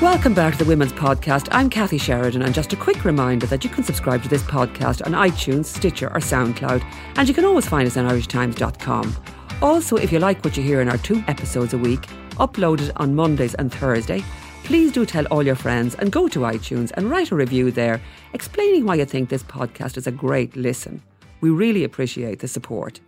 Welcome 0.00 0.32
back 0.32 0.54
to 0.54 0.64
the 0.64 0.68
Women's 0.68 0.94
Podcast. 0.94 1.48
I'm 1.52 1.68
Kathy 1.68 1.98
Sheridan, 1.98 2.40
and 2.40 2.54
just 2.54 2.72
a 2.72 2.76
quick 2.76 3.04
reminder 3.04 3.44
that 3.48 3.62
you 3.62 3.68
can 3.68 3.84
subscribe 3.84 4.22
to 4.22 4.30
this 4.30 4.42
podcast 4.42 5.04
on 5.04 5.12
iTunes, 5.12 5.66
Stitcher, 5.66 6.06
or 6.06 6.20
SoundCloud, 6.20 6.82
and 7.16 7.28
you 7.28 7.34
can 7.34 7.44
always 7.44 7.68
find 7.68 7.86
us 7.86 7.98
on 7.98 8.08
IrishTimes.com. 8.08 9.14
Also, 9.60 9.96
if 9.96 10.10
you 10.10 10.18
like 10.18 10.42
what 10.42 10.56
you 10.56 10.62
hear 10.62 10.80
in 10.80 10.88
our 10.88 10.96
two 10.96 11.22
episodes 11.28 11.74
a 11.74 11.78
week, 11.78 12.00
uploaded 12.38 12.92
on 12.96 13.14
Mondays 13.14 13.54
and 13.56 13.70
Thursday, 13.70 14.24
please 14.64 14.90
do 14.90 15.04
tell 15.04 15.26
all 15.26 15.42
your 15.42 15.54
friends 15.54 15.94
and 15.96 16.10
go 16.10 16.28
to 16.28 16.40
iTunes 16.40 16.92
and 16.94 17.10
write 17.10 17.30
a 17.30 17.36
review 17.36 17.70
there 17.70 18.00
explaining 18.32 18.86
why 18.86 18.94
you 18.94 19.04
think 19.04 19.28
this 19.28 19.42
podcast 19.42 19.98
is 19.98 20.06
a 20.06 20.12
great 20.12 20.56
listen. 20.56 21.02
We 21.42 21.50
really 21.50 21.84
appreciate 21.84 22.38
the 22.38 22.48
support. 22.48 23.00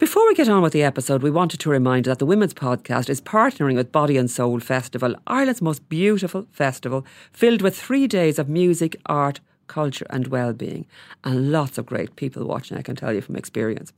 Before 0.00 0.26
we 0.26 0.34
get 0.34 0.48
on 0.48 0.62
with 0.62 0.72
the 0.72 0.82
episode, 0.82 1.22
we 1.22 1.30
wanted 1.30 1.60
to 1.60 1.68
remind 1.68 2.06
you 2.06 2.10
that 2.10 2.20
the 2.20 2.24
Women's 2.24 2.54
Podcast 2.54 3.10
is 3.10 3.20
partnering 3.20 3.76
with 3.76 3.92
Body 3.92 4.16
and 4.16 4.30
Soul 4.30 4.58
Festival, 4.58 5.14
Ireland's 5.26 5.60
most 5.60 5.86
beautiful 5.90 6.46
festival, 6.52 7.04
filled 7.34 7.60
with 7.60 7.78
three 7.78 8.06
days 8.06 8.38
of 8.38 8.48
music, 8.48 8.96
art, 9.04 9.40
culture, 9.66 10.06
and 10.08 10.28
well-being, 10.28 10.86
and 11.22 11.52
lots 11.52 11.76
of 11.76 11.84
great 11.84 12.16
people 12.16 12.46
watching. 12.46 12.78
I 12.78 12.82
can 12.82 12.96
tell 12.96 13.12
you 13.12 13.20
from 13.20 13.36
experience. 13.36 13.92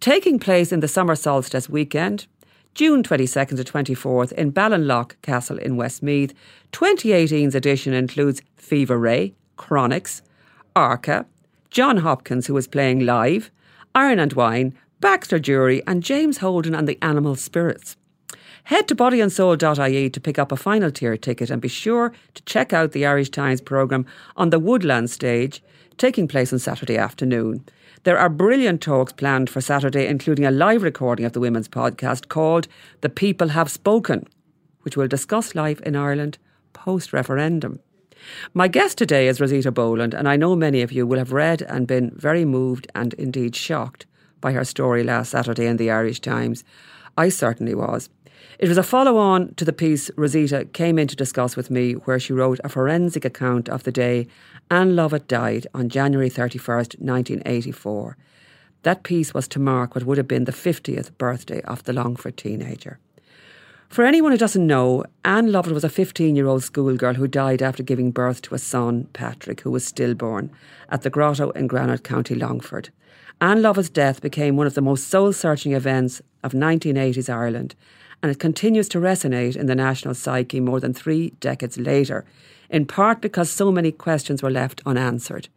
Taking 0.00 0.38
place 0.38 0.70
in 0.70 0.80
the 0.80 0.86
summer 0.86 1.14
solstice 1.14 1.66
weekend, 1.66 2.26
June 2.74 3.02
22nd 3.02 3.56
to 3.56 3.64
24th 3.64 4.32
in 4.32 4.52
Ballinlough 4.52 5.12
Castle 5.22 5.56
in 5.56 5.76
Westmeath. 5.76 6.34
2018's 6.72 7.54
edition 7.54 7.94
includes 7.94 8.42
Fever 8.56 8.98
Ray, 8.98 9.32
Chronixx, 9.56 10.20
Arca, 10.76 11.24
Jon 11.70 11.96
Hopkins, 11.96 12.48
who 12.48 12.56
is 12.58 12.68
playing 12.68 13.06
live, 13.06 13.50
Iron 13.94 14.18
and 14.18 14.34
Wine, 14.34 14.74
Baxter 15.00 15.38
Dury, 15.38 15.80
and 15.86 16.02
James 16.02 16.38
Holden 16.38 16.74
and 16.74 16.88
the 16.88 16.98
Animal 17.00 17.36
Spirits. 17.36 17.96
Head 18.64 18.88
to 18.88 18.96
bodyandsoul.ie 18.96 20.10
to 20.10 20.20
pick 20.20 20.40
up 20.40 20.50
a 20.50 20.56
final 20.56 20.90
tier 20.90 21.16
ticket 21.16 21.50
and 21.50 21.62
be 21.62 21.68
sure 21.68 22.12
to 22.34 22.42
check 22.42 22.72
out 22.72 22.90
the 22.90 23.06
Irish 23.06 23.30
Times 23.30 23.60
programme 23.60 24.06
on 24.36 24.50
the 24.50 24.58
Woodland 24.58 25.08
stage, 25.08 25.62
taking 25.98 26.26
place 26.26 26.52
on 26.52 26.58
Saturday 26.58 26.98
afternoon. 26.98 27.64
There 28.02 28.18
are 28.18 28.28
brilliant 28.28 28.82
talks 28.82 29.12
planned 29.12 29.48
for 29.48 29.60
Saturday, 29.60 30.08
including 30.08 30.44
a 30.44 30.50
live 30.50 30.82
recording 30.82 31.24
of 31.24 31.32
the 31.32 31.40
Women's 31.40 31.68
Podcast 31.68 32.28
called 32.28 32.66
The 33.00 33.08
People 33.08 33.48
Have 33.48 33.70
Spoken, 33.70 34.26
which 34.82 34.96
will 34.96 35.08
discuss 35.08 35.54
life 35.54 35.80
in 35.82 35.94
Ireland 35.94 36.38
post 36.72 37.12
referendum. 37.12 37.78
My 38.52 38.66
guest 38.66 38.98
today 38.98 39.28
is 39.28 39.40
Rosita 39.40 39.70
Boland, 39.70 40.12
and 40.12 40.28
I 40.28 40.34
know 40.34 40.56
many 40.56 40.82
of 40.82 40.90
you 40.90 41.06
will 41.06 41.18
have 41.18 41.32
read 41.32 41.62
and 41.62 41.86
been 41.86 42.10
very 42.16 42.44
moved 42.44 42.90
and 42.96 43.14
indeed 43.14 43.54
shocked 43.54 44.06
by 44.40 44.52
her 44.52 44.64
story 44.64 45.02
last 45.02 45.30
Saturday 45.30 45.66
in 45.66 45.76
the 45.76 45.90
Irish 45.90 46.20
Times. 46.20 46.64
I 47.16 47.28
certainly 47.28 47.74
was. 47.74 48.10
It 48.58 48.68
was 48.68 48.78
a 48.78 48.82
follow 48.82 49.18
on 49.18 49.54
to 49.54 49.64
the 49.64 49.72
piece 49.72 50.10
Rosita 50.16 50.64
came 50.64 50.98
in 50.98 51.06
to 51.08 51.16
discuss 51.16 51.56
with 51.56 51.70
me, 51.70 51.92
where 51.92 52.18
she 52.18 52.32
wrote 52.32 52.60
a 52.64 52.68
forensic 52.68 53.24
account 53.24 53.68
of 53.68 53.84
the 53.84 53.92
day 53.92 54.26
Ann 54.70 54.96
Lovett 54.96 55.28
died 55.28 55.66
on 55.74 55.88
January 55.88 56.28
31st, 56.28 57.00
1984. 57.00 58.16
That 58.82 59.02
piece 59.02 59.32
was 59.32 59.48
to 59.48 59.58
mark 59.58 59.94
what 59.94 60.04
would 60.04 60.18
have 60.18 60.28
been 60.28 60.44
the 60.44 60.52
50th 60.52 61.16
birthday 61.18 61.60
of 61.62 61.84
the 61.84 61.92
Longford 61.92 62.36
teenager. 62.36 62.98
For 63.88 64.04
anyone 64.04 64.32
who 64.32 64.38
doesn't 64.38 64.66
know, 64.66 65.04
Ann 65.24 65.50
Lovett 65.50 65.72
was 65.72 65.84
a 65.84 65.88
15 65.88 66.36
year 66.36 66.46
old 66.46 66.62
schoolgirl 66.62 67.14
who 67.14 67.26
died 67.26 67.62
after 67.62 67.82
giving 67.82 68.10
birth 68.10 68.42
to 68.42 68.54
a 68.54 68.58
son, 68.58 69.08
Patrick, 69.12 69.62
who 69.62 69.70
was 69.70 69.84
stillborn, 69.84 70.50
at 70.90 71.02
the 71.02 71.10
grotto 71.10 71.50
in 71.50 71.66
Granard, 71.66 72.04
County 72.04 72.34
Longford. 72.34 72.90
Ann 73.40 73.62
Lovett's 73.62 73.88
death 73.88 74.20
became 74.20 74.56
one 74.56 74.66
of 74.66 74.74
the 74.74 74.80
most 74.80 75.06
soul 75.06 75.32
searching 75.32 75.72
events 75.72 76.20
of 76.42 76.52
1980s 76.52 77.32
Ireland, 77.32 77.76
and 78.20 78.32
it 78.32 78.40
continues 78.40 78.88
to 78.88 78.98
resonate 78.98 79.54
in 79.54 79.66
the 79.66 79.76
national 79.76 80.14
psyche 80.14 80.58
more 80.58 80.80
than 80.80 80.92
three 80.92 81.30
decades 81.38 81.78
later, 81.78 82.24
in 82.68 82.84
part 82.84 83.20
because 83.20 83.48
so 83.48 83.70
many 83.70 83.92
questions 83.92 84.42
were 84.42 84.50
left 84.50 84.82
unanswered. 84.84 85.48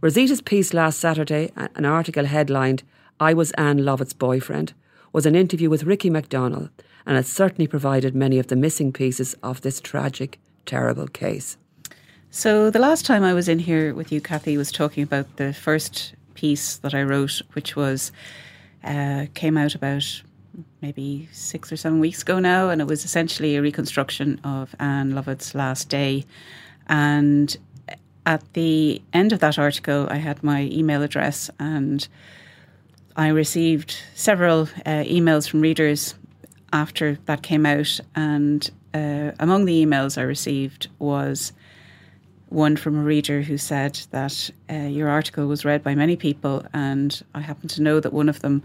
Rosita's 0.00 0.40
piece 0.40 0.72
last 0.72 0.98
Saturday, 0.98 1.52
an 1.56 1.84
article 1.84 2.24
headlined, 2.24 2.82
I 3.20 3.34
Was 3.34 3.50
Ann 3.52 3.84
Lovett's 3.84 4.14
Boyfriend, 4.14 4.72
was 5.12 5.26
an 5.26 5.36
interview 5.36 5.68
with 5.68 5.84
Ricky 5.84 6.08
McDonnell, 6.08 6.70
and 7.04 7.18
it 7.18 7.26
certainly 7.26 7.66
provided 7.66 8.14
many 8.14 8.38
of 8.38 8.46
the 8.46 8.56
missing 8.56 8.94
pieces 8.94 9.34
of 9.42 9.60
this 9.60 9.78
tragic, 9.80 10.38
terrible 10.64 11.06
case. 11.06 11.58
So, 12.30 12.70
the 12.70 12.78
last 12.78 13.04
time 13.04 13.22
I 13.22 13.34
was 13.34 13.48
in 13.48 13.58
here 13.58 13.94
with 13.94 14.10
you, 14.10 14.22
Kathy, 14.22 14.56
was 14.56 14.72
talking 14.72 15.02
about 15.02 15.36
the 15.36 15.52
first 15.52 16.14
piece 16.36 16.76
that 16.78 16.94
I 16.94 17.02
wrote, 17.02 17.42
which 17.54 17.74
was 17.74 18.12
uh, 18.84 19.26
came 19.34 19.56
out 19.56 19.74
about 19.74 20.22
maybe 20.80 21.28
six 21.32 21.72
or 21.72 21.76
seven 21.76 22.00
weeks 22.00 22.22
ago 22.22 22.38
now, 22.38 22.68
and 22.68 22.80
it 22.80 22.86
was 22.86 23.04
essentially 23.04 23.56
a 23.56 23.62
reconstruction 23.62 24.40
of 24.44 24.74
Ann 24.78 25.14
Lovett's 25.14 25.54
last 25.54 25.88
day. 25.88 26.24
And 26.88 27.56
at 28.24 28.42
the 28.52 29.02
end 29.12 29.32
of 29.32 29.40
that 29.40 29.58
article, 29.58 30.06
I 30.10 30.16
had 30.16 30.42
my 30.42 30.62
email 30.72 31.02
address, 31.02 31.50
and 31.58 32.06
I 33.16 33.28
received 33.28 33.96
several 34.14 34.62
uh, 34.84 35.04
emails 35.04 35.48
from 35.48 35.60
readers 35.60 36.14
after 36.72 37.18
that 37.26 37.42
came 37.42 37.66
out. 37.66 38.00
And 38.14 38.70
uh, 38.94 39.32
among 39.38 39.64
the 39.64 39.84
emails 39.84 40.18
I 40.18 40.22
received 40.22 40.88
was 40.98 41.52
one 42.48 42.76
from 42.76 42.96
a 42.96 43.02
reader 43.02 43.42
who 43.42 43.58
said 43.58 44.00
that 44.10 44.50
uh, 44.70 44.74
your 44.74 45.08
article 45.08 45.46
was 45.46 45.64
read 45.64 45.82
by 45.82 45.94
many 45.94 46.16
people, 46.16 46.64
and 46.72 47.22
I 47.34 47.40
happen 47.40 47.68
to 47.70 47.82
know 47.82 48.00
that 48.00 48.12
one 48.12 48.28
of 48.28 48.40
them 48.40 48.62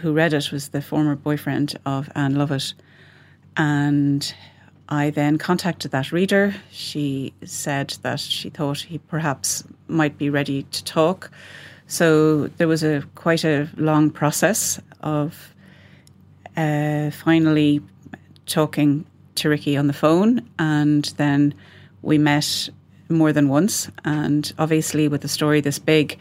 who 0.00 0.12
read 0.12 0.32
it 0.32 0.52
was 0.52 0.68
the 0.68 0.82
former 0.82 1.14
boyfriend 1.14 1.78
of 1.86 2.10
Ann 2.14 2.34
Lovett. 2.34 2.74
And 3.56 4.34
I 4.88 5.10
then 5.10 5.38
contacted 5.38 5.92
that 5.92 6.12
reader. 6.12 6.54
She 6.70 7.32
said 7.44 7.96
that 8.02 8.20
she 8.20 8.50
thought 8.50 8.80
he 8.80 8.98
perhaps 8.98 9.64
might 9.88 10.18
be 10.18 10.28
ready 10.30 10.64
to 10.64 10.84
talk. 10.84 11.30
So 11.86 12.48
there 12.48 12.68
was 12.68 12.82
a 12.82 13.02
quite 13.14 13.44
a 13.44 13.68
long 13.76 14.10
process 14.10 14.80
of 15.00 15.54
uh, 16.56 17.10
finally 17.10 17.80
talking 18.46 19.06
to 19.36 19.48
Ricky 19.48 19.76
on 19.76 19.86
the 19.86 19.92
phone, 19.92 20.48
and 20.58 21.04
then 21.16 21.54
we 22.04 22.18
met 22.18 22.68
more 23.08 23.32
than 23.32 23.48
once. 23.48 23.90
And 24.04 24.52
obviously, 24.58 25.08
with 25.08 25.24
a 25.24 25.28
story 25.28 25.60
this 25.60 25.78
big, 25.78 26.18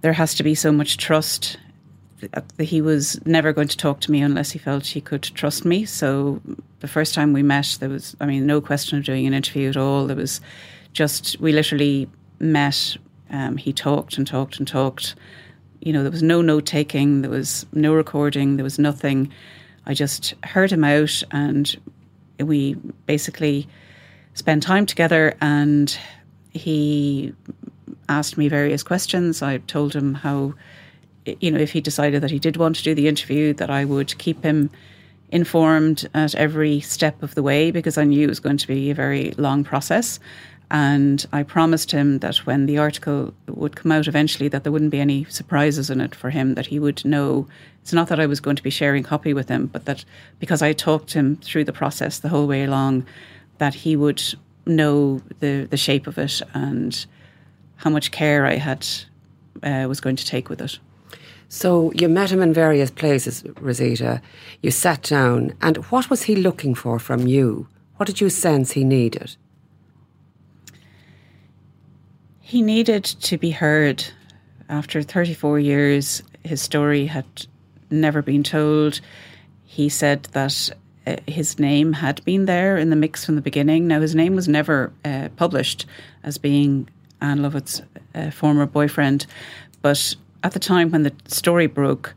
there 0.00 0.12
has 0.12 0.34
to 0.36 0.42
be 0.42 0.54
so 0.54 0.72
much 0.72 0.96
trust 0.96 1.58
that 2.20 2.64
he 2.64 2.82
was 2.82 3.24
never 3.26 3.52
going 3.52 3.68
to 3.68 3.76
talk 3.76 4.00
to 4.00 4.10
me 4.10 4.20
unless 4.20 4.50
he 4.50 4.58
felt 4.58 4.86
he 4.86 5.00
could 5.00 5.22
trust 5.22 5.64
me. 5.64 5.84
So 5.84 6.40
the 6.80 6.88
first 6.88 7.14
time 7.14 7.32
we 7.32 7.42
met, 7.42 7.78
there 7.80 7.88
was, 7.88 8.14
I 8.20 8.26
mean, 8.26 8.46
no 8.46 8.60
question 8.60 8.98
of 8.98 9.04
doing 9.04 9.26
an 9.26 9.32
interview 9.34 9.70
at 9.70 9.76
all. 9.76 10.06
There 10.06 10.16
was 10.16 10.40
just, 10.92 11.40
we 11.40 11.52
literally 11.52 12.08
met. 12.38 12.96
Um, 13.30 13.56
he 13.56 13.72
talked 13.72 14.18
and 14.18 14.26
talked 14.26 14.58
and 14.58 14.68
talked. 14.68 15.14
You 15.80 15.94
know, 15.94 16.02
there 16.02 16.10
was 16.10 16.22
no 16.22 16.42
note 16.42 16.66
taking, 16.66 17.22
there 17.22 17.30
was 17.30 17.64
no 17.72 17.94
recording, 17.94 18.56
there 18.56 18.64
was 18.64 18.78
nothing. 18.78 19.32
I 19.86 19.94
just 19.94 20.34
heard 20.44 20.70
him 20.70 20.84
out 20.84 21.22
and 21.30 21.74
we 22.38 22.74
basically 23.06 23.66
spent 24.40 24.62
time 24.62 24.86
together 24.86 25.36
and 25.42 25.96
he 26.50 27.34
asked 28.08 28.38
me 28.38 28.48
various 28.48 28.82
questions. 28.82 29.42
I 29.42 29.58
told 29.58 29.94
him 29.94 30.14
how, 30.14 30.54
you 31.26 31.50
know, 31.50 31.60
if 31.60 31.72
he 31.72 31.82
decided 31.82 32.22
that 32.22 32.30
he 32.30 32.38
did 32.38 32.56
want 32.56 32.76
to 32.76 32.82
do 32.82 32.94
the 32.94 33.06
interview, 33.06 33.52
that 33.54 33.68
I 33.68 33.84
would 33.84 34.16
keep 34.16 34.42
him 34.42 34.70
informed 35.30 36.08
at 36.14 36.34
every 36.34 36.80
step 36.80 37.22
of 37.22 37.34
the 37.34 37.42
way 37.42 37.70
because 37.70 37.98
I 37.98 38.04
knew 38.04 38.24
it 38.24 38.30
was 38.30 38.40
going 38.40 38.56
to 38.56 38.66
be 38.66 38.90
a 38.90 38.94
very 38.94 39.32
long 39.32 39.62
process. 39.62 40.18
And 40.70 41.26
I 41.34 41.42
promised 41.42 41.90
him 41.90 42.20
that 42.20 42.46
when 42.46 42.64
the 42.64 42.78
article 42.78 43.34
would 43.46 43.76
come 43.76 43.92
out 43.92 44.08
eventually, 44.08 44.48
that 44.48 44.62
there 44.62 44.72
wouldn't 44.72 44.90
be 44.90 45.00
any 45.00 45.24
surprises 45.24 45.90
in 45.90 46.00
it 46.00 46.14
for 46.14 46.30
him, 46.30 46.54
that 46.54 46.66
he 46.66 46.78
would 46.78 47.04
know. 47.04 47.46
It's 47.82 47.92
not 47.92 48.08
that 48.08 48.20
I 48.20 48.26
was 48.26 48.40
going 48.40 48.56
to 48.56 48.62
be 48.62 48.70
sharing 48.70 49.02
copy 49.02 49.34
with 49.34 49.48
him, 49.50 49.66
but 49.66 49.84
that 49.84 50.04
because 50.38 50.62
I 50.62 50.72
talked 50.72 51.12
him 51.12 51.36
through 51.36 51.64
the 51.64 51.74
process 51.74 52.20
the 52.20 52.30
whole 52.30 52.46
way 52.46 52.64
along, 52.64 53.04
that 53.60 53.74
he 53.74 53.94
would 53.94 54.22
know 54.66 55.20
the 55.40 55.66
the 55.70 55.76
shape 55.76 56.06
of 56.06 56.18
it 56.18 56.42
and 56.54 57.06
how 57.76 57.90
much 57.90 58.10
care 58.10 58.46
I 58.46 58.56
had 58.56 58.86
uh, 59.62 59.84
was 59.86 60.00
going 60.00 60.16
to 60.16 60.26
take 60.26 60.48
with 60.48 60.60
it. 60.60 60.78
So 61.48 61.92
you 61.92 62.08
met 62.08 62.30
him 62.30 62.42
in 62.42 62.54
various 62.54 62.90
places, 62.90 63.44
Rosita. 63.60 64.22
You 64.62 64.70
sat 64.70 65.02
down, 65.02 65.52
and 65.60 65.76
what 65.90 66.08
was 66.08 66.22
he 66.22 66.36
looking 66.36 66.74
for 66.74 66.98
from 66.98 67.26
you? 67.26 67.66
What 67.96 68.06
did 68.06 68.20
you 68.20 68.30
sense 68.30 68.72
he 68.72 68.84
needed? 68.84 69.36
He 72.40 72.62
needed 72.62 73.04
to 73.04 73.36
be 73.36 73.50
heard. 73.50 74.04
After 74.68 75.02
34 75.02 75.58
years, 75.58 76.22
his 76.44 76.62
story 76.62 77.06
had 77.06 77.26
never 77.90 78.22
been 78.22 78.42
told. 78.42 79.00
He 79.64 79.88
said 79.88 80.28
that 80.32 80.70
uh, 81.10 81.16
his 81.26 81.58
name 81.58 81.92
had 81.92 82.24
been 82.24 82.46
there 82.46 82.76
in 82.76 82.90
the 82.90 82.96
mix 82.96 83.24
from 83.24 83.36
the 83.36 83.42
beginning. 83.42 83.86
Now, 83.86 84.00
his 84.00 84.14
name 84.14 84.36
was 84.36 84.48
never 84.48 84.92
uh, 85.04 85.28
published 85.36 85.86
as 86.22 86.38
being 86.38 86.88
Ann 87.20 87.42
Lovett's 87.42 87.82
uh, 88.14 88.30
former 88.30 88.66
boyfriend, 88.66 89.26
but 89.82 90.14
at 90.42 90.52
the 90.52 90.58
time 90.58 90.90
when 90.90 91.02
the 91.02 91.12
story 91.28 91.66
broke, 91.66 92.14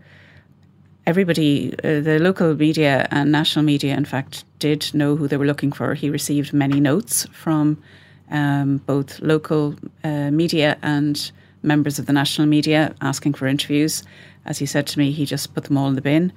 everybody, 1.05 1.73
uh, 1.83 1.99
the 1.99 2.19
local 2.19 2.55
media 2.55 3.07
and 3.11 3.31
national 3.31 3.65
media, 3.65 3.95
in 3.95 4.05
fact, 4.05 4.45
did 4.59 4.93
know 4.93 5.15
who 5.15 5.27
they 5.27 5.37
were 5.37 5.45
looking 5.45 5.71
for. 5.71 5.93
He 5.93 6.09
received 6.09 6.53
many 6.53 6.79
notes 6.79 7.25
from 7.33 7.81
um, 8.31 8.77
both 8.77 9.19
local 9.19 9.75
uh, 10.03 10.31
media 10.31 10.77
and 10.81 11.31
members 11.61 11.99
of 11.99 12.05
the 12.05 12.13
national 12.13 12.47
media 12.47 12.93
asking 13.01 13.33
for 13.33 13.47
interviews. 13.47 14.03
As 14.45 14.57
he 14.57 14.65
said 14.65 14.87
to 14.87 14.99
me, 14.99 15.11
he 15.11 15.25
just 15.25 15.53
put 15.53 15.65
them 15.65 15.77
all 15.77 15.87
in 15.87 15.95
the 15.95 16.01
bin. 16.01 16.31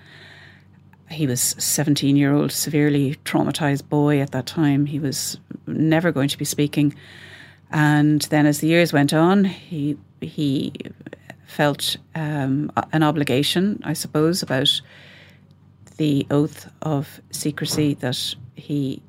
He 1.10 1.26
was 1.26 1.54
a 1.56 1.60
17 1.60 2.16
year 2.16 2.32
old, 2.32 2.52
severely 2.52 3.16
traumatized 3.24 3.88
boy 3.88 4.20
at 4.20 4.32
that 4.32 4.46
time. 4.46 4.86
He 4.86 4.98
was 4.98 5.38
never 5.66 6.12
going 6.12 6.28
to 6.28 6.38
be 6.38 6.44
speaking. 6.44 6.94
And 7.70 8.22
then 8.22 8.46
as 8.46 8.60
the 8.60 8.68
years 8.68 8.92
went 8.92 9.12
on, 9.12 9.44
he 9.44 9.96
he 10.20 10.72
felt 11.46 11.96
um, 12.14 12.70
an 12.92 13.02
obligation, 13.02 13.80
I 13.84 13.92
suppose, 13.92 14.42
about 14.42 14.80
the 15.96 16.26
oath 16.30 16.70
of 16.82 17.20
secrecy 17.30 17.94
that 17.94 18.34
he 18.54 19.02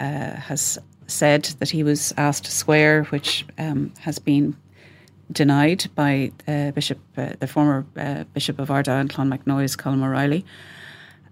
uh, 0.00 0.36
has 0.36 0.78
said 1.06 1.44
that 1.58 1.68
he 1.68 1.82
was 1.82 2.12
asked 2.16 2.44
to 2.44 2.50
swear, 2.50 3.04
which 3.04 3.44
um, 3.58 3.92
has 4.00 4.18
been 4.18 4.56
denied 5.30 5.86
by 5.94 6.32
uh, 6.48 6.70
Bishop, 6.72 6.98
uh, 7.16 7.30
the 7.38 7.46
former 7.46 7.86
uh, 7.96 8.24
Bishop 8.32 8.58
of 8.58 8.68
Ardagh 8.68 9.00
and 9.00 9.10
Clonmacnoise, 9.10 9.76
Colm 9.76 10.02
O'Reilly. 10.02 10.44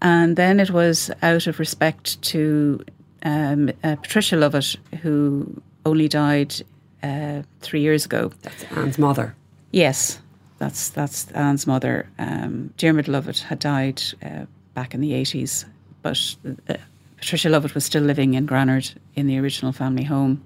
And 0.01 0.35
then 0.35 0.59
it 0.59 0.71
was 0.71 1.11
out 1.21 1.47
of 1.47 1.59
respect 1.59 2.21
to 2.23 2.83
um, 3.23 3.69
uh, 3.83 3.95
Patricia 3.97 4.35
Lovett, 4.35 4.75
who 5.01 5.61
only 5.85 6.07
died 6.07 6.55
uh, 7.03 7.43
three 7.59 7.81
years 7.81 8.05
ago. 8.05 8.31
That's 8.41 8.63
Ann's 8.75 8.97
mother. 8.97 9.35
Yes, 9.71 10.19
that's 10.57 10.89
that's 10.89 11.31
Ann's 11.31 11.67
mother. 11.67 12.07
Um, 12.17 12.73
Dermot 12.77 13.07
Lovett 13.07 13.39
had 13.39 13.59
died 13.59 14.01
uh, 14.23 14.45
back 14.73 14.93
in 14.93 15.01
the 15.01 15.13
eighties, 15.13 15.65
but 16.01 16.35
uh, 16.67 16.77
Patricia 17.17 17.49
Lovett 17.49 17.75
was 17.75 17.85
still 17.85 18.03
living 18.03 18.33
in 18.33 18.47
Granard 18.47 18.91
in 19.15 19.27
the 19.27 19.37
original 19.37 19.71
family 19.71 20.03
home. 20.03 20.41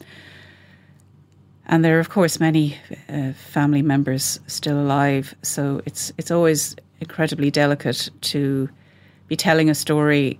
And 1.67 1.83
there 1.83 1.97
are, 1.97 2.01
of 2.01 2.09
course, 2.09 2.39
many 2.39 2.77
uh, 3.09 3.31
family 3.33 3.81
members 3.81 4.39
still 4.47 4.79
alive. 4.79 5.33
So 5.41 5.81
it's 5.85 6.11
it's 6.17 6.29
always 6.29 6.75
incredibly 6.99 7.51
delicate 7.51 8.09
to 8.21 8.69
be 9.27 9.35
telling 9.35 9.69
a 9.69 9.75
story 9.75 10.39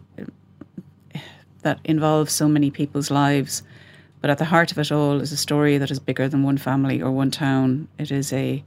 that 1.61 1.79
involves 1.83 2.31
so 2.31 2.47
many 2.47 2.69
people's 2.71 3.09
lives. 3.09 3.63
But 4.21 4.29
at 4.29 4.37
the 4.37 4.45
heart 4.45 4.71
of 4.71 4.79
it 4.79 4.91
all 4.91 5.21
is 5.21 5.31
a 5.31 5.37
story 5.37 5.77
that 5.77 5.91
is 5.91 5.99
bigger 5.99 6.27
than 6.27 6.43
one 6.43 6.57
family 6.57 7.01
or 7.01 7.11
one 7.11 7.31
town. 7.31 7.87
It 7.97 8.11
is 8.11 8.31
a 8.33 8.63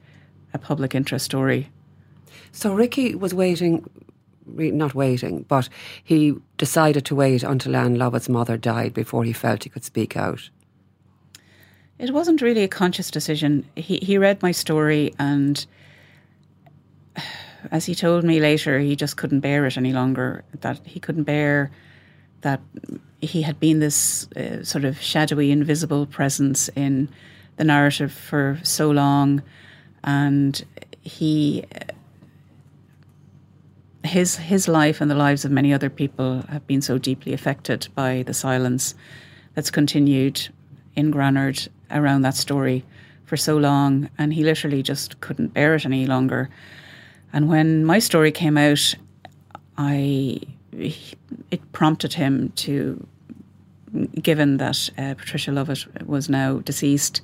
a 0.55 0.59
public 0.59 0.94
interest 0.94 1.25
story. 1.25 1.70
So 2.53 2.75
Ricky 2.75 3.15
was 3.15 3.35
waiting, 3.35 3.88
not 4.47 4.94
waiting, 4.94 5.44
but 5.49 5.69
he 6.03 6.35
decided 6.56 7.05
to 7.06 7.14
wait 7.14 7.43
until 7.43 7.76
Ann 7.76 7.97
Lovett's 7.97 8.29
mother 8.29 8.56
died 8.56 8.94
before 8.94 9.25
he 9.25 9.32
felt 9.32 9.64
he 9.64 9.71
could 9.71 9.85
speak 9.85 10.17
out. 10.17 10.49
It 11.99 12.12
wasn't 12.12 12.41
really 12.41 12.62
a 12.62 12.69
conscious 12.69 13.11
decision. 13.11 13.69
He 13.76 13.99
he 13.99 14.19
read 14.19 14.43
my 14.43 14.53
story 14.53 15.14
and 15.19 15.67
as 17.71 17.87
he 17.87 17.95
told 17.95 18.25
me 18.25 18.41
later, 18.41 18.79
he 18.79 18.97
just 18.97 19.17
couldn't 19.17 19.41
bear 19.41 19.67
it 19.67 19.77
any 19.77 19.93
longer. 19.93 20.45
That 20.61 20.81
he 20.85 21.01
couldn't 21.01 21.25
bear 21.25 21.71
that 22.43 22.61
he 23.21 23.43
had 23.43 23.59
been 23.59 23.81
this 23.81 24.31
uh, 24.33 24.63
sort 24.63 24.85
of 24.85 25.01
shadowy, 25.01 25.51
invisible 25.51 26.07
presence 26.07 26.69
in 26.77 27.09
the 27.57 27.65
narrative 27.65 28.13
for 28.13 28.61
so 28.63 28.91
long, 28.91 29.43
and 30.05 30.65
he 31.03 31.65
his 34.05 34.37
his 34.37 34.69
life 34.69 35.01
and 35.01 35.11
the 35.11 35.15
lives 35.15 35.45
of 35.45 35.51
many 35.51 35.73
other 35.73 35.91
people 35.91 36.43
have 36.49 36.67
been 36.67 36.81
so 36.81 36.99
deeply 36.99 37.33
affected 37.33 37.89
by 37.95 38.23
the 38.23 38.35
silence 38.35 38.95
that's 39.55 39.71
continued 39.71 40.49
in 40.95 41.11
Granard 41.11 41.69
around 41.91 42.23
that 42.23 42.37
story 42.37 42.85
for 43.25 43.37
so 43.37 43.57
long, 43.57 44.09
and 44.17 44.33
he 44.33 44.45
literally 44.45 44.83
just 44.83 45.21
couldn't 45.21 45.49
bear 45.49 45.75
it 45.75 45.85
any 45.85 46.07
longer. 46.07 46.49
And 47.33 47.49
when 47.49 47.85
my 47.85 47.99
story 47.99 48.33
came 48.33 48.57
out, 48.57 48.95
I 49.77 50.41
it 50.73 51.73
prompted 51.73 52.13
him 52.13 52.51
to, 52.57 53.07
given 54.21 54.59
that 54.59 54.91
uh, 54.99 55.15
Patricia 55.15 55.53
Lovett 55.53 56.07
was 56.07 56.29
now 56.29 56.59
deceased, 56.59 57.21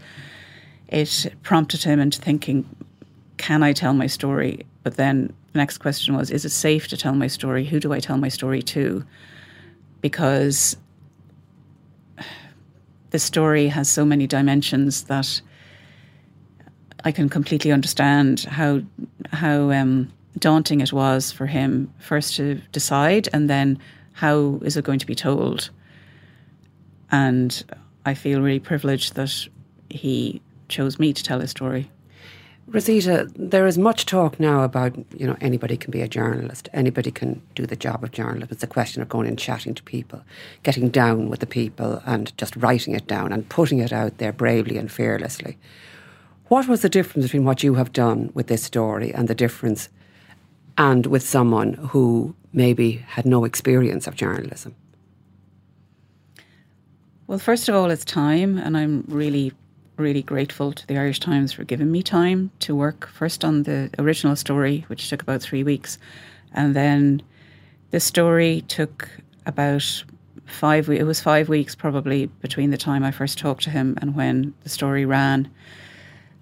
it 0.88 1.32
prompted 1.42 1.82
him 1.82 2.00
into 2.00 2.20
thinking, 2.20 2.64
can 3.36 3.62
I 3.62 3.72
tell 3.72 3.94
my 3.94 4.06
story? 4.06 4.66
But 4.82 4.96
then 4.96 5.32
the 5.52 5.58
next 5.58 5.78
question 5.78 6.16
was, 6.16 6.30
is 6.30 6.44
it 6.44 6.50
safe 6.50 6.88
to 6.88 6.96
tell 6.96 7.14
my 7.14 7.26
story? 7.26 7.64
Who 7.64 7.80
do 7.80 7.92
I 7.92 8.00
tell 8.00 8.16
my 8.16 8.28
story 8.28 8.62
to? 8.62 9.04
Because 10.00 10.76
the 13.10 13.18
story 13.18 13.68
has 13.68 13.88
so 13.88 14.04
many 14.04 14.26
dimensions 14.26 15.04
that 15.04 15.40
I 17.04 17.12
can 17.12 17.28
completely 17.28 17.70
understand 17.70 18.40
how 18.40 18.80
how 19.34 19.70
um, 19.70 20.12
daunting 20.38 20.80
it 20.80 20.92
was 20.92 21.32
for 21.32 21.46
him 21.46 21.92
first 21.98 22.36
to 22.36 22.56
decide, 22.72 23.28
and 23.32 23.48
then 23.50 23.78
how 24.12 24.60
is 24.62 24.76
it 24.76 24.84
going 24.84 24.98
to 24.98 25.06
be 25.06 25.14
told? 25.14 25.70
And 27.10 27.64
I 28.06 28.14
feel 28.14 28.40
really 28.40 28.60
privileged 28.60 29.14
that 29.14 29.48
he 29.90 30.40
chose 30.68 30.98
me 30.98 31.12
to 31.12 31.22
tell 31.22 31.40
his 31.40 31.50
story. 31.50 31.90
Rosita, 32.66 33.30
there 33.36 33.66
is 33.66 33.76
much 33.76 34.06
talk 34.06 34.40
now 34.40 34.62
about, 34.62 34.96
you 35.14 35.26
know, 35.26 35.36
anybody 35.40 35.76
can 35.76 35.90
be 35.90 36.00
a 36.00 36.08
journalist, 36.08 36.68
anybody 36.72 37.10
can 37.10 37.42
do 37.54 37.66
the 37.66 37.76
job 37.76 38.02
of 38.02 38.10
journalist. 38.10 38.52
It's 38.52 38.62
a 38.62 38.66
question 38.66 39.02
of 39.02 39.08
going 39.08 39.28
and 39.28 39.38
chatting 39.38 39.74
to 39.74 39.82
people, 39.82 40.22
getting 40.62 40.88
down 40.88 41.28
with 41.28 41.40
the 41.40 41.46
people 41.46 42.02
and 42.06 42.36
just 42.38 42.56
writing 42.56 42.94
it 42.94 43.06
down 43.06 43.32
and 43.32 43.48
putting 43.48 43.80
it 43.80 43.92
out 43.92 44.16
there 44.16 44.32
bravely 44.32 44.78
and 44.78 44.90
fearlessly. 44.90 45.58
What 46.48 46.68
was 46.68 46.82
the 46.82 46.88
difference 46.88 47.26
between 47.26 47.44
what 47.44 47.62
you 47.62 47.74
have 47.74 47.92
done 47.92 48.30
with 48.34 48.48
this 48.48 48.62
story 48.62 49.12
and 49.12 49.28
the 49.28 49.34
difference 49.34 49.88
and 50.76 51.06
with 51.06 51.22
someone 51.22 51.74
who 51.74 52.34
maybe 52.52 52.92
had 53.08 53.24
no 53.24 53.44
experience 53.44 54.06
of 54.06 54.14
journalism? 54.14 54.74
Well, 57.26 57.38
first 57.38 57.68
of 57.68 57.74
all, 57.74 57.90
it's 57.90 58.04
time, 58.04 58.58
and 58.58 58.76
I'm 58.76 59.04
really 59.08 59.52
really 59.96 60.22
grateful 60.22 60.72
to 60.72 60.86
the 60.86 60.98
Irish 60.98 61.20
Times 61.20 61.52
for 61.52 61.64
giving 61.64 61.90
me 61.90 62.02
time 62.02 62.50
to 62.60 62.74
work 62.74 63.06
first 63.06 63.44
on 63.44 63.62
the 63.62 63.90
original 63.98 64.34
story, 64.36 64.84
which 64.88 65.08
took 65.08 65.22
about 65.22 65.40
three 65.40 65.62
weeks, 65.62 65.98
and 66.52 66.74
then 66.74 67.22
the 67.90 68.00
story 68.00 68.62
took 68.62 69.08
about 69.46 70.04
five. 70.46 70.88
It 70.88 71.04
was 71.04 71.20
five 71.20 71.48
weeks 71.48 71.74
probably 71.74 72.26
between 72.26 72.70
the 72.70 72.76
time 72.76 73.04
I 73.04 73.12
first 73.12 73.38
talked 73.38 73.62
to 73.64 73.70
him 73.70 73.96
and 74.00 74.14
when 74.14 74.54
the 74.62 74.68
story 74.68 75.04
ran. 75.04 75.48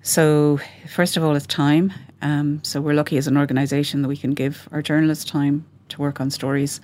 So 0.02 0.58
first 0.88 1.16
of 1.16 1.24
all, 1.24 1.36
it's 1.36 1.46
time. 1.46 1.92
Um, 2.22 2.62
so 2.64 2.80
we're 2.80 2.94
lucky 2.94 3.16
as 3.18 3.26
an 3.26 3.36
organisation 3.36 4.02
that 4.02 4.08
we 4.08 4.16
can 4.16 4.32
give 4.32 4.68
our 4.72 4.82
journalists 4.82 5.24
time 5.24 5.64
to 5.88 6.00
work 6.00 6.20
on 6.20 6.30
stories, 6.30 6.80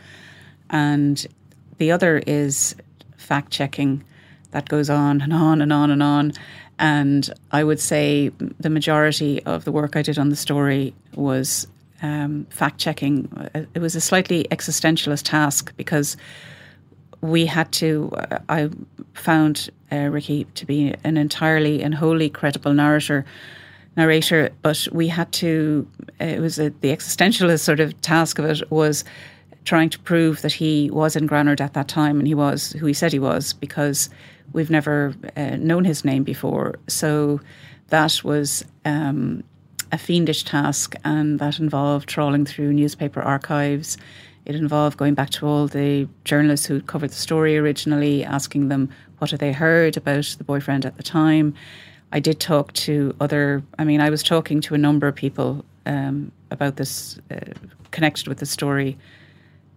and 0.71 1.27
the 1.79 1.93
other 1.93 2.23
is 2.27 2.75
fact 3.17 3.51
checking 3.51 4.05
that 4.51 4.69
goes 4.69 4.89
on 4.89 5.21
and 5.21 5.33
on 5.33 5.61
and 5.61 5.73
on 5.73 5.91
and 5.91 6.03
on. 6.03 6.33
And 6.79 7.29
I 7.51 7.65
would 7.65 7.81
say 7.81 8.31
the 8.61 8.71
majority 8.71 9.43
of 9.45 9.65
the 9.65 9.73
work 9.73 9.97
I 9.97 10.03
did 10.03 10.19
on 10.19 10.29
the 10.29 10.37
story 10.37 10.95
was 11.15 11.67
um, 12.03 12.47
fact 12.51 12.79
checking. 12.79 13.29
It 13.75 13.81
was 13.81 13.97
a 13.97 14.01
slightly 14.01 14.45
existentialist 14.51 15.23
task 15.25 15.73
because 15.77 16.17
we 17.21 17.47
had 17.47 17.71
to. 17.73 18.11
Uh, 18.13 18.39
I 18.49 18.71
found 19.15 19.71
uh, 19.91 20.09
Ricky 20.11 20.45
to 20.55 20.67
be 20.67 20.95
an 21.05 21.17
entirely 21.17 21.83
and 21.83 21.95
wholly 21.95 22.31
credible 22.31 22.73
narrator. 22.73 23.25
Narrator, 23.97 24.51
but 24.63 24.87
we 24.93 25.09
had 25.09 25.33
to. 25.33 25.89
It 26.21 26.41
was 26.41 26.59
a, 26.59 26.71
the 26.71 26.95
existentialist 26.95 27.61
sort 27.61 27.81
of 27.81 28.01
task 28.01 28.39
of 28.39 28.45
it 28.45 28.71
was 28.71 29.05
trying 29.65 29.91
to 29.91 29.99
prove 29.99 30.41
that 30.43 30.53
he 30.53 30.89
was 30.91 31.17
in 31.17 31.27
Granard 31.27 31.61
at 31.61 31.75
that 31.75 31.89
time 31.89 32.19
and 32.19 32.27
he 32.27 32.35
was 32.35 32.73
who 32.73 32.87
he 32.87 32.95
said 32.95 33.13
he 33.13 33.19
was 33.19 33.53
because 33.53 34.09
we've 34.53 34.71
never 34.71 35.15
uh, 35.37 35.57
known 35.57 35.85
his 35.85 36.05
name 36.05 36.23
before. 36.23 36.77
So 36.87 37.41
that 37.89 38.23
was 38.25 38.65
um, 38.85 39.43
a 39.93 39.99
fiendish 39.99 40.45
task, 40.45 40.95
and 41.05 41.39
that 41.39 41.59
involved 41.59 42.09
trawling 42.09 42.45
through 42.45 42.73
newspaper 42.73 43.21
archives. 43.21 43.97
It 44.49 44.55
involved 44.55 44.97
going 44.97 45.13
back 45.13 45.29
to 45.31 45.47
all 45.47 45.69
the 45.69 46.09
journalists 46.25 46.65
who 46.65 46.81
covered 46.81 47.11
the 47.11 47.17
story 47.17 47.59
originally, 47.59 48.25
asking 48.25 48.69
them 48.69 48.89
what 49.19 49.31
had 49.31 49.41
they 49.41 49.53
heard 49.53 49.99
about 49.99 50.25
the 50.39 50.45
boyfriend 50.45 50.87
at 50.87 50.97
the 50.97 51.03
time. 51.03 51.55
I 52.13 52.21
did 52.21 52.41
talk 52.41 52.73
to 52.73 53.15
other. 53.21 53.63
I 53.79 53.85
mean, 53.85 54.01
I 54.01 54.09
was 54.09 54.23
talking 54.23 54.63
to 54.63 54.75
a 54.75 54.79
number 54.79 55.07
of 55.07 55.15
people 55.15 55.67
um, 55.85 56.33
about 56.51 56.77
this, 56.77 57.19
uh, 57.31 57.53
connected 57.91 58.27
with 58.27 58.39
the 58.39 58.47
story. 58.47 58.97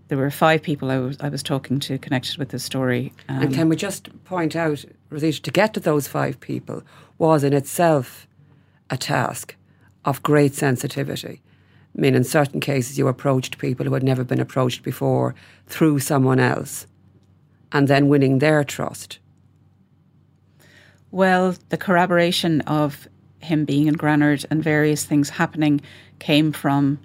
There 0.08 0.18
were 0.18 0.32
five 0.32 0.62
people 0.62 0.90
I 0.90 1.00
was, 1.00 1.18
I 1.20 1.28
was 1.28 1.44
talking 1.44 1.82
to 1.82 1.98
connected 1.98 2.38
with 2.38 2.50
the 2.50 2.60
story. 2.60 3.12
Um, 3.28 3.42
and 3.42 3.54
can 3.54 3.68
we 3.68 3.76
just 3.76 4.10
point 4.24 4.56
out, 4.56 4.86
Rosita, 5.10 5.42
to 5.42 5.52
get 5.52 5.74
to 5.74 5.82
those 5.82 6.08
five 6.08 6.40
people 6.40 6.84
was 7.18 7.44
in 7.44 7.52
itself 7.52 8.26
a 8.90 8.96
task 8.96 9.56
of 10.06 10.24
great 10.24 10.54
sensitivity. 10.54 11.42
I 11.96 12.02
mean, 12.02 12.16
in 12.16 12.24
certain 12.24 12.60
cases, 12.60 12.98
you 12.98 13.08
approached 13.08 13.58
people 13.58 13.86
who 13.86 13.94
had 13.94 14.04
never 14.04 14.24
been 14.24 14.40
approached 14.40 14.84
before 14.84 15.36
through 15.68 16.00
someone 16.00 16.40
else 16.40 16.88
and 17.72 17.88
then 17.88 18.08
winning 18.08 18.40
their 18.40 18.64
trust. 18.64 19.20
Well, 21.12 21.56
the 21.70 21.78
corroboration 21.78 22.62
of 22.62 23.08
him 23.40 23.66
being 23.66 23.88
in 23.88 23.96
Granard 23.96 24.46
and 24.50 24.64
various 24.64 25.04
things 25.04 25.30
happening 25.30 25.82
came 26.20 26.52
from 26.52 27.00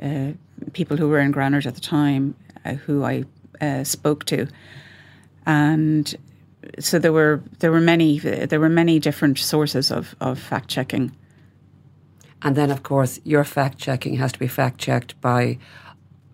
uh, 0.00 0.32
people 0.72 0.96
who 0.96 1.08
were 1.08 1.18
in 1.18 1.32
Granard 1.32 1.66
at 1.66 1.74
the 1.74 1.80
time, 1.80 2.36
uh, 2.64 2.74
who 2.74 3.04
I 3.04 3.24
uh, 3.60 3.82
spoke 3.82 4.24
to, 4.26 4.46
and 5.46 6.14
so 6.78 6.98
there 6.98 7.12
were 7.12 7.42
there 7.58 7.70
were 7.70 7.80
many 7.80 8.18
there 8.18 8.60
were 8.60 8.68
many 8.68 8.98
different 8.98 9.38
sources 9.38 9.90
of, 9.90 10.14
of 10.20 10.38
fact 10.38 10.68
checking. 10.68 11.14
And 12.44 12.56
then, 12.56 12.70
of 12.70 12.82
course, 12.82 13.18
your 13.24 13.42
fact 13.42 13.78
checking 13.78 14.14
has 14.16 14.30
to 14.32 14.38
be 14.38 14.46
fact 14.46 14.78
checked 14.78 15.20
by 15.20 15.58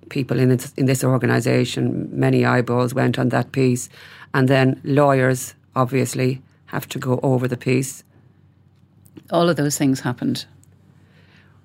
people 0.09 0.41
in 0.41 0.49
this, 0.49 0.75
in 0.77 0.87
this 0.87 1.05
organisation. 1.05 2.09
Many 2.13 2.45
eyeballs 2.45 2.93
went 2.93 3.19
on 3.19 3.29
that 3.29 3.53
piece, 3.53 3.89
and 4.35 4.49
then 4.49 4.81
lawyers 4.85 5.55
obviously 5.75 6.43
have 6.67 6.89
to 6.89 6.99
go 6.99 7.21
over 7.23 7.49
the 7.49 7.57
piece. 7.57 8.05
All 9.31 9.49
of 9.49 9.57
those 9.57 9.79
things 9.79 10.01
happened. 10.01 10.47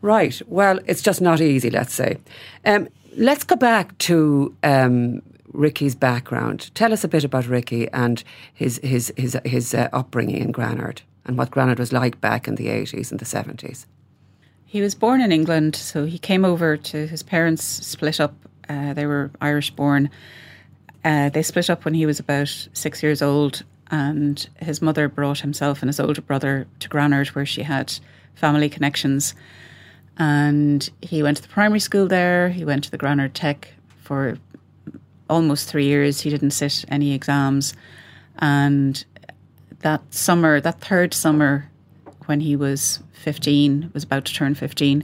Right. 0.01 0.39
Well, 0.47 0.79
it's 0.85 1.01
just 1.01 1.21
not 1.21 1.41
easy, 1.41 1.71
let's 1.71 1.93
say. 1.93 2.17
Um, 2.63 2.87
let's 3.17 3.43
go 3.43 3.55
back 3.55 3.97
to 3.99 4.55
um, 4.61 5.23
Ricky's 5.51 5.95
background. 5.95 6.69
Tell 6.75 6.93
us 6.93 7.03
a 7.03 7.07
bit 7.07 7.23
about 7.23 7.47
Ricky 7.47 7.89
and 7.91 8.23
his 8.53 8.79
his 8.83 9.11
his 9.17 9.35
his 9.45 9.73
uh, 9.73 9.89
upbringing 9.91 10.37
in 10.37 10.51
Granard 10.51 11.01
and 11.25 11.37
what 11.37 11.49
Granard 11.49 11.79
was 11.79 11.91
like 11.91 12.21
back 12.21 12.47
in 12.47 12.55
the 12.55 12.67
eighties 12.67 13.09
and 13.09 13.19
the 13.19 13.25
seventies. 13.25 13.87
He 14.75 14.81
was 14.81 14.93
born 14.93 15.21
in 15.21 15.31
England, 15.31 15.73
so 15.77 16.03
he 16.03 16.17
came 16.17 16.43
over 16.43 16.75
to 16.75 17.07
his 17.07 17.23
parents 17.23 17.63
split 17.63 18.19
up. 18.19 18.33
Uh, 18.67 18.93
they 18.93 19.05
were 19.05 19.31
Irish 19.39 19.71
born. 19.71 20.09
Uh, 21.01 21.29
they 21.29 21.43
split 21.43 21.69
up 21.69 21.85
when 21.85 21.93
he 21.93 22.05
was 22.05 22.19
about 22.19 22.67
six 22.73 23.01
years 23.01 23.21
old, 23.21 23.63
and 23.89 24.49
his 24.57 24.81
mother 24.81 25.07
brought 25.07 25.39
himself 25.39 25.81
and 25.81 25.87
his 25.87 26.01
older 26.01 26.19
brother 26.19 26.67
to 26.79 26.89
Granard, 26.89 27.29
where 27.29 27.45
she 27.45 27.63
had 27.63 27.97
family 28.33 28.67
connections. 28.67 29.33
And 30.17 30.89
he 31.01 31.23
went 31.23 31.37
to 31.37 31.43
the 31.43 31.47
primary 31.47 31.79
school 31.79 32.09
there. 32.09 32.49
He 32.49 32.65
went 32.65 32.83
to 32.83 32.91
the 32.91 32.97
Granard 32.97 33.33
Tech 33.33 33.69
for 34.01 34.37
almost 35.29 35.69
three 35.69 35.85
years. 35.85 36.19
He 36.19 36.29
didn't 36.29 36.51
sit 36.51 36.83
any 36.89 37.13
exams. 37.13 37.75
And 38.39 39.05
that 39.79 40.01
summer, 40.13 40.59
that 40.59 40.81
third 40.81 41.13
summer, 41.13 41.71
when 42.25 42.41
he 42.41 42.57
was 42.57 42.99
15, 43.15 43.91
was 43.93 44.03
about 44.03 44.25
to 44.25 44.33
turn 44.33 44.55
15, 44.55 45.03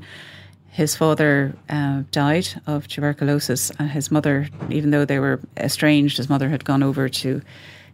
his 0.72 0.96
father 0.96 1.54
uh, 1.70 2.04
died 2.12 2.48
of 2.66 2.88
tuberculosis. 2.88 3.72
And 3.78 3.90
his 3.90 4.10
mother, 4.10 4.48
even 4.70 4.92
though 4.92 5.06
they 5.06 5.20
were 5.20 5.40
estranged, 5.58 6.18
his 6.18 6.30
mother 6.30 6.50
had 6.50 6.64
gone 6.64 6.82
over 6.82 7.10
to 7.10 7.42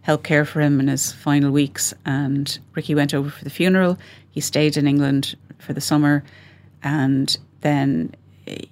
help 0.02 0.22
care 0.22 0.44
for 0.44 0.60
him 0.60 0.78
in 0.78 0.88
his 0.88 1.12
final 1.12 1.50
weeks. 1.50 1.92
And 2.06 2.58
Ricky 2.74 2.94
went 2.94 3.14
over 3.14 3.30
for 3.30 3.42
the 3.42 3.50
funeral. 3.50 3.98
He 4.30 4.40
stayed 4.40 4.76
in 4.76 4.86
England 4.86 5.36
for 5.58 5.72
the 5.72 5.80
summer. 5.80 6.22
And 6.82 7.36
then 7.62 8.14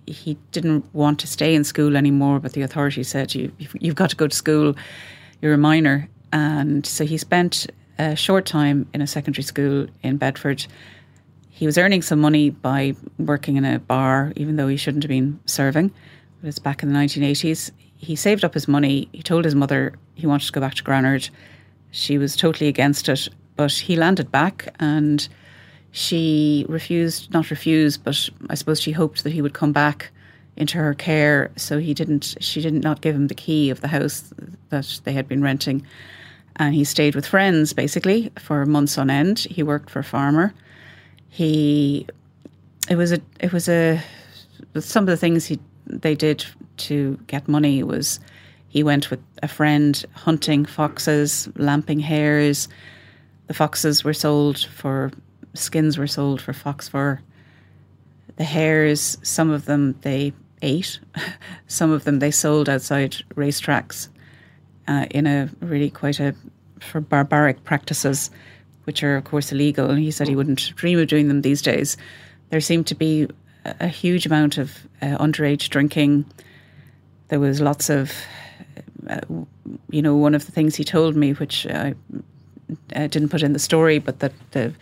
he 0.07 0.39
didn't 0.53 0.85
want 0.95 1.19
to 1.21 1.27
stay 1.27 1.55
in 1.55 1.65
school 1.65 1.97
anymore, 1.97 2.39
but 2.39 2.53
the 2.53 2.63
authorities 2.63 3.09
said, 3.09 3.35
you, 3.35 3.51
You've 3.75 3.97
got 3.97 4.11
to 4.11 4.17
go 4.17 4.29
to 4.29 4.37
school, 4.37 4.77
you're 5.43 5.55
a 5.55 5.59
minor. 5.59 6.09
And 6.33 6.87
so 6.87 7.05
he 7.05 7.19
spent 7.19 7.67
a 7.99 8.15
short 8.17 8.47
time 8.47 8.89
in 8.95 9.01
a 9.01 9.07
secondary 9.07 9.43
school 9.43 9.87
in 10.03 10.17
Bedford. 10.17 10.67
He 11.57 11.65
was 11.65 11.79
earning 11.79 12.03
some 12.03 12.21
money 12.21 12.51
by 12.51 12.95
working 13.19 13.57
in 13.57 13.65
a 13.65 13.79
bar, 13.79 14.31
even 14.37 14.57
though 14.57 14.69
he 14.69 14.77
shouldn't 14.77 15.05
have 15.05 15.09
been 15.09 15.41
serving. 15.47 15.87
It 15.87 16.47
was 16.47 16.59
back 16.59 16.83
in 16.83 16.93
the 16.93 16.99
1980s. 16.99 17.71
He 17.97 18.15
saved 18.15 18.45
up 18.45 18.53
his 18.53 18.69
money. 18.69 19.09
He 19.13 19.23
told 19.23 19.47
his 19.47 19.55
mother 19.55 19.95
he 20.17 20.27
wanted 20.27 20.45
to 20.49 20.53
go 20.53 20.61
back 20.61 20.75
to 20.75 20.83
Granard. 20.83 21.31
She 21.93 22.19
was 22.19 22.37
totally 22.37 22.69
against 22.69 23.09
it, 23.09 23.31
but 23.57 23.73
he 23.73 23.97
landed 23.97 24.31
back 24.31 24.69
and 24.81 25.27
she 25.93 26.67
refused, 26.69 27.33
not 27.33 27.49
refused, 27.49 28.05
but 28.05 28.29
I 28.51 28.55
suppose 28.55 28.79
she 28.79 28.93
hoped 28.93 29.25
that 29.25 29.33
he 29.33 29.41
would 29.41 29.55
come 29.55 29.73
back 29.73 30.11
into 30.59 30.77
her 30.77 30.93
care. 30.93 31.51
So 31.57 31.79
he 31.79 31.95
didn't. 31.95 32.37
She 32.39 32.61
did 32.61 32.75
not 32.75 33.01
give 33.01 33.17
him 33.17 33.29
the 33.29 33.35
key 33.35 33.71
of 33.71 33.81
the 33.81 33.89
house 33.89 34.31
that 34.69 35.01
they 35.05 35.15
had 35.15 35.27
been 35.27 35.43
renting, 35.43 35.87
and 36.57 36.75
he 36.75 36.85
stayed 36.85 37.15
with 37.15 37.25
friends 37.25 37.73
basically 37.73 38.31
for 38.39 38.67
months 38.67 38.99
on 38.99 39.09
end. 39.09 39.39
He 39.39 39.63
worked 39.63 39.89
for 39.89 40.01
a 40.01 40.05
farmer. 40.05 40.53
He, 41.29 42.07
it 42.89 42.97
was 42.97 43.13
a, 43.13 43.21
it 43.41 43.53
was 43.53 43.69
a, 43.69 44.03
some 44.81 45.05
of 45.05 45.09
the 45.09 45.17
things 45.17 45.47
he 45.47 45.59
they 45.87 46.15
did 46.15 46.45
to 46.77 47.19
get 47.27 47.49
money 47.49 47.83
was 47.83 48.21
he 48.69 48.83
went 48.83 49.11
with 49.11 49.21
a 49.43 49.49
friend 49.49 50.05
hunting 50.13 50.65
foxes, 50.65 51.49
lamping 51.57 52.01
hares. 52.01 52.69
The 53.47 53.55
foxes 53.55 54.05
were 54.05 54.13
sold 54.13 54.59
for 54.59 55.13
skins 55.55 55.97
were 55.97 56.07
sold 56.07 56.41
for 56.41 56.53
fox 56.53 56.89
fur. 56.89 57.21
The 58.37 58.45
hares, 58.45 59.17
some 59.23 59.51
of 59.51 59.65
them 59.65 59.95
they 60.03 60.33
ate, 60.61 61.01
some 61.69 61.91
of 61.91 62.05
them 62.05 62.19
they 62.19 62.31
sold 62.31 62.69
outside 62.69 63.17
racetracks 63.35 64.09
uh, 64.89 65.07
in 65.11 65.27
a 65.27 65.49
really 65.61 65.91
quite 65.91 66.21
a 66.21 66.35
for 66.81 67.01
barbaric 67.01 67.65
practices, 67.65 68.31
which 68.87 69.03
are 69.03 69.17
of 69.17 69.25
course 69.25 69.53
illegal. 69.53 69.91
And 69.91 69.99
he 69.99 70.11
said 70.11 70.29
he 70.29 70.37
wouldn't 70.37 70.75
dream 70.77 70.99
of 70.99 71.09
doing 71.09 71.29
them 71.29 71.43
these 71.43 71.61
days. 71.61 71.97
There 72.51 72.61
seemed 72.61 72.87
to 72.87 72.95
be 72.95 73.29
a, 73.65 73.89
huge 73.89 74.27
amount 74.27 74.59
of 74.59 74.87
uh, 75.03 75.19
underage 75.19 75.69
drinking. 75.69 76.25
There 77.29 77.41
was 77.41 77.61
lots 77.61 77.91
of, 77.91 78.13
uh, 79.09 79.21
you 79.91 80.03
know, 80.03 80.17
one 80.17 80.35
of 80.35 80.47
the 80.47 80.53
things 80.53 80.77
he 80.77 80.85
told 80.85 81.17
me, 81.17 81.33
which 81.33 81.67
I, 81.67 81.95
I 82.95 83.09
didn't 83.09 83.31
put 83.31 83.43
in 83.43 83.53
the 83.53 83.59
story, 83.59 83.99
but 83.99 84.21
that 84.21 84.33
the 84.53 84.73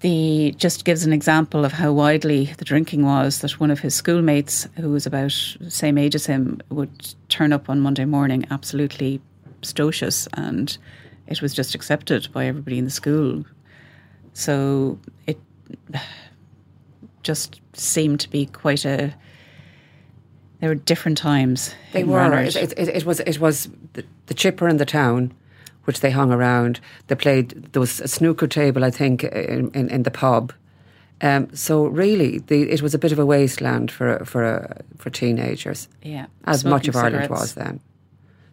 the 0.00 0.54
just 0.56 0.84
gives 0.84 1.04
an 1.04 1.12
example 1.12 1.64
of 1.64 1.72
how 1.72 1.92
widely 1.92 2.46
the 2.58 2.64
drinking 2.64 3.04
was 3.04 3.40
that 3.40 3.58
one 3.58 3.70
of 3.70 3.80
his 3.80 3.96
schoolmates 3.96 4.68
who 4.76 4.90
was 4.90 5.06
about 5.06 5.34
the 5.60 5.70
same 5.70 5.98
age 5.98 6.14
as 6.14 6.26
him 6.26 6.60
would 6.70 7.14
turn 7.28 7.52
up 7.52 7.68
on 7.68 7.80
Monday 7.80 8.04
morning 8.04 8.46
absolutely 8.50 9.20
stocious 9.62 10.28
and 10.34 10.78
it 11.28 11.40
was 11.40 11.54
just 11.54 11.74
accepted 11.74 12.28
by 12.32 12.46
everybody 12.46 12.78
in 12.78 12.84
the 12.84 12.90
school 12.90 13.44
so 14.32 14.98
it 15.26 15.38
just 17.22 17.60
seemed 17.74 18.20
to 18.20 18.30
be 18.30 18.46
quite 18.46 18.84
a 18.84 19.14
there 20.60 20.70
were 20.70 20.74
different 20.74 21.16
times 21.16 21.74
they 21.92 22.04
were 22.04 22.32
it, 22.34 22.56
it, 22.56 22.76
it, 22.76 23.04
was 23.04 23.20
it 23.20 23.38
was 23.38 23.68
the, 23.92 24.04
the 24.26 24.34
chipper 24.34 24.68
in 24.68 24.78
the 24.78 24.86
town 24.86 25.32
which 25.88 26.00
they 26.00 26.10
hung 26.10 26.30
around. 26.30 26.80
They 27.06 27.14
played, 27.14 27.72
there 27.72 27.80
was 27.80 27.98
a 27.98 28.08
snooker 28.08 28.46
table, 28.46 28.84
I 28.84 28.90
think, 28.90 29.24
in, 29.24 29.70
in, 29.70 29.88
in 29.88 30.02
the 30.02 30.10
pub. 30.10 30.52
Um, 31.22 31.48
so 31.56 31.86
really, 31.86 32.40
the, 32.40 32.70
it 32.70 32.82
was 32.82 32.92
a 32.92 32.98
bit 32.98 33.10
of 33.10 33.18
a 33.18 33.24
wasteland 33.24 33.90
for 33.90 34.24
for 34.24 34.82
for 34.98 35.10
teenagers. 35.10 35.88
Yeah, 36.02 36.26
as 36.44 36.60
Smoking 36.60 36.70
much 36.70 36.88
of. 36.88 36.96
Ireland 36.96 37.30
was 37.30 37.54
then. 37.54 37.80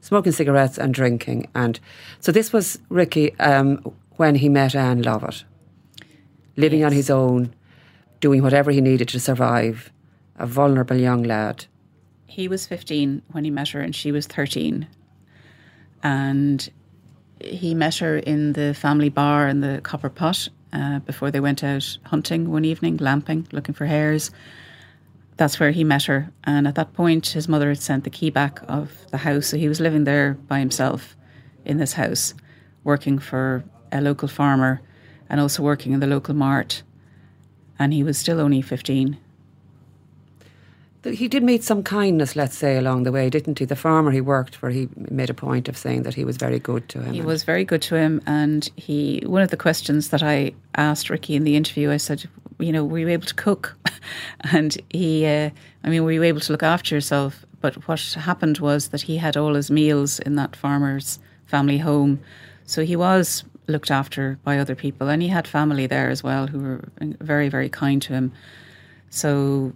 Smoking 0.06 0.34
cigarettes 0.34 0.78
and 0.78 0.94
drinking, 0.94 1.48
and 1.56 1.80
so 2.20 2.32
this 2.32 2.54
was 2.54 2.78
Ricky 2.90 3.34
um, 3.40 3.78
when 4.18 4.36
he 4.36 4.50
met 4.50 4.76
Ann 4.76 5.02
Lovett, 5.02 5.44
living 6.56 6.82
Yes. 6.82 6.86
on 6.86 6.92
his 6.94 7.10
own, 7.10 7.56
doing 8.20 8.44
whatever 8.44 8.70
he 8.70 8.82
needed 8.82 9.08
to 9.10 9.20
survive. 9.20 9.92
A 10.38 10.46
vulnerable 10.46 10.96
young 10.98 11.24
lad. 11.24 11.66
he 12.28 12.48
was 12.48 12.68
15 12.68 13.24
when 13.32 13.46
he 13.46 13.50
met 13.50 13.70
her 13.70 13.80
and 13.82 13.96
she 13.96 14.12
was 14.12 14.28
13 14.28 14.86
and 16.04 16.70
he 17.40 17.74
met 17.74 17.96
her 17.98 18.18
in 18.18 18.54
the 18.54 18.74
family 18.74 19.10
bar 19.10 19.48
in 19.48 19.62
the 19.62 19.80
copper 19.82 20.10
pot 20.10 20.50
uh, 20.74 21.00
before 21.00 21.32
they 21.32 21.40
went 21.40 21.64
out 21.64 21.98
hunting 22.04 22.52
one 22.52 22.66
evening 22.66 22.98
lamping 22.98 23.48
looking 23.54 23.74
for 23.74 23.86
hares 23.86 24.30
that's 25.38 25.60
where 25.60 25.72
he 25.72 25.84
met 25.84 26.04
her 26.04 26.32
and 26.44 26.68
at 26.68 26.76
that 26.76 26.94
point 26.94 27.28
his 27.28 27.48
mother 27.48 27.70
had 27.70 27.82
sent 27.82 28.04
the 28.04 28.10
key 28.10 28.30
back 28.30 28.60
of 28.68 28.92
the 29.12 29.18
house 29.18 29.48
so 29.48 29.58
he 29.58 29.68
was 29.68 29.80
living 29.80 30.04
there 30.04 30.34
by 30.48 30.60
himself 30.60 31.16
in 31.66 31.78
this 31.78 31.94
house 31.94 32.34
working 32.84 33.20
for 33.20 33.64
a 33.92 34.02
local 34.02 34.28
farmer 34.28 34.82
and 35.30 35.42
also 35.42 35.64
working 35.64 35.92
in 35.92 36.00
the 36.00 36.08
local 36.08 36.34
mart. 36.34 36.84
And 37.78 37.94
he 37.94 38.04
was 38.04 38.18
still 38.18 38.40
only 38.40 38.62
15. 38.62 39.18
He 41.04 41.28
did 41.28 41.44
meet 41.44 41.64
some 41.64 41.84
kindness, 41.84 42.36
let's 42.36 42.58
say, 42.58 42.78
along 42.78 43.04
the 43.04 43.12
way, 43.12 43.30
didn't 43.30 43.60
he? 43.60 43.66
The 43.66 43.76
farmer 43.76 44.10
he 44.10 44.22
worked 44.22 44.56
for, 44.56 44.72
he 44.72 44.90
made 44.96 45.30
a 45.30 45.36
point 45.36 45.70
of 45.70 45.78
saying 45.78 46.02
that 46.02 46.16
he 46.16 46.26
was 46.26 46.38
very 46.38 46.58
good 46.58 46.90
to 46.90 47.02
him. 47.02 47.14
He 47.14 47.22
was 47.22 47.44
very 47.44 47.64
good 47.64 47.84
to 47.84 47.96
him, 47.96 48.22
and 48.26 48.68
he. 48.76 49.22
One 49.24 49.44
of 49.44 49.52
the 49.52 49.58
questions 49.58 50.10
that 50.10 50.24
I 50.24 50.54
asked 50.76 51.12
Ricky 51.12 51.36
in 51.36 51.44
the 51.44 51.56
interview, 51.56 51.92
I 51.92 51.98
said, 51.98 52.28
you 52.58 52.72
know, 52.72 52.84
were 52.84 52.98
you 52.98 53.10
able 53.10 53.28
to 53.28 53.36
cook? 53.36 53.78
and 54.52 54.78
he, 54.90 55.26
uh, 55.26 55.50
I 55.84 55.90
mean, 55.90 56.04
were 56.04 56.12
you 56.12 56.24
able 56.24 56.42
to 56.42 56.52
look 56.52 56.64
after 56.64 56.96
yourself? 56.96 57.46
But 57.62 57.88
what 57.88 58.00
happened 58.20 58.60
was 58.60 58.90
that 58.90 59.02
he 59.02 59.18
had 59.18 59.38
all 59.38 59.56
his 59.56 59.72
meals 59.72 60.20
in 60.20 60.36
that 60.36 60.56
farmer's 60.56 61.20
family 61.46 61.78
home, 61.78 62.20
so 62.66 62.84
he 62.84 62.96
was 62.96 63.44
looked 63.68 63.90
after 63.92 64.38
by 64.44 64.60
other 64.60 64.76
people, 64.76 65.10
and 65.10 65.22
he 65.22 65.28
had 65.28 65.48
family 65.48 65.88
there 65.88 66.10
as 66.10 66.24
well 66.24 66.48
who 66.48 66.60
were 66.60 66.84
very, 67.02 67.50
very 67.50 67.70
kind 67.70 68.02
to 68.04 68.14
him. 68.14 68.32
So 69.10 69.74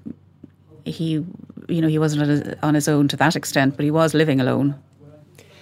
he, 0.85 1.25
you 1.67 1.81
know, 1.81 1.87
he 1.87 1.99
wasn't 1.99 2.57
on 2.61 2.73
his 2.73 2.87
own 2.87 3.07
to 3.07 3.17
that 3.17 3.35
extent, 3.35 3.75
but 3.75 3.83
he 3.83 3.91
was 3.91 4.13
living 4.13 4.39
alone. 4.39 4.75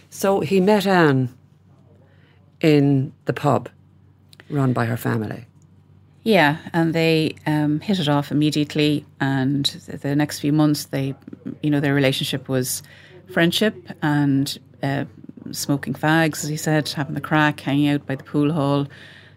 So 0.10 0.40
he 0.40 0.60
met 0.60 0.88
Ann 0.88 1.30
in 2.62 3.14
the 3.26 3.34
pub 3.34 3.70
run 4.50 4.74
by 4.74 4.86
her 4.86 4.98
family. 4.98 5.47
Yeah, 6.28 6.58
and 6.74 6.94
they 6.94 7.36
um, 7.46 7.80
hit 7.80 8.00
it 8.00 8.10
off 8.10 8.32
immediately. 8.32 9.06
And 9.22 9.66
the 9.88 10.14
next 10.14 10.42
few 10.42 10.52
months, 10.52 10.88
they, 10.88 11.16
you 11.64 11.70
know, 11.70 11.80
their 11.80 11.94
relationship 11.94 12.50
was 12.50 12.84
friendship 13.32 13.78
and 14.02 14.60
uh, 14.84 15.06
smoking 15.52 15.94
fags, 15.94 16.44
as 16.44 16.50
he 16.50 16.58
said, 16.58 16.90
having 16.90 17.16
the 17.16 17.22
crack, 17.22 17.62
hanging 17.62 17.88
out 17.88 18.06
by 18.06 18.16
the 18.16 18.26
pool 18.26 18.52
hall, 18.52 18.88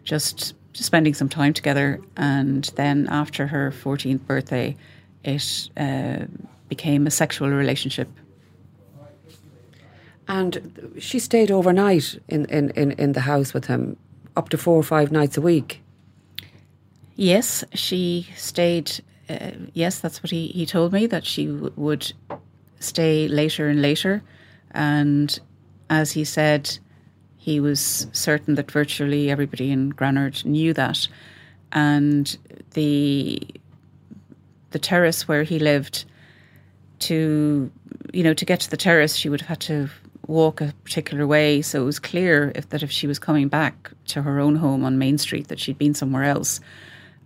just, 0.03 0.55
just 0.73 0.87
spending 0.87 1.15
some 1.15 1.29
time 1.29 1.53
together. 1.53 2.01
And 2.17 2.65
then 2.75 3.07
after 3.09 3.47
her 3.47 3.71
14th 3.71 4.27
birthday, 4.27 4.77
it 5.23 5.71
uh, 5.77 6.25
became 6.69 7.07
a 7.07 7.13
sexual 7.13 7.51
relationship. 7.51 8.09
And 10.27 10.97
she 10.99 11.21
stayed 11.21 11.53
overnight 11.53 12.19
in, 12.27 12.47
in, 12.47 12.71
in, 12.71 12.91
in 12.91 13.13
the 13.13 13.21
house 13.21 13.55
with 13.55 13.67
him, 13.67 13.97
up 14.37 14.49
to 14.49 14.59
four 14.59 14.75
or 14.75 14.83
five 14.83 15.13
nights 15.13 15.37
a 15.37 15.41
week. 15.41 15.83
Yes, 17.21 17.63
she 17.75 18.27
stayed. 18.35 18.91
Uh, 19.29 19.51
yes, 19.75 20.01
that's 20.01 20.23
what 20.23 20.31
he, 20.31 20.47
he 20.47 20.65
told 20.65 20.91
me 20.91 21.05
that 21.09 21.27
she 21.27 21.49
w- 21.49 21.71
would 21.77 22.11
stay 22.79 23.29
later 23.29 23.69
and 23.69 23.83
later. 23.83 24.23
And 24.71 25.39
as 25.91 26.13
he 26.13 26.25
said, 26.25 26.79
he 27.37 27.61
was 27.61 28.07
certain 28.13 28.55
that 28.55 28.71
virtually 28.71 29.31
everybody 29.31 29.71
in 29.71 29.91
Granard 29.91 30.43
knew 30.47 30.73
that. 30.73 31.09
And 31.73 32.35
the 32.73 33.47
the 34.71 34.79
terrace 34.79 35.29
where 35.29 35.43
he 35.43 35.59
lived 35.59 36.07
to 37.01 37.71
you 38.15 38.23
know 38.23 38.33
to 38.33 38.47
get 38.47 38.61
to 38.61 38.71
the 38.71 38.79
terrace 38.79 39.15
she 39.15 39.29
would 39.29 39.43
have 39.43 39.49
had 39.49 39.61
to 39.61 39.91
walk 40.27 40.61
a 40.61 40.73
particular 40.85 41.27
way 41.27 41.61
so 41.61 41.83
it 41.83 41.85
was 41.85 41.99
clear 41.99 42.53
if 42.55 42.69
that 42.69 42.83
if 42.83 42.91
she 42.91 43.07
was 43.09 43.19
coming 43.19 43.49
back 43.49 43.91
to 44.07 44.23
her 44.23 44.39
own 44.39 44.55
home 44.55 44.85
on 44.85 44.97
Main 44.97 45.19
Street 45.19 45.49
that 45.49 45.59
she'd 45.59 45.77
been 45.77 45.93
somewhere 45.95 46.23
else 46.23 46.61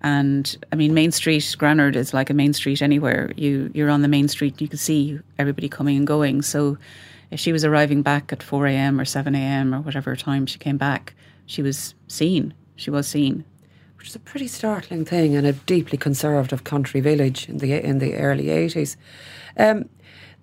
and 0.04 0.56
I 0.72 0.76
mean 0.76 0.94
Main 0.94 1.10
Street 1.10 1.56
Granard 1.58 1.96
is 1.96 2.14
like 2.14 2.30
a 2.30 2.34
main 2.34 2.52
street 2.52 2.80
anywhere 2.80 3.32
you 3.36 3.70
you're 3.74 3.90
on 3.90 4.02
the 4.02 4.08
main 4.08 4.28
street 4.28 4.60
you 4.60 4.68
can 4.68 4.78
see 4.78 5.18
everybody 5.38 5.68
coming 5.68 5.96
and 5.96 6.06
going 6.06 6.42
so 6.42 6.78
if 7.32 7.40
she 7.40 7.50
was 7.50 7.64
arriving 7.64 8.02
back 8.02 8.32
at 8.32 8.42
4 8.42 8.68
a.m. 8.68 9.00
or 9.00 9.04
7 9.04 9.34
a.m. 9.34 9.74
or 9.74 9.80
whatever 9.80 10.14
time 10.14 10.46
she 10.46 10.58
came 10.58 10.76
back 10.76 11.14
she 11.46 11.62
was 11.62 11.96
seen 12.06 12.54
she 12.76 12.90
was 12.90 13.08
seen 13.08 13.44
which 14.04 14.10
is 14.10 14.16
a 14.16 14.20
pretty 14.20 14.46
startling 14.46 15.02
thing 15.02 15.32
in 15.32 15.46
a 15.46 15.54
deeply 15.54 15.96
conservative 15.96 16.62
country 16.62 17.00
village 17.00 17.48
in 17.48 17.56
the 17.56 17.72
in 17.72 18.00
the 18.00 18.16
early 18.16 18.50
eighties. 18.50 18.98
Um, 19.56 19.88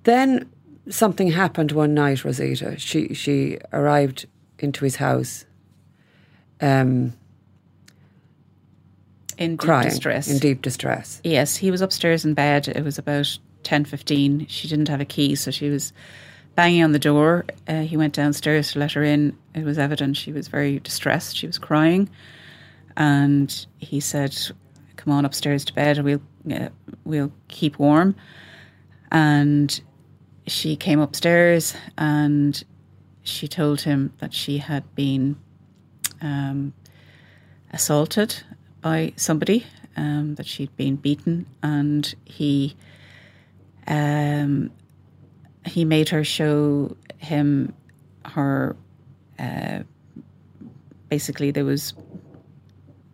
then 0.01 0.49
something 0.89 1.29
happened 1.29 1.71
one 1.71 1.93
night. 1.93 2.25
Rosita, 2.25 2.79
she 2.79 3.13
she 3.13 3.59
arrived 3.71 4.25
into 4.57 4.83
his 4.83 4.95
house. 4.95 5.45
Um, 6.59 7.13
in 9.41 9.51
deep 9.51 9.59
crying, 9.59 9.89
distress. 9.89 10.27
in 10.29 10.37
deep 10.39 10.61
distress. 10.61 11.21
Yes, 11.23 11.55
he 11.57 11.71
was 11.71 11.81
upstairs 11.81 12.25
in 12.25 12.33
bed. 12.33 12.67
It 12.67 12.83
was 12.83 12.97
about 12.97 13.37
ten 13.63 13.85
fifteen. 13.85 14.45
She 14.47 14.67
didn't 14.67 14.87
have 14.87 15.01
a 15.01 15.05
key, 15.05 15.35
so 15.35 15.51
she 15.51 15.69
was 15.69 15.93
banging 16.55 16.83
on 16.83 16.91
the 16.91 16.99
door. 16.99 17.45
Uh, 17.67 17.81
he 17.81 17.97
went 17.97 18.13
downstairs 18.13 18.73
to 18.73 18.79
let 18.79 18.91
her 18.93 19.03
in. 19.03 19.37
It 19.55 19.63
was 19.63 19.77
evident 19.77 20.17
she 20.17 20.31
was 20.31 20.47
very 20.47 20.79
distressed. 20.79 21.37
She 21.37 21.47
was 21.47 21.57
crying 21.57 22.09
and 22.97 23.65
he 23.77 23.99
said, 23.99 24.37
"Come 24.95 25.13
on 25.13 25.25
upstairs 25.25 25.65
to 25.65 25.73
bed, 25.73 26.03
we'll 26.03 26.21
uh, 26.53 26.69
we'll 27.03 27.31
keep 27.47 27.79
warm." 27.79 28.15
And 29.11 29.81
she 30.47 30.75
came 30.75 30.99
upstairs, 30.99 31.75
and 31.97 32.61
she 33.23 33.47
told 33.47 33.81
him 33.81 34.13
that 34.19 34.33
she 34.33 34.57
had 34.57 34.83
been 34.95 35.35
um, 36.21 36.73
assaulted 37.71 38.43
by 38.81 39.13
somebody, 39.15 39.65
um, 39.95 40.35
that 40.35 40.45
she'd 40.45 40.75
been 40.75 40.95
beaten, 40.95 41.45
and 41.61 42.13
he 42.25 42.75
um, 43.87 44.71
he 45.65 45.85
made 45.85 46.09
her 46.09 46.23
show 46.23 46.95
him 47.17 47.73
her. 48.25 48.75
Uh, 49.37 49.79
basically, 51.09 51.51
there 51.51 51.65
was 51.65 51.93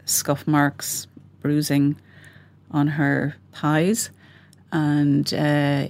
scuff 0.06 0.48
marks, 0.48 1.08
bruising 1.42 2.00
on 2.72 2.88
her 2.88 3.36
thighs, 3.54 4.10
and 4.72 5.34
uh, 5.34 5.88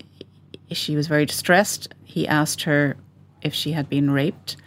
she 0.72 0.96
was 0.96 1.08
very 1.08 1.26
distressed. 1.26 1.94
He 2.04 2.28
asked 2.28 2.64
her 2.64 2.96
if 3.42 3.54
she 3.54 3.72
had 3.72 3.90
been 3.90 4.12
raped, 4.12 4.58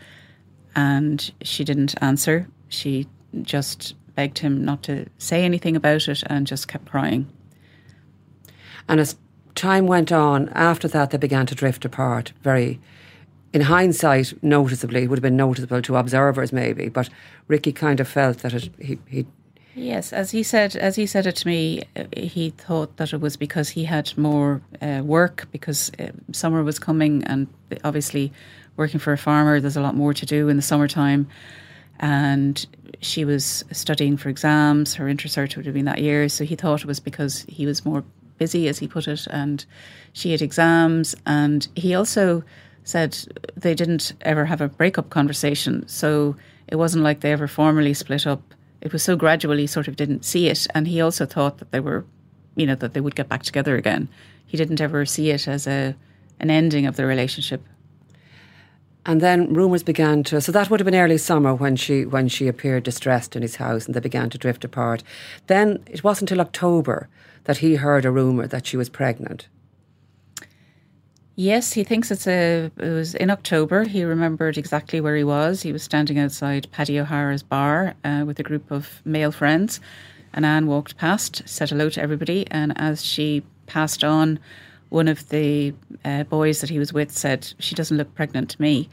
and 0.74 1.30
she 1.42 1.64
didn't 1.64 1.94
answer. 2.02 2.48
She 2.68 3.08
just 3.42 3.94
begged 4.20 4.40
him 4.40 4.62
not 4.62 4.82
to 4.82 5.06
say 5.16 5.46
anything 5.46 5.74
about 5.76 6.06
it 6.06 6.22
and 6.26 6.46
just 6.46 6.68
kept 6.68 6.84
crying. 6.84 7.26
And 8.86 9.00
as 9.00 9.16
time 9.54 9.86
went 9.86 10.12
on, 10.12 10.50
after 10.50 10.88
that, 10.88 11.10
they 11.10 11.16
began 11.16 11.46
to 11.46 11.54
drift 11.54 11.86
apart 11.86 12.34
very 12.42 12.78
in 13.54 13.62
hindsight, 13.62 14.34
noticeably, 14.42 15.02
it 15.02 15.08
would 15.08 15.18
have 15.18 15.22
been 15.22 15.38
noticeable 15.38 15.80
to 15.80 15.96
observers 15.96 16.52
maybe, 16.52 16.90
but 16.90 17.08
Ricky 17.48 17.72
kind 17.72 17.98
of 17.98 18.06
felt 18.08 18.38
that 18.40 18.52
it, 18.52 18.70
he, 18.78 18.98
he 19.08 19.26
Yes, 19.74 20.12
as 20.12 20.30
he 20.30 20.42
said, 20.42 20.76
as 20.76 20.96
he 20.96 21.06
said 21.06 21.26
it 21.26 21.36
to 21.36 21.48
me, 21.48 21.82
uh, 21.96 22.04
he 22.14 22.50
thought 22.50 22.98
that 22.98 23.14
it 23.14 23.20
was 23.22 23.38
because 23.38 23.70
he 23.70 23.84
had 23.84 24.16
more 24.18 24.60
uh, 24.82 25.00
work 25.02 25.48
because 25.50 25.90
uh, 25.98 26.10
summer 26.32 26.62
was 26.62 26.78
coming, 26.78 27.24
and 27.24 27.46
obviously, 27.84 28.32
working 28.76 29.00
for 29.00 29.12
a 29.14 29.18
farmer, 29.18 29.60
there's 29.60 29.78
a 29.78 29.80
lot 29.80 29.94
more 29.94 30.12
to 30.12 30.26
do 30.26 30.48
in 30.48 30.56
the 30.56 30.62
summertime. 30.62 31.26
And 32.00 32.66
she 33.00 33.24
was 33.24 33.64
studying 33.72 34.16
for 34.16 34.28
exams. 34.28 34.94
Her 34.94 35.04
intercert 35.06 35.56
would 35.56 35.66
have 35.66 35.74
been 35.74 35.84
that 35.84 36.00
year, 36.00 36.28
so 36.28 36.44
he 36.44 36.56
thought 36.56 36.80
it 36.80 36.86
was 36.86 37.00
because 37.00 37.44
he 37.48 37.66
was 37.66 37.84
more 37.84 38.04
busy, 38.38 38.68
as 38.68 38.78
he 38.78 38.88
put 38.88 39.06
it, 39.06 39.26
and 39.28 39.64
she 40.12 40.32
had 40.32 40.42
exams. 40.42 41.14
And 41.26 41.68
he 41.76 41.94
also 41.94 42.42
said 42.84 43.16
they 43.56 43.74
didn't 43.74 44.14
ever 44.22 44.46
have 44.46 44.60
a 44.60 44.68
breakup 44.68 45.10
conversation, 45.10 45.86
so 45.86 46.36
it 46.68 46.76
wasn't 46.76 47.04
like 47.04 47.20
they 47.20 47.32
ever 47.32 47.46
formally 47.46 47.94
split 47.94 48.26
up. 48.26 48.42
It 48.80 48.92
was 48.92 49.02
so 49.02 49.14
gradual 49.14 49.58
he 49.58 49.66
sort 49.66 49.88
of 49.88 49.96
didn't 49.96 50.24
see 50.24 50.48
it. 50.48 50.66
And 50.74 50.88
he 50.88 51.00
also 51.00 51.26
thought 51.26 51.58
that 51.58 51.70
they 51.70 51.80
were 51.80 52.04
you 52.56 52.66
know 52.66 52.74
that 52.74 52.94
they 52.94 53.00
would 53.00 53.16
get 53.16 53.28
back 53.28 53.42
together 53.42 53.76
again. 53.76 54.08
He 54.46 54.56
didn't 54.56 54.80
ever 54.80 55.06
see 55.06 55.30
it 55.30 55.46
as 55.48 55.66
a 55.66 55.94
an 56.38 56.50
ending 56.50 56.86
of 56.86 56.96
the 56.96 57.06
relationship 57.06 57.62
and 59.06 59.20
then 59.20 59.52
rumours 59.52 59.82
began 59.82 60.22
to 60.22 60.40
so 60.40 60.52
that 60.52 60.70
would 60.70 60.80
have 60.80 60.84
been 60.84 60.94
early 60.94 61.18
summer 61.18 61.54
when 61.54 61.76
she 61.76 62.04
when 62.04 62.28
she 62.28 62.48
appeared 62.48 62.82
distressed 62.82 63.36
in 63.36 63.42
his 63.42 63.56
house 63.56 63.86
and 63.86 63.94
they 63.94 64.00
began 64.00 64.30
to 64.30 64.38
drift 64.38 64.64
apart 64.64 65.02
then 65.46 65.82
it 65.86 66.04
wasn't 66.04 66.30
until 66.30 66.40
october 66.40 67.08
that 67.44 67.58
he 67.58 67.76
heard 67.76 68.04
a 68.04 68.10
rumour 68.10 68.46
that 68.46 68.66
she 68.66 68.76
was 68.76 68.88
pregnant 68.88 69.48
Yes, 71.36 71.72
he 71.72 71.84
thinks 71.84 72.10
it's 72.10 72.26
a. 72.26 72.70
It 72.76 72.90
was 72.90 73.14
in 73.14 73.30
October. 73.30 73.84
He 73.84 74.04
remembered 74.04 74.58
exactly 74.58 75.00
where 75.00 75.16
he 75.16 75.24
was. 75.24 75.62
He 75.62 75.72
was 75.72 75.82
standing 75.82 76.18
outside 76.18 76.70
Paddy 76.70 77.00
O'Hara's 77.00 77.42
bar 77.42 77.94
uh, 78.04 78.24
with 78.26 78.38
a 78.40 78.42
group 78.42 78.70
of 78.70 79.00
male 79.06 79.32
friends, 79.32 79.80
and 80.34 80.44
Ann 80.44 80.66
walked 80.66 80.98
past, 80.98 81.40
said 81.46 81.70
hello 81.70 81.88
to 81.88 82.02
everybody, 82.02 82.46
and 82.50 82.78
as 82.78 83.02
she 83.02 83.42
passed 83.64 84.04
on, 84.04 84.38
one 84.90 85.08
of 85.08 85.28
the 85.30 85.72
uh, 86.04 86.24
boys 86.24 86.60
that 86.60 86.70
he 86.70 86.78
was 86.78 86.92
with 86.92 87.10
said, 87.10 87.52
"She 87.58 87.74
doesn't 87.74 87.96
look 87.96 88.14
pregnant 88.14 88.50
to 88.50 88.62
me," 88.62 88.88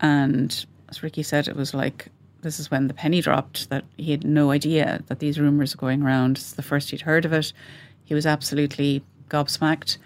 and 0.00 0.64
as 0.88 1.02
Ricky 1.02 1.22
said, 1.22 1.48
it 1.48 1.56
was 1.56 1.72
like 1.72 2.08
this 2.42 2.60
is 2.60 2.70
when 2.70 2.88
the 2.88 2.94
penny 2.94 3.20
dropped 3.22 3.70
that 3.70 3.84
he 3.96 4.10
had 4.10 4.24
no 4.24 4.50
idea 4.50 5.02
that 5.06 5.20
these 5.20 5.40
rumours 5.40 5.74
were 5.74 5.80
going 5.80 6.02
around. 6.02 6.36
It's 6.36 6.52
the 6.52 6.62
first 6.62 6.90
he'd 6.90 7.00
heard 7.00 7.24
of 7.24 7.32
it. 7.32 7.52
He 8.04 8.14
was 8.14 8.26
absolutely 8.26 9.02
gobsmacked. 9.28 9.96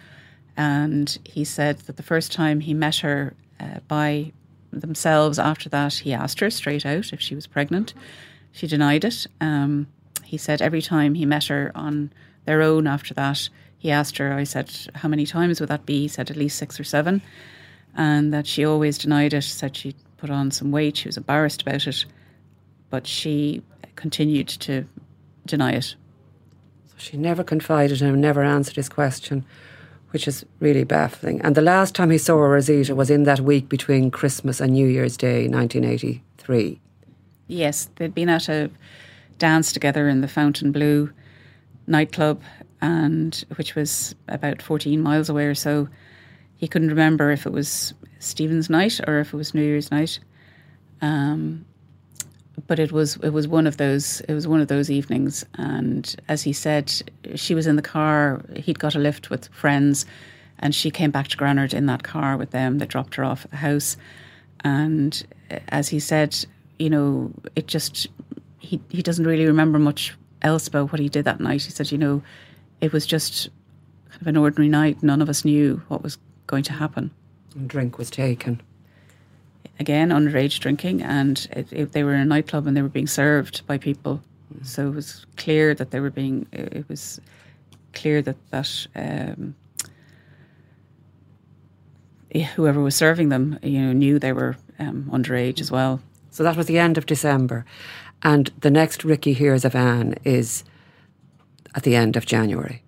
And 0.56 1.18
he 1.24 1.44
said 1.44 1.78
that 1.80 1.96
the 1.96 2.02
first 2.02 2.30
time 2.32 2.60
he 2.60 2.72
met 2.72 2.96
her 2.96 3.34
uh, 3.58 3.80
by 3.88 4.32
themselves 4.70 5.38
after 5.38 5.68
that, 5.70 5.94
he 5.94 6.12
asked 6.12 6.40
her 6.40 6.50
straight 6.50 6.86
out 6.86 7.12
if 7.12 7.20
she 7.20 7.34
was 7.34 7.46
pregnant. 7.46 7.94
she 8.52 8.66
denied 8.66 9.04
it. 9.04 9.26
Um, 9.40 9.86
he 10.24 10.36
said 10.36 10.62
every 10.62 10.82
time 10.82 11.14
he 11.14 11.26
met 11.26 11.46
her 11.46 11.72
on 11.74 12.12
their 12.44 12.62
own 12.62 12.86
after 12.86 13.12
that, 13.14 13.48
he 13.78 13.90
asked 13.90 14.18
her, 14.18 14.32
I 14.32 14.44
said, 14.44 14.70
How 14.94 15.08
many 15.08 15.26
times 15.26 15.60
would 15.60 15.68
that 15.68 15.86
be? 15.86 16.02
He 16.02 16.08
said, 16.08 16.30
At 16.30 16.36
least 16.36 16.58
six 16.58 16.80
or 16.80 16.84
seven. 16.84 17.22
And 17.94 18.32
that 18.32 18.46
she 18.46 18.64
always 18.64 18.98
denied 18.98 19.32
it, 19.34 19.42
said 19.42 19.76
she'd 19.76 19.96
put 20.16 20.30
on 20.30 20.50
some 20.50 20.70
weight, 20.70 20.98
she 20.98 21.08
was 21.08 21.16
embarrassed 21.16 21.62
about 21.62 21.86
it, 21.86 22.04
but 22.90 23.06
she 23.06 23.62
continued 23.94 24.48
to 24.48 24.86
deny 25.46 25.72
it. 25.72 25.94
So 26.88 26.94
she 26.96 27.16
never 27.16 27.42
confided 27.42 28.00
in 28.00 28.08
him, 28.08 28.20
never 28.20 28.42
answered 28.42 28.76
his 28.76 28.88
question, 28.88 29.44
which 30.10 30.28
is 30.28 30.44
really 30.60 30.84
baffling. 30.84 31.40
And 31.42 31.54
the 31.54 31.62
last 31.62 31.94
time 31.94 32.10
he 32.10 32.18
saw 32.18 32.36
Rosita 32.36 32.94
was 32.94 33.10
in 33.10 33.24
that 33.24 33.40
week 33.40 33.68
between 33.68 34.10
Christmas 34.10 34.60
and 34.60 34.72
New 34.72 34.86
Year's 34.86 35.16
Day, 35.16 35.48
1983. 35.48 36.80
Yes, 37.48 37.88
they'd 37.96 38.14
been 38.14 38.28
at 38.28 38.48
a 38.48 38.70
dance 39.38 39.72
together 39.72 40.08
in 40.08 40.20
the 40.20 40.28
Fontainebleau 40.28 41.10
nightclub, 41.86 42.42
and 42.80 43.44
which 43.56 43.74
was 43.74 44.14
about 44.28 44.62
14 44.62 45.00
miles 45.00 45.28
away 45.28 45.46
or 45.46 45.54
so. 45.54 45.88
He 46.56 46.68
couldn't 46.68 46.88
remember 46.88 47.30
if 47.30 47.46
it 47.46 47.52
was 47.52 47.94
Stephen's 48.18 48.70
night 48.70 49.00
or 49.06 49.20
if 49.20 49.32
it 49.32 49.36
was 49.36 49.54
New 49.54 49.62
Year's 49.62 49.90
night. 49.90 50.18
Um, 51.02 51.64
but 52.66 52.78
it 52.78 52.92
was 52.92 53.16
it 53.16 53.30
was 53.30 53.46
one 53.46 53.66
of 53.66 53.76
those 53.76 54.20
it 54.22 54.34
was 54.34 54.46
one 54.46 54.60
of 54.60 54.68
those 54.68 54.90
evenings 54.90 55.44
and 55.56 56.16
as 56.28 56.42
he 56.42 56.52
said 56.52 56.92
she 57.34 57.54
was 57.54 57.66
in 57.66 57.76
the 57.76 57.82
car 57.82 58.40
he'd 58.56 58.78
got 58.78 58.94
a 58.94 58.98
lift 58.98 59.30
with 59.30 59.48
friends 59.48 60.06
and 60.58 60.74
she 60.74 60.90
came 60.90 61.10
back 61.10 61.28
to 61.28 61.36
Granard 61.36 61.74
in 61.74 61.86
that 61.86 62.02
car 62.02 62.36
with 62.36 62.50
them 62.50 62.78
they 62.78 62.86
dropped 62.86 63.14
her 63.16 63.24
off 63.24 63.44
at 63.44 63.50
the 63.50 63.56
house 63.58 63.96
and 64.60 65.26
as 65.68 65.88
he 65.88 66.00
said 66.00 66.36
you 66.78 66.88
know 66.88 67.30
it 67.54 67.66
just 67.66 68.06
he 68.58 68.80
he 68.88 69.02
doesn't 69.02 69.26
really 69.26 69.46
remember 69.46 69.78
much 69.78 70.16
else 70.42 70.66
about 70.66 70.92
what 70.92 71.00
he 71.00 71.08
did 71.08 71.24
that 71.24 71.40
night 71.40 71.62
he 71.62 71.70
said 71.70 71.92
you 71.92 71.98
know 71.98 72.22
it 72.80 72.92
was 72.92 73.06
just 73.06 73.48
kind 74.10 74.22
of 74.22 74.26
an 74.26 74.36
ordinary 74.36 74.68
night 74.68 75.02
none 75.02 75.22
of 75.22 75.28
us 75.28 75.44
knew 75.44 75.82
what 75.88 76.02
was 76.02 76.18
going 76.46 76.62
to 76.62 76.72
happen 76.72 77.10
and 77.54 77.68
drink 77.68 77.98
was 77.98 78.10
taken 78.10 78.60
again 79.78 80.10
underage 80.10 80.58
drinking, 80.60 81.02
and 81.02 81.46
it, 81.52 81.72
it, 81.72 81.92
they 81.92 82.04
were 82.04 82.14
in 82.14 82.20
a 82.20 82.24
nightclub 82.24 82.66
and 82.66 82.76
they 82.76 82.82
were 82.82 82.88
being 82.88 83.06
served 83.06 83.66
by 83.66 83.78
people. 83.78 84.22
So 84.62 84.88
it 84.88 84.94
was 84.94 85.26
clear 85.36 85.74
that 85.74 85.90
they 85.90 86.00
were 86.00 86.10
being. 86.10 86.46
It 86.52 86.88
was 86.88 87.20
clear 87.92 88.22
that 88.22 88.36
that 88.50 88.86
um, 88.94 89.54
whoever 92.54 92.80
was 92.80 92.94
serving 92.94 93.28
them, 93.28 93.58
you 93.62 93.80
know, 93.80 93.92
knew 93.92 94.18
they 94.18 94.32
were 94.32 94.56
um, 94.78 95.08
underage 95.12 95.60
as 95.60 95.70
well. 95.70 96.00
So 96.30 96.42
that 96.42 96.56
was 96.56 96.66
the 96.66 96.78
end 96.78 96.98
of 96.98 97.06
December, 97.06 97.64
and 98.22 98.50
the 98.60 98.70
next 98.70 99.04
Ricky 99.04 99.32
hears 99.32 99.64
of 99.64 99.74
Ann 99.74 100.14
is 100.24 100.64
at 101.76 101.82
the 101.84 101.94
end 101.94 102.16
of 102.16 102.26
January. 102.26 102.82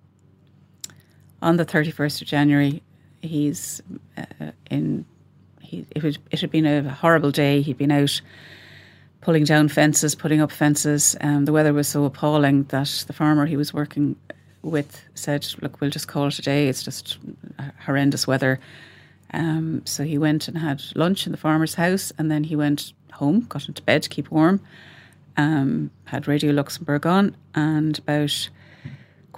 On 1.41 1.55
the 1.55 1.63
thirty 1.63 1.91
first 1.91 2.21
of 2.21 2.27
January, 2.27 2.83
he's 3.21 3.81
uh, 4.17 4.51
in 4.69 5.05
he, 5.61 5.85
it, 5.91 6.03
was, 6.03 6.17
it 6.31 6.41
had 6.41 6.51
been 6.51 6.65
a 6.65 6.89
horrible 6.89 7.31
day. 7.31 7.61
He'd 7.61 7.77
been 7.77 7.91
out 7.91 8.19
pulling 9.21 9.43
down 9.43 9.69
fences, 9.69 10.15
putting 10.15 10.41
up 10.41 10.51
fences. 10.51 11.15
Um, 11.21 11.45
the 11.45 11.53
weather 11.53 11.73
was 11.73 11.87
so 11.87 12.05
appalling 12.05 12.63
that 12.65 13.03
the 13.05 13.13
farmer 13.13 13.45
he 13.45 13.55
was 13.55 13.73
working 13.73 14.15
with 14.63 15.01
said, 15.13 15.47
"Look, 15.61 15.79
we'll 15.79 15.91
just 15.91 16.07
call 16.07 16.27
it 16.27 16.39
a 16.39 16.41
day. 16.41 16.67
It's 16.67 16.83
just 16.83 17.19
horrendous 17.85 18.27
weather." 18.27 18.59
Um, 19.31 19.83
so 19.85 20.03
he 20.03 20.17
went 20.17 20.47
and 20.47 20.57
had 20.57 20.81
lunch 20.95 21.27
in 21.27 21.31
the 21.31 21.37
farmer's 21.37 21.75
house, 21.75 22.11
and 22.17 22.31
then 22.31 22.43
he 22.43 22.55
went 22.55 22.93
home, 23.13 23.41
got 23.41 23.67
into 23.67 23.83
bed 23.83 24.01
to 24.03 24.09
keep 24.09 24.31
warm. 24.31 24.59
Um, 25.37 25.91
had 26.05 26.27
Radio 26.27 26.51
Luxembourg 26.51 27.05
on, 27.05 27.35
and 27.53 27.97
about 27.99 28.49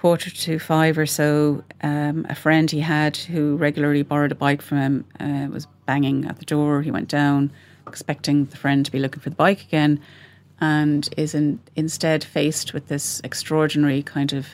quarter 0.02 0.32
to 0.32 0.58
five 0.58 0.98
or 0.98 1.06
so, 1.06 1.64
um, 1.84 2.26
a 2.28 2.34
friend 2.34 2.72
he 2.72 2.80
had 2.80 3.16
who 3.16 3.56
regularly 3.58 4.02
borrowed 4.02 4.32
a 4.32 4.36
bike 4.36 4.60
from 4.60 4.78
him 4.80 5.06
uh, 5.20 5.48
was 5.54 5.68
banging 5.86 6.26
at 6.26 6.40
the 6.40 6.46
door. 6.46 6.82
He 6.82 6.90
went 6.90 7.08
down, 7.08 7.52
expecting 7.86 8.46
the 8.46 8.58
friend 8.58 8.84
to 8.84 8.92
be 8.92 8.98
looking 8.98 9.22
for 9.22 9.30
the 9.30 9.36
bike 9.36 9.62
again, 9.62 10.00
and 10.60 11.08
is 11.18 11.36
in, 11.36 11.60
instead 11.76 12.24
faced 12.24 12.74
with 12.74 12.88
this 12.88 13.22
extraordinary 13.24 14.02
kind 14.02 14.34
of 14.34 14.48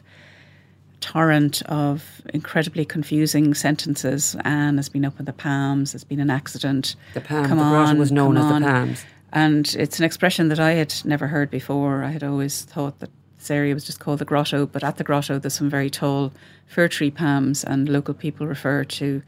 torrent 0.99 1.61
of 1.67 2.21
incredibly 2.33 2.83
confusing 2.83 3.53
sentences. 3.53 4.35
Ann 4.43 4.75
has 4.75 4.89
been 4.89 5.05
up 5.05 5.17
in 5.17 5.23
the 5.23 5.31
Palms. 5.31 5.93
There's 5.93 6.03
been 6.03 6.19
an 6.19 6.29
accident. 6.29 6.97
The 7.13 7.21
Palms. 7.21 7.47
Come 7.47 7.57
the 7.59 7.63
on, 7.63 7.97
was 7.97 8.11
known 8.11 8.35
as 8.35 8.43
on. 8.43 8.63
the 8.63 8.67
Palms. 8.67 9.05
And 9.31 9.75
it's 9.79 9.97
an 9.97 10.03
expression 10.03 10.49
that 10.49 10.59
I 10.59 10.71
had 10.71 10.93
never 11.05 11.27
heard 11.27 11.49
before. 11.49 12.03
I 12.03 12.09
had 12.11 12.23
always 12.23 12.63
thought 12.63 12.99
that 12.99 13.11
this 13.37 13.51
area 13.51 13.73
was 13.73 13.85
just 13.85 13.99
called 13.99 14.19
the 14.19 14.25
grotto, 14.25 14.65
but 14.65 14.83
at 14.83 14.97
the 14.97 15.03
grotto 15.03 15.39
there's 15.39 15.53
some 15.53 15.69
very 15.69 15.89
tall 15.89 16.31
fir 16.65 16.87
tree 16.87 17.11
palms, 17.11 17.63
and 17.63 17.87
local 17.89 18.13
people 18.13 18.47
refer 18.47 18.83
to 18.83 19.21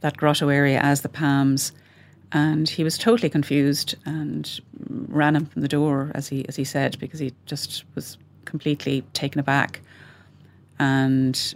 that 0.00 0.16
grotto 0.16 0.48
area 0.48 0.80
as 0.80 1.00
the 1.00 1.08
palms. 1.08 1.72
And 2.34 2.68
he 2.68 2.82
was 2.82 2.96
totally 2.96 3.28
confused 3.28 3.94
and 4.06 4.60
ran 4.88 5.36
him 5.36 5.46
from 5.46 5.62
the 5.62 5.68
door, 5.68 6.10
as 6.14 6.28
he 6.28 6.48
as 6.48 6.56
he 6.56 6.64
said, 6.64 6.98
because 6.98 7.20
he 7.20 7.34
just 7.46 7.84
was 7.94 8.16
completely 8.44 9.02
taken 9.12 9.38
aback. 9.38 9.80
And 10.78 11.54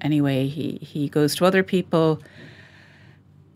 anyway, 0.00 0.48
he, 0.48 0.78
he 0.80 1.08
goes 1.08 1.34
to 1.36 1.44
other 1.44 1.62
people. 1.62 2.22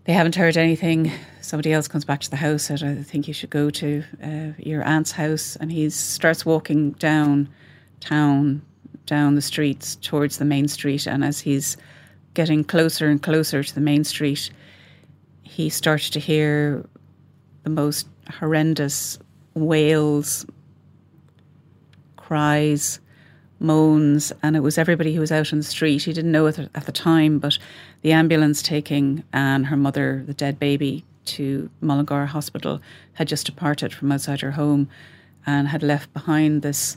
They 0.04 0.12
haven't 0.12 0.36
heard 0.36 0.56
anything 0.56 1.10
somebody 1.46 1.72
else 1.72 1.86
comes 1.86 2.04
back 2.04 2.20
to 2.20 2.30
the 2.30 2.36
house 2.36 2.64
said, 2.64 2.82
I 2.82 3.02
think 3.02 3.28
you 3.28 3.34
should 3.34 3.50
go 3.50 3.70
to 3.70 4.02
uh, 4.22 4.52
your 4.58 4.82
aunt's 4.82 5.12
house. 5.12 5.56
And 5.56 5.70
he 5.70 5.88
starts 5.90 6.44
walking 6.44 6.90
down 6.92 7.48
town, 8.00 8.62
down 9.06 9.36
the 9.36 9.42
streets 9.42 9.94
towards 9.96 10.38
the 10.38 10.44
main 10.44 10.66
street. 10.66 11.06
And 11.06 11.24
as 11.24 11.38
he's 11.38 11.76
getting 12.34 12.64
closer 12.64 13.06
and 13.06 13.22
closer 13.22 13.62
to 13.62 13.74
the 13.74 13.80
main 13.80 14.02
street, 14.02 14.50
he 15.44 15.68
starts 15.68 16.10
to 16.10 16.18
hear 16.18 16.84
the 17.62 17.70
most 17.70 18.08
horrendous 18.28 19.18
wails, 19.54 20.44
cries, 22.16 22.98
moans, 23.60 24.32
and 24.42 24.56
it 24.56 24.60
was 24.60 24.78
everybody 24.78 25.14
who 25.14 25.20
was 25.20 25.30
out 25.30 25.52
in 25.52 25.58
the 25.58 25.64
street. 25.64 26.02
He 26.02 26.12
didn't 26.12 26.32
know 26.32 26.46
it 26.46 26.58
at 26.58 26.86
the 26.86 26.92
time, 26.92 27.38
but 27.38 27.56
the 28.02 28.12
ambulance 28.12 28.62
taking 28.62 29.22
Ann, 29.32 29.62
her 29.64 29.76
mother, 29.76 30.24
the 30.26 30.34
dead 30.34 30.58
baby, 30.58 31.04
to 31.26 31.70
Mullingar 31.80 32.26
Hospital 32.26 32.80
had 33.14 33.28
just 33.28 33.46
departed 33.46 33.92
from 33.92 34.12
outside 34.12 34.40
her 34.40 34.52
home 34.52 34.88
and 35.46 35.68
had 35.68 35.82
left 35.82 36.12
behind 36.12 36.62
this 36.62 36.96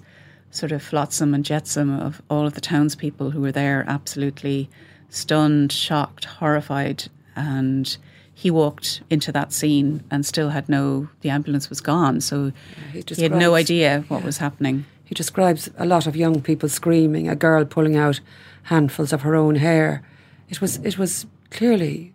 sort 0.51 0.71
of 0.71 0.81
flotsam 0.81 1.33
and 1.33 1.45
jetsam 1.45 1.99
of 1.99 2.21
all 2.29 2.47
of 2.47 2.53
the 2.53 2.61
townspeople 2.61 3.31
who 3.31 3.41
were 3.41 3.51
there, 3.51 3.85
absolutely 3.87 4.69
stunned, 5.09 5.71
shocked, 5.71 6.25
horrified. 6.25 7.05
And 7.35 7.95
he 8.33 8.49
walked 8.49 9.01
into 9.09 9.31
that 9.31 9.53
scene 9.53 10.03
and 10.09 10.25
still 10.25 10.49
had 10.49 10.69
no, 10.69 11.09
the 11.21 11.29
ambulance 11.29 11.69
was 11.69 11.81
gone. 11.81 12.21
So 12.21 12.51
he, 12.91 13.03
he 13.07 13.23
had 13.23 13.33
no 13.33 13.53
idea 13.55 14.03
what 14.07 14.19
yeah. 14.19 14.25
was 14.25 14.37
happening. 14.37 14.85
He 15.05 15.15
describes 15.15 15.69
a 15.77 15.85
lot 15.85 16.07
of 16.07 16.15
young 16.15 16.41
people 16.41 16.69
screaming, 16.69 17.27
a 17.27 17.35
girl 17.35 17.65
pulling 17.65 17.95
out 17.95 18.19
handfuls 18.63 19.11
of 19.11 19.21
her 19.21 19.35
own 19.35 19.55
hair. 19.55 20.03
It 20.49 20.61
was, 20.61 20.77
it 20.77 20.97
was 20.97 21.25
clearly 21.51 22.13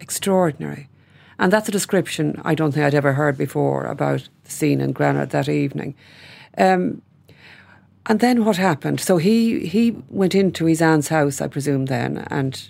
extraordinary. 0.00 0.88
And 1.40 1.50
that's 1.50 1.68
a 1.68 1.72
description 1.72 2.40
I 2.44 2.54
don't 2.54 2.70
think 2.70 2.84
I'd 2.84 2.94
ever 2.94 3.14
heard 3.14 3.38
before 3.38 3.86
about 3.86 4.28
the 4.44 4.50
scene 4.50 4.80
in 4.80 4.92
Granard 4.92 5.30
that 5.30 5.48
evening. 5.48 5.94
Um, 6.58 7.00
and 8.06 8.20
then 8.20 8.44
what 8.44 8.58
happened? 8.58 9.00
So 9.00 9.16
he 9.16 9.66
he 9.66 9.96
went 10.10 10.34
into 10.34 10.66
his 10.66 10.82
aunt's 10.82 11.08
house, 11.08 11.40
I 11.40 11.48
presume, 11.48 11.86
then, 11.86 12.26
and 12.30 12.62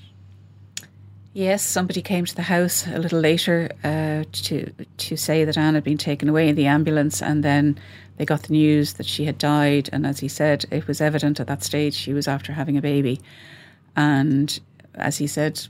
Yes, 1.33 1.63
somebody 1.63 2.03
came 2.03 2.25
to 2.25 2.35
the 2.35 2.43
house 2.43 2.87
a 2.89 2.99
little 2.99 3.21
later 3.21 3.71
uh, 3.85 4.25
to 4.33 4.73
to 4.99 5.17
say 5.17 5.45
that 5.45 5.59
Ann 5.59 5.75
had 5.75 5.85
been 5.85 5.99
taken 5.99 6.29
away 6.29 6.49
in 6.49 6.55
the 6.55 6.67
ambulance, 6.67 7.23
and 7.23 7.43
then 7.43 7.79
they 8.19 8.25
got 8.25 8.43
the 8.45 8.53
news 8.53 8.95
that 8.95 9.07
she 9.07 9.25
had 9.25 9.39
died. 9.39 9.89
And 9.93 10.07
as 10.07 10.21
he 10.21 10.29
said, 10.29 10.65
it 10.71 10.87
was 10.87 11.01
evident 11.01 11.41
at 11.41 11.47
that 11.49 11.65
stage 11.65 11.95
she 11.95 12.13
was 12.13 12.29
after 12.29 12.53
having 12.53 12.77
a 12.77 12.83
baby. 12.83 13.21
And 13.97 14.59
as 14.95 15.19
he 15.19 15.27
said, 15.27 15.61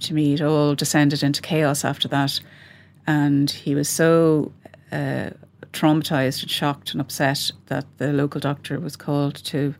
to 0.00 0.14
me, 0.14 0.34
it 0.34 0.40
all 0.40 0.74
descended 0.74 1.22
into 1.22 1.42
chaos 1.42 1.84
after 1.84 2.08
that. 2.08 2.40
And 3.06 3.50
he 3.50 3.74
was 3.74 3.88
so 3.88 4.52
uh, 4.92 5.30
traumatized 5.72 6.42
and 6.42 6.50
shocked 6.50 6.92
and 6.92 7.00
upset 7.00 7.52
that 7.66 7.86
the 7.98 8.12
local 8.12 8.40
doctor 8.40 8.78
was 8.78 8.96
called 8.96 9.36
to 9.46 9.74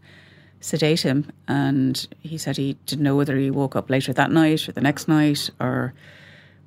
sedate 0.61 1.01
him. 1.01 1.31
And 1.49 2.07
he 2.21 2.39
said 2.39 2.57
he 2.57 2.75
didn't 2.87 3.05
know 3.05 3.17
whether 3.17 3.37
he 3.37 3.51
woke 3.51 3.77
up 3.77 3.91
later 3.91 4.13
that 4.13 4.31
night 4.31 4.69
or 4.69 4.73
the 4.73 4.81
next 4.81 5.09
night, 5.09 5.51
or 5.61 5.93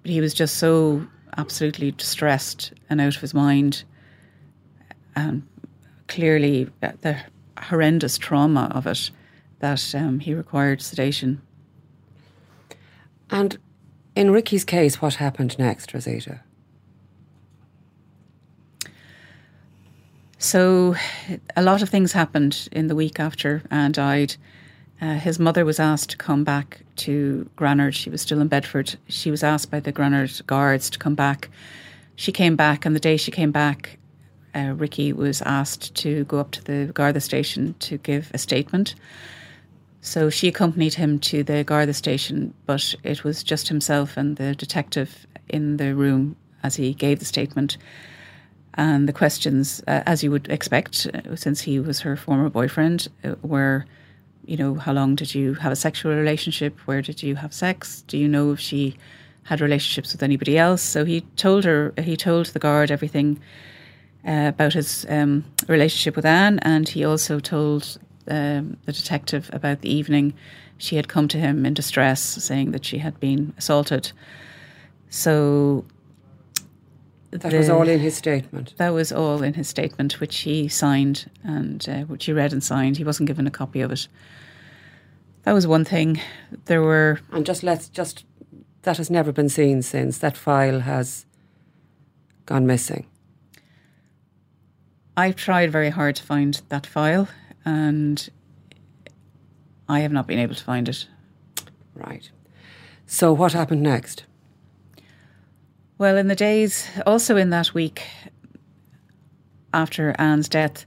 but 0.01 0.11
he 0.11 0.19
was 0.19 0.33
just 0.33 0.57
so 0.57 1.07
absolutely 1.37 1.91
distressed 1.91 2.73
and 2.89 2.99
out 2.99 3.15
of 3.15 3.21
his 3.21 3.33
mind. 3.33 3.83
And 5.15 5.47
clearly, 6.07 6.69
uh, 6.81 6.91
the 7.01 7.17
horrendous 7.57 8.17
trauma 8.17 8.71
of 8.73 8.87
it 8.87 9.11
that 9.59 9.95
um, 9.95 10.19
he 10.19 10.33
required 10.33 10.81
sedation. 10.81 11.41
And 13.33 13.57
in 14.15 14.29
Ricky's 14.29 14.63
case, 14.63 15.01
what 15.01 15.15
happened 15.15 15.57
next, 15.57 15.91
Rosita? 15.91 16.41
So, 20.37 20.95
a 21.55 21.63
lot 21.63 21.81
of 21.81 21.89
things 21.89 22.11
happened 22.11 22.69
in 22.71 22.87
the 22.87 22.95
week 22.95 23.19
after 23.19 23.63
Ann 23.71 23.91
died. 23.91 24.35
Uh, 25.01 25.15
his 25.15 25.39
mother 25.39 25.65
was 25.65 25.79
asked 25.79 26.11
to 26.11 26.17
come 26.17 26.43
back 26.43 26.81
to 26.97 27.49
Granard. 27.55 27.95
She 27.95 28.11
was 28.11 28.21
still 28.21 28.39
in 28.39 28.49
Bedford. 28.49 28.95
She 29.07 29.31
was 29.31 29.41
asked 29.41 29.71
by 29.71 29.79
the 29.79 29.91
Granard 29.91 30.45
guards 30.45 30.91
to 30.91 30.99
come 30.99 31.15
back. 31.15 31.49
She 32.15 32.31
came 32.31 32.55
back, 32.55 32.85
and 32.85 32.95
the 32.95 32.99
day 32.99 33.17
she 33.17 33.31
came 33.31 33.51
back, 33.51 33.97
uh, 34.53 34.73
Ricky 34.75 35.11
was 35.11 35.41
asked 35.41 35.95
to 35.95 36.23
go 36.25 36.37
up 36.37 36.51
to 36.51 36.63
the 36.63 36.91
Garda 36.93 37.19
station 37.19 37.73
to 37.79 37.97
give 37.97 38.29
a 38.31 38.37
statement. 38.37 38.93
So 40.05 40.29
she 40.29 40.49
accompanied 40.49 40.95
him 40.95 41.17
to 41.19 41.43
the 41.43 41.63
Garda 41.63 41.93
station, 41.93 42.53
but 42.65 42.93
it 43.03 43.23
was 43.23 43.41
just 43.41 43.69
himself 43.69 44.17
and 44.17 44.35
the 44.35 44.53
detective 44.53 45.25
in 45.47 45.77
the 45.77 45.95
room 45.95 46.35
as 46.61 46.75
he 46.75 46.93
gave 46.93 47.19
the 47.19 47.25
statement. 47.25 47.77
And 48.73 49.07
the 49.07 49.13
questions, 49.13 49.81
uh, 49.87 50.03
as 50.05 50.21
you 50.21 50.29
would 50.29 50.49
expect, 50.49 51.07
uh, 51.07 51.37
since 51.37 51.61
he 51.61 51.79
was 51.79 52.01
her 52.01 52.17
former 52.17 52.49
boyfriend, 52.49 53.07
uh, 53.23 53.35
were, 53.43 53.85
you 54.45 54.57
know, 54.57 54.75
how 54.75 54.91
long 54.91 55.15
did 55.15 55.33
you 55.33 55.53
have 55.53 55.71
a 55.71 55.77
sexual 55.77 56.13
relationship? 56.13 56.77
Where 56.81 57.01
did 57.01 57.23
you 57.23 57.35
have 57.37 57.53
sex? 57.53 58.03
Do 58.05 58.17
you 58.17 58.27
know 58.27 58.51
if 58.51 58.59
she 58.59 58.97
had 59.43 59.61
relationships 59.61 60.11
with 60.11 60.21
anybody 60.21 60.57
else? 60.57 60.81
So 60.81 61.05
he 61.05 61.21
told 61.37 61.63
her, 61.63 61.93
he 61.97 62.17
told 62.17 62.47
the 62.47 62.59
guard 62.59 62.91
everything 62.91 63.39
uh, 64.27 64.47
about 64.49 64.73
his 64.73 65.05
um, 65.07 65.45
relationship 65.69 66.17
with 66.17 66.25
Ann, 66.25 66.59
and 66.59 66.89
he 66.89 67.05
also 67.05 67.39
told 67.39 67.99
um, 68.27 68.77
the 68.85 68.91
detective 68.91 69.49
about 69.53 69.81
the 69.81 69.93
evening 69.93 70.33
she 70.77 70.95
had 70.95 71.07
come 71.07 71.27
to 71.29 71.37
him 71.37 71.65
in 71.65 71.73
distress, 71.73 72.21
saying 72.21 72.71
that 72.71 72.85
she 72.85 72.97
had 72.97 73.19
been 73.19 73.53
assaulted. 73.57 74.11
So 75.09 75.85
that 77.31 77.51
the, 77.51 77.57
was 77.57 77.69
all 77.69 77.87
in 77.87 77.99
his 77.99 78.15
statement. 78.15 78.73
That 78.77 78.93
was 78.93 79.11
all 79.11 79.41
in 79.43 79.53
his 79.53 79.67
statement, 79.67 80.19
which 80.19 80.39
he 80.39 80.67
signed 80.67 81.29
and 81.43 81.87
uh, 81.89 82.01
which 82.01 82.25
he 82.25 82.33
read 82.33 82.53
and 82.53 82.63
signed. 82.63 82.97
He 82.97 83.03
wasn't 83.03 83.27
given 83.27 83.47
a 83.47 83.51
copy 83.51 83.81
of 83.81 83.91
it. 83.91 84.07
That 85.43 85.53
was 85.53 85.67
one 85.67 85.85
thing. 85.85 86.21
There 86.65 86.81
were 86.81 87.19
and 87.31 87.45
just 87.45 87.63
let's 87.63 87.89
just 87.89 88.25
that 88.83 88.97
has 88.97 89.09
never 89.09 89.31
been 89.31 89.49
seen 89.49 89.81
since 89.81 90.17
that 90.19 90.37
file 90.37 90.81
has 90.81 91.25
gone 92.45 92.67
missing. 92.67 93.05
I've 95.15 95.35
tried 95.35 95.71
very 95.71 95.89
hard 95.89 96.15
to 96.15 96.23
find 96.23 96.59
that 96.69 96.87
file, 96.87 97.27
and 97.65 98.29
I 99.87 99.99
have 99.99 100.11
not 100.11 100.27
been 100.27 100.39
able 100.39 100.55
to 100.55 100.63
find 100.63 100.87
it. 100.89 101.07
Right. 101.95 102.29
So, 103.05 103.33
what 103.33 103.53
happened 103.53 103.83
next? 103.83 104.25
Well, 105.97 106.17
in 106.17 106.27
the 106.27 106.35
days, 106.35 106.87
also 107.05 107.37
in 107.37 107.51
that 107.51 107.73
week 107.73 108.03
after 109.73 110.15
Ann's 110.17 110.49
death, 110.49 110.85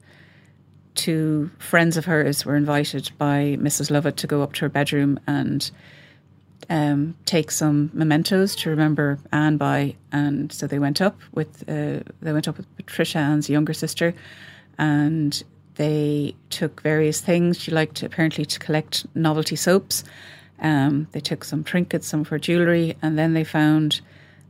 two 0.94 1.50
friends 1.58 1.96
of 1.96 2.06
hers 2.06 2.44
were 2.44 2.56
invited 2.56 3.10
by 3.18 3.56
Mrs. 3.60 3.90
Lovett 3.90 4.16
to 4.18 4.26
go 4.26 4.42
up 4.42 4.54
to 4.54 4.62
her 4.62 4.68
bedroom 4.68 5.20
and 5.26 5.70
um, 6.68 7.14
take 7.26 7.50
some 7.50 7.90
mementos 7.92 8.56
to 8.56 8.70
remember 8.70 9.18
Ann 9.32 9.56
by. 9.56 9.94
And 10.12 10.52
so 10.52 10.66
they 10.66 10.78
went 10.78 11.00
up 11.00 11.18
with 11.32 11.62
uh, 11.68 12.00
they 12.20 12.32
went 12.32 12.48
up 12.48 12.56
with 12.56 12.76
Patricia, 12.76 13.18
Ann's 13.18 13.48
younger 13.48 13.74
sister, 13.74 14.14
and 14.78 15.42
they 15.76 16.34
took 16.50 16.82
various 16.82 17.20
things. 17.20 17.60
She 17.60 17.70
liked 17.70 18.02
apparently 18.02 18.44
to 18.44 18.58
collect 18.58 19.06
novelty 19.14 19.56
soaps. 19.56 20.04
Um, 20.58 21.06
they 21.12 21.20
took 21.20 21.44
some 21.44 21.64
trinkets, 21.64 22.06
some 22.08 22.20
of 22.20 22.28
her 22.28 22.38
jewellery, 22.38 22.96
and 23.02 23.18
then 23.18 23.34
they 23.34 23.44
found 23.44 24.00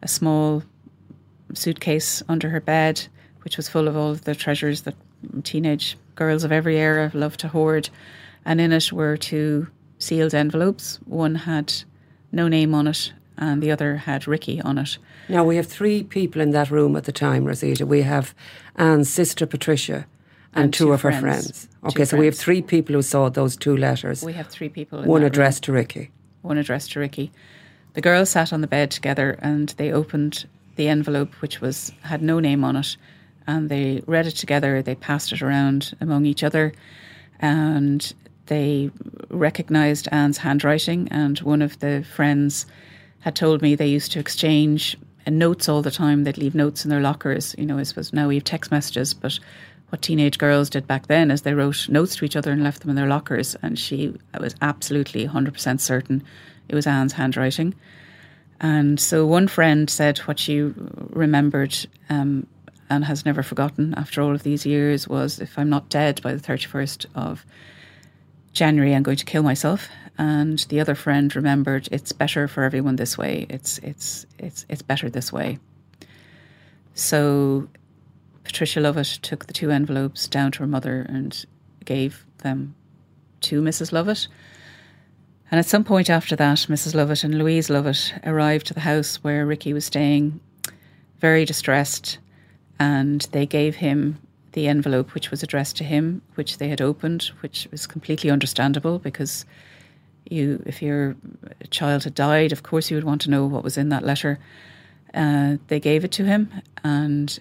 a 0.02 0.08
small 0.08 0.62
suitcase 1.52 2.22
under 2.28 2.48
her 2.50 2.60
bed, 2.60 3.06
which 3.42 3.56
was 3.56 3.68
full 3.68 3.88
of 3.88 3.96
all 3.96 4.10
of 4.10 4.24
the 4.24 4.34
treasures 4.34 4.82
that 4.82 4.94
teenage 5.42 5.96
girls 6.14 6.44
of 6.44 6.52
every 6.52 6.78
era 6.78 7.10
love 7.12 7.36
to 7.38 7.48
hoard. 7.48 7.90
And 8.44 8.60
in 8.60 8.72
it 8.72 8.92
were 8.92 9.16
two 9.16 9.66
sealed 9.98 10.34
envelopes. 10.34 11.00
One 11.06 11.34
had 11.34 11.72
no 12.30 12.46
name 12.46 12.74
on 12.74 12.86
it, 12.86 13.12
and 13.36 13.62
the 13.62 13.72
other 13.72 13.96
had 13.96 14.28
Ricky 14.28 14.60
on 14.60 14.78
it. 14.78 14.98
Now, 15.28 15.42
we 15.42 15.56
have 15.56 15.66
three 15.66 16.04
people 16.04 16.40
in 16.40 16.52
that 16.52 16.70
room 16.70 16.94
at 16.94 17.04
the 17.04 17.12
time, 17.12 17.44
Rosita. 17.44 17.84
We 17.84 18.02
have 18.02 18.32
Ann's 18.76 19.10
sister, 19.10 19.46
Patricia, 19.46 20.06
and, 20.54 20.64
and 20.64 20.74
two, 20.74 20.86
two, 20.86 20.92
of 20.92 21.00
friends. 21.00 21.16
her 21.16 21.20
friends. 21.20 21.68
Okay, 21.84 22.04
so 22.04 22.10
friends. 22.10 22.20
we 22.20 22.26
have 22.26 22.36
three 22.36 22.62
people 22.62 22.94
who 22.94 23.02
saw 23.02 23.28
those 23.28 23.56
two 23.56 23.76
letters. 23.76 24.22
We 24.22 24.32
have 24.32 24.48
three 24.48 24.68
people. 24.68 25.02
One 25.02 25.22
addressed 25.22 25.66
room. 25.68 25.76
to 25.76 25.80
Ricky. 25.80 26.10
One 26.42 26.58
addressed 26.58 26.92
to 26.92 27.00
Ricky. 27.00 27.32
The 27.94 28.00
girls 28.00 28.30
sat 28.30 28.52
on 28.52 28.60
the 28.60 28.66
bed 28.66 28.90
together 28.90 29.38
and 29.40 29.70
they 29.78 29.92
opened 29.92 30.46
the 30.76 30.88
envelope, 30.88 31.32
which 31.40 31.60
was 31.60 31.92
had 32.02 32.22
no 32.22 32.38
name 32.38 32.62
on 32.62 32.76
it, 32.76 32.96
and 33.46 33.68
they 33.68 34.02
read 34.06 34.26
it 34.26 34.36
together. 34.36 34.82
They 34.82 34.94
passed 34.94 35.32
it 35.32 35.42
around 35.42 35.96
among 36.00 36.26
each 36.26 36.44
other, 36.44 36.72
and 37.40 38.12
they 38.46 38.90
recognised 39.30 40.08
Ann's 40.12 40.38
handwriting. 40.38 41.08
And 41.10 41.38
one 41.40 41.62
of 41.62 41.78
the 41.80 42.04
friends 42.14 42.66
had 43.20 43.34
told 43.34 43.62
me 43.62 43.74
they 43.74 43.88
used 43.88 44.12
to 44.12 44.20
exchange 44.20 44.96
notes 45.26 45.68
all 45.68 45.82
the 45.82 45.90
time. 45.90 46.24
They'd 46.24 46.38
leave 46.38 46.54
notes 46.54 46.84
in 46.84 46.90
their 46.90 47.00
lockers. 47.00 47.54
You 47.58 47.66
know, 47.66 47.78
I 47.78 47.82
suppose 47.82 48.12
now 48.12 48.28
we 48.28 48.36
have 48.36 48.44
text 48.44 48.70
messages, 48.70 49.14
but 49.14 49.38
what 49.90 50.02
teenage 50.02 50.38
girls 50.38 50.68
did 50.68 50.86
back 50.86 51.06
then 51.06 51.30
is 51.30 51.42
they 51.42 51.54
wrote 51.54 51.88
notes 51.88 52.16
to 52.16 52.24
each 52.24 52.36
other 52.36 52.50
and 52.50 52.62
left 52.62 52.80
them 52.80 52.90
in 52.90 52.96
their 52.96 53.06
lockers. 53.06 53.56
And 53.62 53.78
she 53.78 54.14
was 54.38 54.54
absolutely 54.60 55.26
100% 55.26 55.80
certain 55.80 56.24
it 56.68 56.74
was 56.74 56.86
Ann's 56.86 57.12
handwriting. 57.12 57.74
And 58.60 58.98
so 58.98 59.26
one 59.26 59.48
friend 59.48 59.88
said 59.88 60.18
what 60.20 60.38
she 60.38 60.72
remembered 61.10 61.76
um, 62.08 62.46
and 62.88 63.04
has 63.04 63.24
never 63.24 63.42
forgotten 63.42 63.94
after 63.94 64.22
all 64.22 64.34
of 64.34 64.42
these 64.42 64.64
years 64.64 65.06
was 65.06 65.40
if 65.40 65.58
I'm 65.58 65.70
not 65.70 65.88
dead 65.88 66.22
by 66.22 66.32
the 66.34 66.40
31st 66.40 67.06
of 67.14 67.44
January, 68.52 68.94
I'm 68.94 69.02
going 69.02 69.18
to 69.18 69.24
kill 69.24 69.42
myself. 69.42 69.88
And 70.18 70.58
the 70.70 70.80
other 70.80 70.94
friend 70.94 71.34
remembered 71.36 71.88
it's 71.92 72.12
better 72.12 72.48
for 72.48 72.64
everyone 72.64 72.96
this 72.96 73.18
way. 73.18 73.46
It's 73.50 73.76
it's 73.78 74.24
it's 74.38 74.64
it's 74.70 74.80
better 74.80 75.10
this 75.10 75.30
way. 75.30 75.58
So 76.94 77.68
Patricia 78.46 78.80
Lovett 78.80 79.18
took 79.22 79.46
the 79.46 79.52
two 79.52 79.72
envelopes 79.72 80.28
down 80.28 80.52
to 80.52 80.60
her 80.60 80.68
mother 80.68 81.04
and 81.08 81.44
gave 81.84 82.24
them 82.38 82.76
to 83.40 83.60
Mrs. 83.60 83.90
Lovett. 83.90 84.28
And 85.50 85.58
at 85.58 85.66
some 85.66 85.82
point 85.82 86.08
after 86.08 86.36
that, 86.36 86.58
Mrs. 86.58 86.94
Lovett 86.94 87.24
and 87.24 87.36
Louise 87.36 87.68
Lovett 87.68 88.14
arrived 88.24 88.68
to 88.68 88.74
the 88.74 88.80
house 88.80 89.16
where 89.16 89.44
Ricky 89.44 89.72
was 89.72 89.84
staying, 89.84 90.40
very 91.18 91.44
distressed, 91.44 92.18
and 92.78 93.22
they 93.32 93.46
gave 93.46 93.74
him 93.74 94.18
the 94.52 94.68
envelope 94.68 95.12
which 95.12 95.32
was 95.32 95.42
addressed 95.42 95.76
to 95.78 95.84
him, 95.84 96.22
which 96.36 96.58
they 96.58 96.68
had 96.68 96.80
opened, 96.80 97.32
which 97.40 97.66
was 97.72 97.86
completely 97.86 98.30
understandable 98.30 99.00
because 99.00 99.44
you, 100.30 100.62
if 100.66 100.80
your 100.80 101.16
child 101.70 102.04
had 102.04 102.14
died, 102.14 102.52
of 102.52 102.62
course 102.62 102.90
you 102.90 102.96
would 102.96 103.04
want 103.04 103.22
to 103.22 103.30
know 103.30 103.44
what 103.44 103.64
was 103.64 103.76
in 103.76 103.88
that 103.88 104.04
letter. 104.04 104.38
Uh, 105.12 105.56
they 105.66 105.80
gave 105.80 106.04
it 106.04 106.12
to 106.12 106.24
him, 106.24 106.50
and 106.84 107.40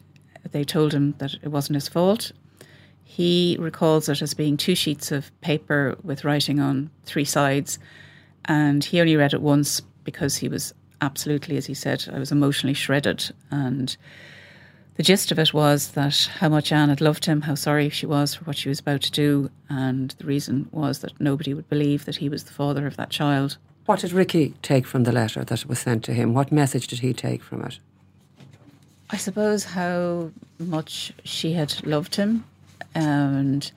they 0.52 0.64
told 0.64 0.94
him 0.94 1.16
that 1.18 1.34
it 1.42 1.50
wasn't 1.50 1.76
his 1.76 1.88
fault. 1.88 2.32
He 3.04 3.56
recalls 3.60 4.10
it 4.10 4.22
as 4.22 4.34
being 4.34 4.58
two 4.58 4.76
sheets 4.76 5.12
of 5.12 5.32
paper 5.42 5.96
with 6.04 6.26
writing 6.26 6.60
on 6.60 6.90
three 7.06 7.26
sides, 7.26 7.80
and 8.46 8.84
he 8.84 9.00
only 9.00 9.16
read 9.16 9.34
it 9.34 9.42
once 9.42 9.82
because 10.04 10.38
he 10.38 10.50
was 10.50 10.74
absolutely, 11.02 11.58
as 11.58 11.66
he 11.66 11.74
said, 11.74 12.06
I 12.12 12.20
was 12.20 12.32
emotionally 12.32 12.74
shredded. 12.74 13.32
And 13.52 13.96
the 14.96 15.04
gist 15.04 15.32
of 15.32 15.40
it 15.40 15.54
was 15.54 15.92
that 15.92 16.30
how 16.40 16.50
much 16.50 16.72
Ann 16.72 16.90
had 16.90 17.02
loved 17.02 17.26
him, 17.26 17.42
how 17.42 17.56
sorry 17.56 17.90
she 17.90 18.06
was 18.06 18.36
for 18.36 18.46
what 18.46 18.58
she 18.58 18.70
was 18.70 18.80
about 18.80 19.02
to 19.02 19.12
do, 19.12 19.50
and 19.70 20.12
the 20.12 20.26
reason 20.26 20.68
was 20.72 21.00
that 21.00 21.20
nobody 21.20 21.54
would 21.54 21.70
believe 21.70 22.06
that 22.06 22.18
he 22.18 22.30
was 22.30 22.46
the 22.46 22.54
father 22.54 22.88
of 22.88 22.96
that 22.98 23.10
child. 23.10 23.58
What 23.86 24.00
did 24.00 24.14
Ricky 24.14 24.56
take 24.62 24.88
from 24.88 25.04
the 25.04 25.12
letter 25.12 25.44
that 25.44 25.66
was 25.66 25.80
sent 25.80 26.04
to 26.06 26.14
him? 26.14 26.34
What 26.34 26.52
message 26.52 26.88
did 26.88 27.00
he 27.00 27.14
take 27.14 27.44
from 27.44 27.62
it? 27.64 27.80
I 29.10 29.18
suppose 29.18 29.64
how 29.64 30.32
much 30.60 31.14
she 31.24 31.54
had 31.54 31.86
loved 31.86 32.16
him, 32.16 32.44
and 32.94 33.70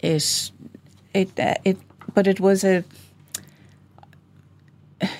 it 0.00 0.50
it 1.14 1.38
uh, 1.38 1.54
it 1.64 1.78
but 2.14 2.26
it 2.26 2.40
was 2.40 2.64
a 2.64 2.84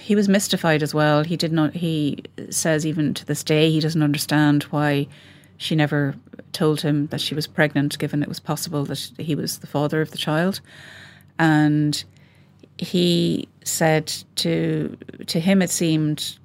he 0.00 0.14
was 0.14 0.28
mystified 0.28 0.82
as 0.82 0.94
well. 0.94 1.24
He 1.24 1.36
did 1.36 1.52
not 1.52 1.74
he 1.74 2.22
says 2.50 2.86
even 2.86 3.14
to 3.14 3.24
this 3.24 3.42
day 3.42 3.70
he 3.70 3.80
doesn't 3.80 4.02
understand 4.02 4.64
why 4.64 5.08
she 5.56 5.74
never 5.74 6.14
told 6.52 6.80
him 6.80 7.06
that 7.08 7.20
she 7.20 7.34
was 7.34 7.46
pregnant 7.46 7.98
given 7.98 8.22
it 8.22 8.28
was 8.28 8.40
possible 8.40 8.84
that 8.84 9.10
he 9.18 9.34
was 9.34 9.58
the 9.58 9.66
father 9.66 10.00
of 10.00 10.10
the 10.10 10.18
child. 10.18 10.60
And 11.38 12.02
he 12.78 13.48
said 13.64 14.12
to 14.36 14.96
to 15.26 15.40
him 15.40 15.62
it 15.62 15.70
seemed 15.70 16.38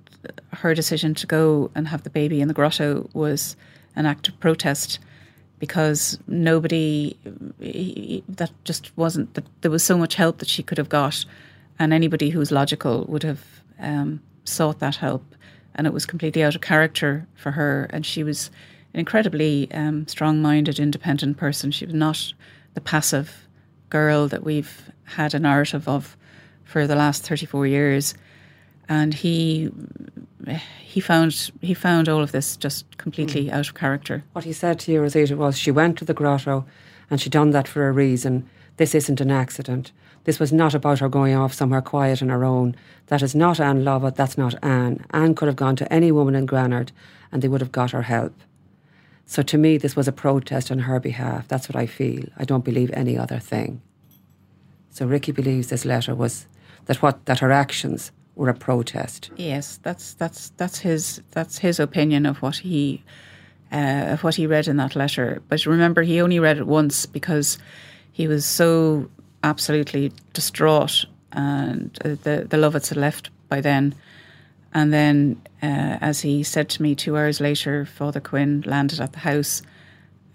her 0.53 0.73
decision 0.73 1.13
to 1.15 1.27
go 1.27 1.71
and 1.75 1.87
have 1.87 2.03
the 2.03 2.09
baby 2.09 2.41
in 2.41 2.47
the 2.47 2.53
grotto 2.53 3.09
was 3.13 3.55
an 3.95 4.05
act 4.05 4.27
of 4.27 4.39
protest 4.39 4.99
because 5.59 6.19
nobody 6.27 7.17
that 8.29 8.51
just 8.63 8.95
wasn't 8.95 9.33
that 9.33 9.45
there 9.61 9.71
was 9.71 9.83
so 9.83 9.97
much 9.97 10.15
help 10.15 10.37
that 10.37 10.47
she 10.47 10.61
could 10.61 10.77
have 10.77 10.89
got 10.89 11.25
and 11.79 11.93
anybody 11.93 12.29
who's 12.29 12.51
logical 12.51 13.05
would 13.05 13.23
have 13.23 13.43
um, 13.79 14.21
sought 14.43 14.79
that 14.79 14.95
help 14.97 15.23
and 15.75 15.87
it 15.87 15.93
was 15.93 16.05
completely 16.05 16.43
out 16.43 16.55
of 16.55 16.61
character 16.61 17.27
for 17.35 17.51
her 17.51 17.87
and 17.91 18.05
she 18.05 18.23
was 18.23 18.51
an 18.93 18.99
incredibly 18.99 19.71
um, 19.73 20.07
strong-minded, 20.07 20.79
independent 20.79 21.37
person. 21.37 21.71
She 21.71 21.85
was 21.85 21.93
not 21.93 22.33
the 22.73 22.81
passive 22.81 23.47
girl 23.89 24.27
that 24.27 24.43
we've 24.43 24.91
had 25.03 25.33
a 25.33 25.39
narrative 25.39 25.87
of 25.87 26.17
for 26.63 26.87
the 26.87 26.95
last 26.95 27.23
34 27.23 27.67
years. 27.67 28.15
And 28.89 29.13
he 29.13 29.71
he 30.79 30.99
found 30.99 31.51
he 31.61 31.73
found 31.73 32.07
all 32.07 32.21
of 32.21 32.31
this 32.31 32.55
just 32.57 32.97
completely 32.97 33.45
mm. 33.45 33.51
out 33.51 33.67
of 33.67 33.75
character. 33.75 34.23
What 34.33 34.45
he 34.45 34.53
said 34.53 34.79
to 34.79 34.91
you, 34.91 35.01
Rosita, 35.01 35.35
was 35.35 35.57
she 35.57 35.71
went 35.71 35.97
to 35.97 36.05
the 36.05 36.13
grotto 36.13 36.65
and 37.09 37.19
she 37.19 37.29
done 37.29 37.51
that 37.51 37.67
for 37.67 37.87
a 37.87 37.91
reason. 37.91 38.49
This 38.77 38.95
isn't 38.95 39.21
an 39.21 39.31
accident. 39.31 39.91
This 40.23 40.39
was 40.39 40.51
not 40.51 40.73
about 40.73 40.99
her 40.99 41.09
going 41.09 41.35
off 41.35 41.53
somewhere 41.53 41.81
quiet 41.81 42.21
on 42.21 42.29
her 42.29 42.43
own. 42.43 42.75
That 43.07 43.21
is 43.21 43.33
not 43.33 43.59
Ann 43.59 43.83
Lovett, 43.83 44.15
that's 44.15 44.37
not 44.37 44.55
Ann. 44.63 45.05
Ann 45.11 45.35
could 45.35 45.47
have 45.47 45.55
gone 45.55 45.75
to 45.77 45.91
any 45.91 46.11
woman 46.11 46.35
in 46.35 46.45
Granard 46.45 46.91
and 47.31 47.41
they 47.41 47.47
would 47.47 47.61
have 47.61 47.71
got 47.71 47.91
her 47.91 48.03
help. 48.03 48.33
So 49.25 49.41
to 49.43 49.57
me, 49.57 49.77
this 49.77 49.95
was 49.95 50.07
a 50.07 50.11
protest 50.13 50.71
on 50.71 50.79
her 50.79 50.99
behalf. 50.99 51.47
That's 51.47 51.67
what 51.67 51.75
I 51.75 51.85
feel. 51.85 52.25
I 52.37 52.45
don't 52.45 52.63
believe 52.63 52.91
any 52.93 53.17
other 53.17 53.39
thing. 53.39 53.81
So 54.89 55.05
Ricky 55.05 55.31
believes 55.31 55.67
this 55.67 55.85
letter 55.85 56.15
was 56.15 56.47
that 56.85 57.01
what 57.01 57.25
that 57.25 57.39
her 57.39 57.51
actions 57.51 58.11
were 58.37 58.49
a 58.49 58.53
protest. 58.53 59.31
Yes, 59.35 59.79
that's 59.83 60.13
that's 60.13 60.49
that's 60.57 60.79
his 60.79 61.21
that's 61.31 61.57
his 61.57 61.79
opinion 61.79 62.25
of 62.25 62.41
what 62.41 62.57
he 62.57 63.03
uh, 63.71 64.05
of 64.13 64.23
what 64.23 64.35
he 64.35 64.47
read 64.47 64.67
in 64.67 64.77
that 64.77 64.95
letter. 64.95 65.41
But 65.49 65.65
remember, 65.65 66.03
he 66.03 66.21
only 66.21 66.39
read 66.39 66.57
it 66.57 66.67
once 66.67 67.05
because 67.05 67.57
he 68.11 68.27
was 68.27 68.45
so 68.45 69.09
absolutely 69.43 70.11
distraught, 70.33 71.05
and 71.31 71.97
uh, 72.05 72.15
the 72.23 72.47
the 72.49 72.57
Lovetts 72.57 72.89
had 72.89 72.97
left 72.97 73.29
by 73.49 73.61
then. 73.61 73.95
And 74.73 74.93
then, 74.93 75.41
uh, 75.63 75.97
as 76.01 76.21
he 76.21 76.43
said 76.43 76.69
to 76.69 76.83
me 76.83 76.93
two 76.93 77.17
hours 77.17 77.41
later, 77.41 77.85
Father 77.85 78.19
Quinn 78.19 78.63
landed 78.65 78.99
at 78.99 79.13
the 79.13 79.19
house 79.19 79.63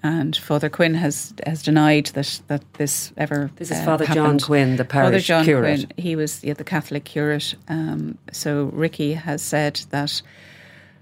and 0.03 0.37
Father 0.37 0.69
Quinn 0.69 0.95
has 0.95 1.33
has 1.47 1.63
denied 1.63 2.07
that 2.07 2.41
that 2.49 2.63
this 2.75 3.13
ever. 3.17 3.51
This 3.57 3.71
is 3.71 3.79
uh, 3.79 3.85
Father 3.85 4.05
happened. 4.05 4.41
John 4.41 4.47
Quinn, 4.47 4.77
the 4.77 4.85
parish 4.85 5.07
Father 5.07 5.21
John 5.21 5.45
curate. 5.45 5.87
Quinn, 5.87 5.93
he 5.97 6.17
was 6.17 6.43
yeah, 6.43 6.55
the 6.55 6.65
Catholic 6.65 7.05
curate. 7.05 7.55
Um, 7.69 8.19
so 8.33 8.65
Ricky 8.73 9.15
has 9.15 9.43
said 9.43 9.81
that 9.91 10.21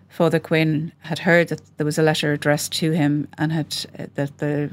Father 0.08 0.38
Quinn 0.38 0.92
had 1.00 1.18
heard 1.18 1.48
that 1.48 1.62
there 1.76 1.86
was 1.86 1.98
a 1.98 2.02
letter 2.02 2.32
addressed 2.32 2.72
to 2.74 2.90
him, 2.90 3.28
and 3.38 3.52
had 3.52 3.74
uh, 3.98 4.06
that 4.16 4.36
the 4.38 4.70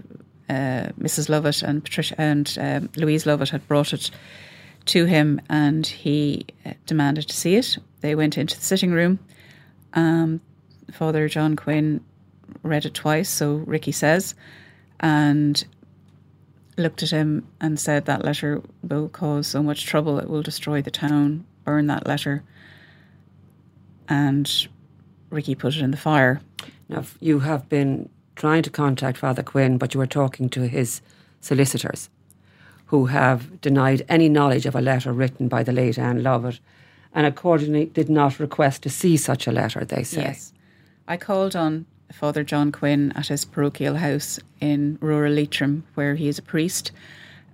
uh, 0.50 0.92
Mrs. 1.00 1.30
Lovett 1.30 1.64
and 1.64 1.84
Patricia 1.84 2.16
and 2.18 2.58
um, 2.60 2.90
Louise 2.96 3.26
Lovett 3.26 3.50
had 3.50 3.68
brought 3.68 3.94
it 3.94 4.12
to 4.86 5.06
him, 5.06 5.40
and 5.50 5.86
he 5.86 6.46
uh, 6.66 6.74
demanded 6.86 7.28
to 7.30 7.36
see 7.36 7.56
it. 7.56 7.78
They 8.02 8.16
went 8.16 8.38
into 8.38 8.58
the 8.58 8.64
sitting 8.64 8.92
room. 8.92 9.20
Um, 9.94 10.42
Father 10.92 11.28
John 11.28 11.56
Quinn 11.56 12.02
read 12.68 12.86
it 12.86 12.94
twice, 12.94 13.30
so 13.30 13.56
Ricky 13.56 13.92
says, 13.92 14.36
and 15.00 15.66
looked 16.78 17.04
at 17.04 17.10
him 17.10 17.48
and 17.60 17.80
said 17.80 18.06
that 18.06 18.24
letter 18.24 18.62
will 18.84 19.10
cause 19.10 19.48
so 19.48 19.64
much 19.64 19.86
trouble 19.86 20.20
it 20.20 20.30
will 20.30 20.44
destroy 20.44 20.82
the 20.82 20.92
town. 20.92 21.46
Burn 21.64 21.88
that 21.88 22.08
letter. 22.08 22.44
And 24.08 24.68
Ricky 25.30 25.56
put 25.56 25.76
it 25.76 25.82
in 25.82 25.92
the 25.92 25.98
fire. 25.98 26.40
Now 26.88 27.04
you 27.20 27.40
have 27.40 27.68
been 27.68 28.10
trying 28.36 28.64
to 28.64 28.70
contact 28.70 29.18
Father 29.18 29.44
Quinn, 29.44 29.78
but 29.78 29.94
you 29.94 30.00
were 30.00 30.08
talking 30.08 30.50
to 30.50 30.68
his 30.68 31.02
solicitors, 31.42 32.10
who 32.86 33.08
have 33.08 33.60
denied 33.60 34.06
any 34.08 34.30
knowledge 34.30 34.66
of 34.66 34.76
a 34.76 34.82
letter 34.82 35.12
written 35.12 35.48
by 35.48 35.64
the 35.64 35.74
late 35.74 35.98
Ann 35.98 36.24
Lovett, 36.24 36.60
and 37.14 37.26
accordingly 37.26 37.86
did 37.86 38.10
not 38.10 38.40
request 38.40 38.84
to 38.84 38.90
see 38.90 39.18
such 39.18 39.48
a 39.48 39.52
letter. 39.52 39.84
They 39.84 40.04
say. 40.04 40.22
Yes, 40.22 40.54
I 41.08 41.18
called 41.18 41.56
on 41.56 41.86
Father 42.12 42.44
John 42.44 42.72
Quinn 42.72 43.12
at 43.16 43.28
his 43.28 43.46
parochial 43.46 43.96
house 43.96 44.40
in 44.60 44.98
rural 45.02 45.34
Leitrim, 45.34 45.84
where 45.96 46.16
he 46.16 46.28
is 46.28 46.40
a 46.40 46.42
priest, 46.44 46.92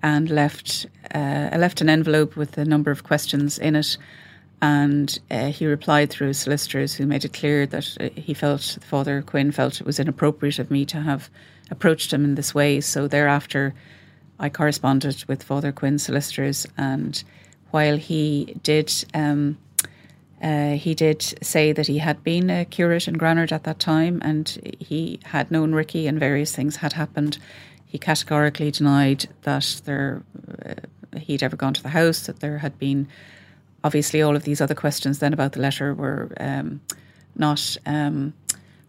and 0.01 0.29
left 0.29 0.85
uh, 1.13 1.49
left 1.57 1.81
an 1.81 1.89
envelope 1.89 2.35
with 2.35 2.57
a 2.57 2.65
number 2.65 2.91
of 2.91 3.03
questions 3.03 3.57
in 3.57 3.75
it. 3.75 3.97
And 4.61 5.19
uh, 5.29 5.47
he 5.47 5.65
replied 5.65 6.09
through 6.09 6.27
his 6.27 6.39
solicitors, 6.39 6.93
who 6.93 7.05
made 7.05 7.25
it 7.25 7.33
clear 7.33 7.65
that 7.65 7.97
uh, 7.99 8.09
he 8.15 8.33
felt 8.33 8.77
Father 8.81 9.21
Quinn 9.21 9.51
felt 9.51 9.81
it 9.81 9.85
was 9.85 9.99
inappropriate 9.99 10.59
of 10.59 10.71
me 10.71 10.85
to 10.85 11.01
have 11.01 11.29
approached 11.69 12.13
him 12.13 12.23
in 12.23 12.35
this 12.35 12.55
way. 12.55 12.79
So 12.81 13.07
thereafter, 13.07 13.73
I 14.39 14.49
corresponded 14.49 15.25
with 15.27 15.43
Father 15.43 15.71
Quinn's 15.71 16.03
solicitors, 16.03 16.65
and 16.77 17.23
while 17.71 17.97
he 17.97 18.57
did. 18.63 18.93
Um, 19.13 19.57
uh, 20.43 20.73
he 20.73 20.93
did 20.93 21.21
say 21.41 21.71
that 21.71 21.87
he 21.87 21.99
had 21.99 22.21
been 22.21 22.49
a 22.49 22.65
curate 22.65 23.07
in 23.07 23.17
Granard 23.17 23.53
at 23.53 23.63
that 23.63 23.79
time 23.79 24.19
and 24.21 24.75
he 24.77 25.19
had 25.23 25.49
known 25.49 25.73
Ricky 25.73 26.05
and 26.05 26.19
various 26.19 26.53
things 26.53 26.75
had 26.75 26.93
happened. 26.93 27.37
He 27.85 27.97
categorically 27.97 28.69
denied 28.69 29.29
that 29.43 29.81
there 29.85 30.21
uh, 30.65 31.17
he'd 31.17 31.43
ever 31.43 31.55
gone 31.55 31.73
to 31.75 31.83
the 31.83 31.89
house, 31.89 32.25
that 32.25 32.41
there 32.41 32.57
had 32.57 32.77
been 32.77 33.07
obviously 33.85 34.21
all 34.21 34.35
of 34.35 34.43
these 34.43 34.59
other 34.59 34.75
questions 34.75 35.19
then 35.19 35.31
about 35.31 35.53
the 35.53 35.61
letter 35.61 35.93
were 35.93 36.29
um, 36.39 36.81
not 37.37 37.77
um, 37.85 38.33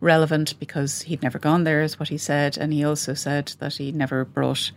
relevant 0.01 0.59
because 0.59 1.03
he'd 1.03 1.23
never 1.23 1.39
gone 1.39 1.63
there, 1.63 1.83
is 1.83 2.01
what 2.01 2.09
he 2.09 2.19
said. 2.19 2.59
And 2.59 2.73
he 2.73 2.85
also 2.85 3.15
said 3.15 3.53
that 3.61 3.75
he 3.75 3.93
never 3.93 4.25
brought 4.25 4.73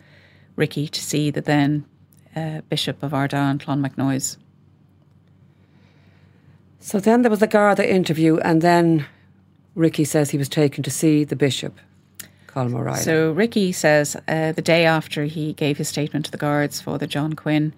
Ricky 0.55 0.87
to 0.87 1.01
see 1.01 1.31
the 1.31 1.41
then 1.41 1.85
uh, 2.35 2.61
Bishop 2.69 3.01
of 3.01 3.13
Ardagh, 3.13 3.59
Clonmacnoise. 3.59 4.37
So 6.87 7.01
then 7.01 7.21
there 7.21 7.29
was 7.29 7.41
the 7.41 7.47
Garda 7.47 7.85
interview, 7.85 8.37
and 8.37 8.61
then 8.61 9.05
Ricky 9.75 10.05
says 10.05 10.29
he 10.29 10.37
was 10.37 10.47
taken 10.47 10.83
to 10.83 10.89
see 10.89 11.25
the 11.25 11.35
bishop, 11.35 11.77
Colm 12.47 12.73
O'Reilly. 12.73 13.01
So 13.01 13.33
Ricky 13.33 13.73
says 13.73 14.15
uh, 14.25 14.53
the 14.53 14.61
day 14.61 14.85
after 14.85 15.25
he 15.25 15.51
gave 15.51 15.77
his 15.77 15.89
statement 15.89 16.23
to 16.27 16.31
the 16.31 16.37
guards, 16.37 16.79
Father 16.79 17.05
John 17.05 17.33
Quinn 17.33 17.73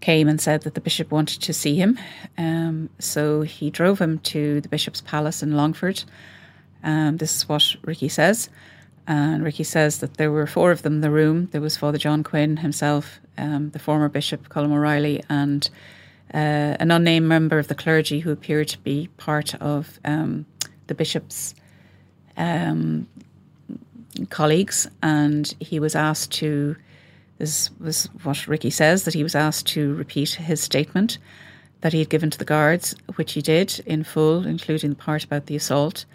came 0.00 0.28
and 0.28 0.40
said 0.40 0.62
that 0.62 0.74
the 0.74 0.80
bishop 0.80 1.10
wanted 1.10 1.42
to 1.42 1.52
see 1.52 1.74
him. 1.74 1.98
Um, 2.38 2.88
so 3.00 3.42
he 3.42 3.68
drove 3.68 4.00
him 4.00 4.20
to 4.20 4.60
the 4.60 4.68
bishop's 4.68 5.00
palace 5.00 5.42
in 5.42 5.56
Longford. 5.56 6.04
Um, 6.84 7.16
this 7.16 7.36
is 7.36 7.48
what 7.48 7.64
Ricky 7.82 8.08
says. 8.08 8.48
And 9.08 9.42
Ricky 9.42 9.64
says 9.64 9.98
that 9.98 10.18
there 10.18 10.30
were 10.30 10.46
four 10.46 10.70
of 10.70 10.82
them 10.82 10.94
in 10.94 11.00
the 11.00 11.10
room. 11.10 11.48
There 11.50 11.60
was 11.60 11.76
Father 11.76 11.98
John 11.98 12.22
Quinn 12.22 12.58
himself, 12.58 13.18
um, 13.36 13.70
the 13.70 13.80
former 13.80 14.08
bishop, 14.08 14.50
Colm 14.50 14.70
O'Reilly, 14.70 15.20
and 15.28 15.68
uh, 16.32 16.76
an 16.80 16.90
unnamed 16.90 17.28
member 17.28 17.58
of 17.58 17.68
the 17.68 17.74
clergy 17.74 18.20
who 18.20 18.30
appeared 18.30 18.68
to 18.68 18.78
be 18.78 19.08
part 19.16 19.54
of 19.56 19.98
um, 20.04 20.46
the 20.86 20.94
bishop's 20.94 21.54
um, 22.36 23.06
colleagues, 24.30 24.88
and 25.02 25.54
he 25.60 25.80
was 25.80 25.94
asked 25.94 26.32
to. 26.32 26.76
This 27.38 27.70
was 27.80 28.06
what 28.22 28.46
Ricky 28.46 28.70
says 28.70 29.02
that 29.04 29.14
he 29.14 29.24
was 29.24 29.34
asked 29.34 29.66
to 29.68 29.94
repeat 29.94 30.30
his 30.30 30.60
statement 30.60 31.18
that 31.80 31.92
he 31.92 31.98
had 31.98 32.08
given 32.08 32.30
to 32.30 32.38
the 32.38 32.44
guards, 32.46 32.94
which 33.16 33.32
he 33.32 33.42
did 33.42 33.82
in 33.84 34.04
full, 34.04 34.46
including 34.46 34.90
the 34.90 34.96
part 34.96 35.22
about 35.22 35.46
the 35.46 35.56
assault, 35.56 36.06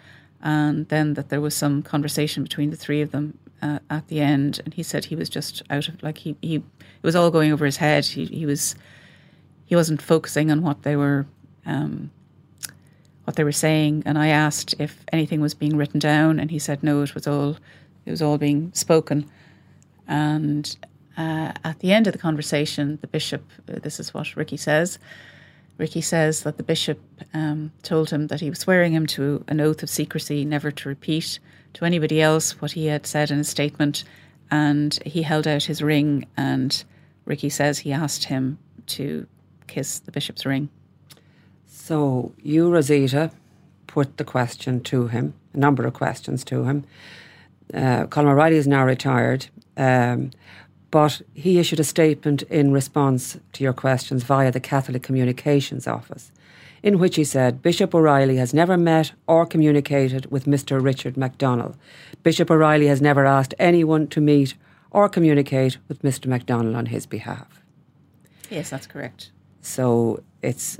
and 0.42 0.88
then 0.88 1.14
that 1.14 1.28
there 1.28 1.40
was 1.40 1.54
some 1.54 1.82
conversation 1.82 2.42
between 2.42 2.70
the 2.70 2.76
three 2.76 3.02
of 3.02 3.12
them 3.12 3.38
uh, 3.62 3.78
at 3.88 4.08
the 4.08 4.20
end, 4.20 4.60
and 4.64 4.74
he 4.74 4.82
said 4.82 5.04
he 5.04 5.14
was 5.14 5.28
just 5.28 5.62
out 5.70 5.86
of 5.88 6.02
like 6.02 6.18
he 6.18 6.36
he 6.42 6.56
it 6.56 6.62
was 7.02 7.14
all 7.14 7.30
going 7.30 7.52
over 7.52 7.64
his 7.64 7.76
head. 7.76 8.04
He 8.04 8.24
he 8.24 8.46
was 8.46 8.74
he 9.70 9.76
wasn't 9.76 10.02
focusing 10.02 10.50
on 10.50 10.62
what 10.62 10.82
they 10.82 10.96
were 10.96 11.26
um, 11.64 12.10
what 13.22 13.36
they 13.36 13.44
were 13.44 13.52
saying. 13.52 14.02
And 14.04 14.18
I 14.18 14.26
asked 14.26 14.74
if 14.80 15.04
anything 15.12 15.40
was 15.40 15.54
being 15.54 15.76
written 15.76 16.00
down, 16.00 16.40
and 16.40 16.50
he 16.50 16.58
said 16.58 16.82
no, 16.82 17.02
it 17.02 17.14
was 17.14 17.28
all 17.28 17.56
it 18.04 18.10
was 18.10 18.20
all 18.20 18.36
being 18.36 18.72
spoken. 18.74 19.30
And 20.08 20.76
uh, 21.16 21.52
at 21.62 21.78
the 21.78 21.92
end 21.92 22.08
of 22.08 22.12
the 22.12 22.18
conversation, 22.18 22.98
the 23.00 23.06
bishop, 23.06 23.44
uh, 23.72 23.78
this 23.78 24.00
is 24.00 24.12
what 24.12 24.34
Ricky 24.34 24.56
says. 24.56 24.98
Ricky 25.78 26.00
says 26.00 26.42
that 26.42 26.56
the 26.56 26.64
bishop 26.64 26.98
um, 27.32 27.70
told 27.84 28.10
him 28.10 28.26
that 28.26 28.40
he 28.40 28.50
was 28.50 28.58
swearing 28.58 28.92
him 28.92 29.06
to 29.06 29.44
an 29.46 29.60
oath 29.60 29.84
of 29.84 29.88
secrecy, 29.88 30.44
never 30.44 30.72
to 30.72 30.88
repeat 30.88 31.38
to 31.74 31.84
anybody 31.84 32.20
else 32.20 32.60
what 32.60 32.72
he 32.72 32.86
had 32.86 33.06
said 33.06 33.30
in 33.30 33.38
his 33.38 33.48
statement. 33.48 34.02
And 34.50 34.98
he 35.06 35.22
held 35.22 35.46
out 35.46 35.62
his 35.62 35.80
ring, 35.80 36.26
and 36.36 36.82
Ricky 37.24 37.50
says 37.50 37.78
he 37.78 37.92
asked 37.92 38.24
him 38.24 38.58
to 38.88 39.28
kiss 39.70 40.00
the 40.00 40.12
bishop's 40.12 40.44
ring. 40.44 40.68
So 41.66 42.32
you, 42.42 42.70
Rosita, 42.70 43.30
put 43.86 44.16
the 44.16 44.24
question 44.24 44.80
to 44.82 45.06
him, 45.06 45.34
a 45.54 45.58
number 45.58 45.86
of 45.86 45.94
questions 45.94 46.44
to 46.44 46.64
him. 46.64 46.84
Uh, 47.72 48.06
Colm 48.06 48.26
O'Reilly 48.26 48.56
is 48.56 48.66
now 48.66 48.84
retired, 48.84 49.46
um, 49.76 50.30
but 50.90 51.22
he 51.34 51.58
issued 51.58 51.80
a 51.80 51.84
statement 51.84 52.42
in 52.42 52.72
response 52.72 53.38
to 53.52 53.64
your 53.64 53.72
questions 53.72 54.24
via 54.24 54.50
the 54.50 54.60
Catholic 54.60 55.02
Communications 55.02 55.86
Office, 55.86 56.32
in 56.82 56.98
which 56.98 57.16
he 57.16 57.24
said 57.24 57.62
Bishop 57.62 57.94
O'Reilly 57.94 58.36
has 58.36 58.52
never 58.52 58.76
met 58.76 59.12
or 59.28 59.46
communicated 59.46 60.30
with 60.30 60.46
Mr. 60.46 60.82
Richard 60.82 61.14
McDonnell. 61.14 61.76
Bishop 62.22 62.50
O'Reilly 62.50 62.88
has 62.88 63.00
never 63.00 63.24
asked 63.24 63.54
anyone 63.58 64.08
to 64.08 64.20
meet 64.20 64.54
or 64.90 65.08
communicate 65.08 65.78
with 65.88 66.02
Mr. 66.02 66.26
MacDonald 66.26 66.74
on 66.74 66.86
his 66.86 67.06
behalf. 67.06 67.62
Yes, 68.50 68.70
that's 68.70 68.88
correct. 68.88 69.30
So 69.60 70.22
it's 70.42 70.78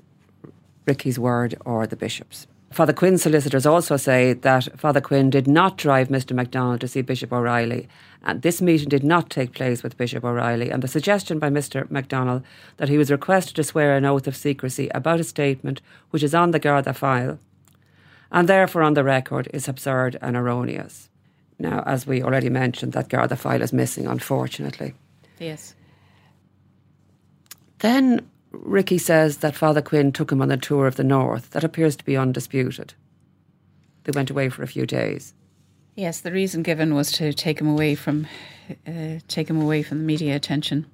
Ricky's 0.87 1.19
word 1.19 1.57
or 1.65 1.87
the 1.87 1.97
bishop's. 1.97 2.47
Father 2.71 2.93
Quinn's 2.93 3.23
solicitors 3.23 3.67
also 3.67 3.97
say 3.97 4.33
that 4.33 4.79
Father 4.79 5.01
Quinn 5.01 5.29
did 5.29 5.49
not 5.49 5.77
drive 5.77 6.09
Mr. 6.09 6.37
McDonnell 6.37 6.79
to 6.79 6.87
see 6.87 7.03
Bishop 7.03 7.33
O'Reilly, 7.33 7.89
and 8.23 8.43
this 8.43 8.63
meeting 8.63 8.89
did 8.89 9.03
not 9.03 9.29
take 9.29 9.53
place 9.53 9.83
with 9.83 9.97
Bishop 9.97 10.25
O'Reilly. 10.25 10.71
And 10.71 10.81
the 10.81 10.87
suggestion 10.87 11.41
by 11.41 11.51
Mr. 11.51 11.89
McDonnell 11.89 12.45
that 12.77 12.89
he 12.89 12.97
was 12.97 13.11
requested 13.11 13.57
to 13.57 13.65
swear 13.65 13.97
an 13.97 14.05
oath 14.05 14.29
of 14.29 14.37
secrecy 14.37 14.89
about 14.95 15.19
a 15.19 15.25
statement 15.25 15.81
which 16.11 16.23
is 16.23 16.35
on 16.35 16.53
the 16.53 16.61
Garda 16.61 16.95
file 16.95 17.41
and 18.33 18.49
therefore 18.49 18.83
on 18.83 18.95
the 18.95 19.05
record 19.05 19.49
is 19.53 19.69
absurd 19.69 20.17
and 20.21 20.37
erroneous. 20.37 21.09
Now, 21.59 21.83
as 21.85 22.07
we 22.07 22.23
already 22.23 22.49
mentioned, 22.49 22.93
that 22.93 23.09
Garda 23.09 23.37
file 23.37 23.63
is 23.63 23.73
missing, 23.73 24.07
unfortunately. 24.07 24.95
Yes. 25.39 25.75
Then 27.81 28.29
Ricky 28.53 28.99
says 28.99 29.39
that 29.39 29.55
Father 29.55 29.83
Quinn 29.83 30.13
took 30.13 30.33
him 30.33 30.43
on 30.43 30.51
a 30.51 30.57
tour 30.57 30.87
of 30.87 30.97
the 30.97 31.05
north. 31.05 31.51
That 31.51 31.65
appears 31.65 31.97
to 31.97 32.05
be 32.05 32.17
undisputed. 32.17 32.95
They 34.05 34.13
went 34.15 34.31
away 34.31 34.49
for 34.49 34.63
a 34.63 34.69
few 34.69 34.87
days. 34.87 35.35
Yes, 35.97 36.21
the 36.21 36.33
reason 36.33 36.63
given 36.63 36.95
was 36.95 37.13
to 37.13 37.33
take 37.33 37.61
him 37.61 37.69
away 37.69 37.95
from 37.95 38.27
uh, 38.87 39.19
take 39.29 39.51
him 39.51 39.61
away 39.61 39.83
from 39.83 39.99
the 39.99 40.05
media 40.05 40.37
attention. 40.37 40.87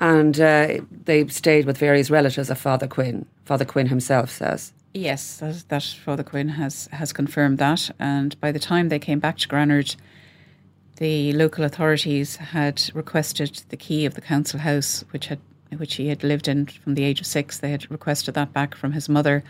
And 0.00 0.40
uh, 0.40 0.80
they 0.90 1.26
stayed 1.28 1.64
with 1.64 1.78
various 1.78 2.10
relatives 2.10 2.50
of 2.50 2.58
Father 2.58 2.88
Quinn. 2.88 3.26
Father 3.44 3.64
Quinn 3.64 3.86
himself 3.86 4.30
says. 4.30 4.72
Yes, 4.94 5.38
that, 5.38 5.64
that 5.68 5.82
Father 5.82 6.24
Quinn 6.24 6.48
has 6.48 6.88
has 6.92 7.12
confirmed 7.12 7.58
that. 7.58 7.90
And 7.98 8.38
by 8.40 8.52
the 8.52 8.58
time 8.58 8.88
they 8.88 8.98
came 8.98 9.20
back 9.20 9.38
to 9.38 9.48
Granard, 9.48 9.94
the 10.96 11.32
local 11.34 11.64
authorities 11.64 12.36
had 12.36 12.82
requested 12.94 13.62
the 13.68 13.76
key 13.76 14.04
of 14.04 14.14
the 14.14 14.20
council 14.20 14.60
house, 14.60 15.04
which 15.12 15.26
had 15.26 15.38
which 15.78 15.94
he 15.94 16.08
had 16.08 16.22
lived 16.22 16.48
in 16.48 16.66
from 16.66 16.94
the 16.94 17.04
age 17.04 17.20
of 17.20 17.26
six. 17.26 17.58
They 17.58 17.70
had 17.70 17.90
requested 17.90 18.34
that 18.34 18.52
back 18.52 18.74
from 18.74 18.92
his 18.92 19.08
mother, 19.08 19.44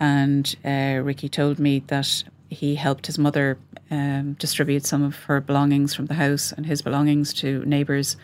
and 0.00 0.54
uh, 0.64 1.00
Ricky 1.02 1.28
told 1.28 1.58
me 1.58 1.80
that 1.88 2.24
he 2.48 2.74
helped 2.74 3.06
his 3.06 3.18
mother 3.18 3.58
um, 3.90 4.34
distribute 4.34 4.84
some 4.84 5.02
of 5.02 5.16
her 5.24 5.40
belongings 5.40 5.94
from 5.94 6.06
the 6.06 6.14
house 6.14 6.52
and 6.52 6.66
his 6.66 6.82
belongings 6.82 7.32
to 7.34 7.64
neighbours 7.64 8.16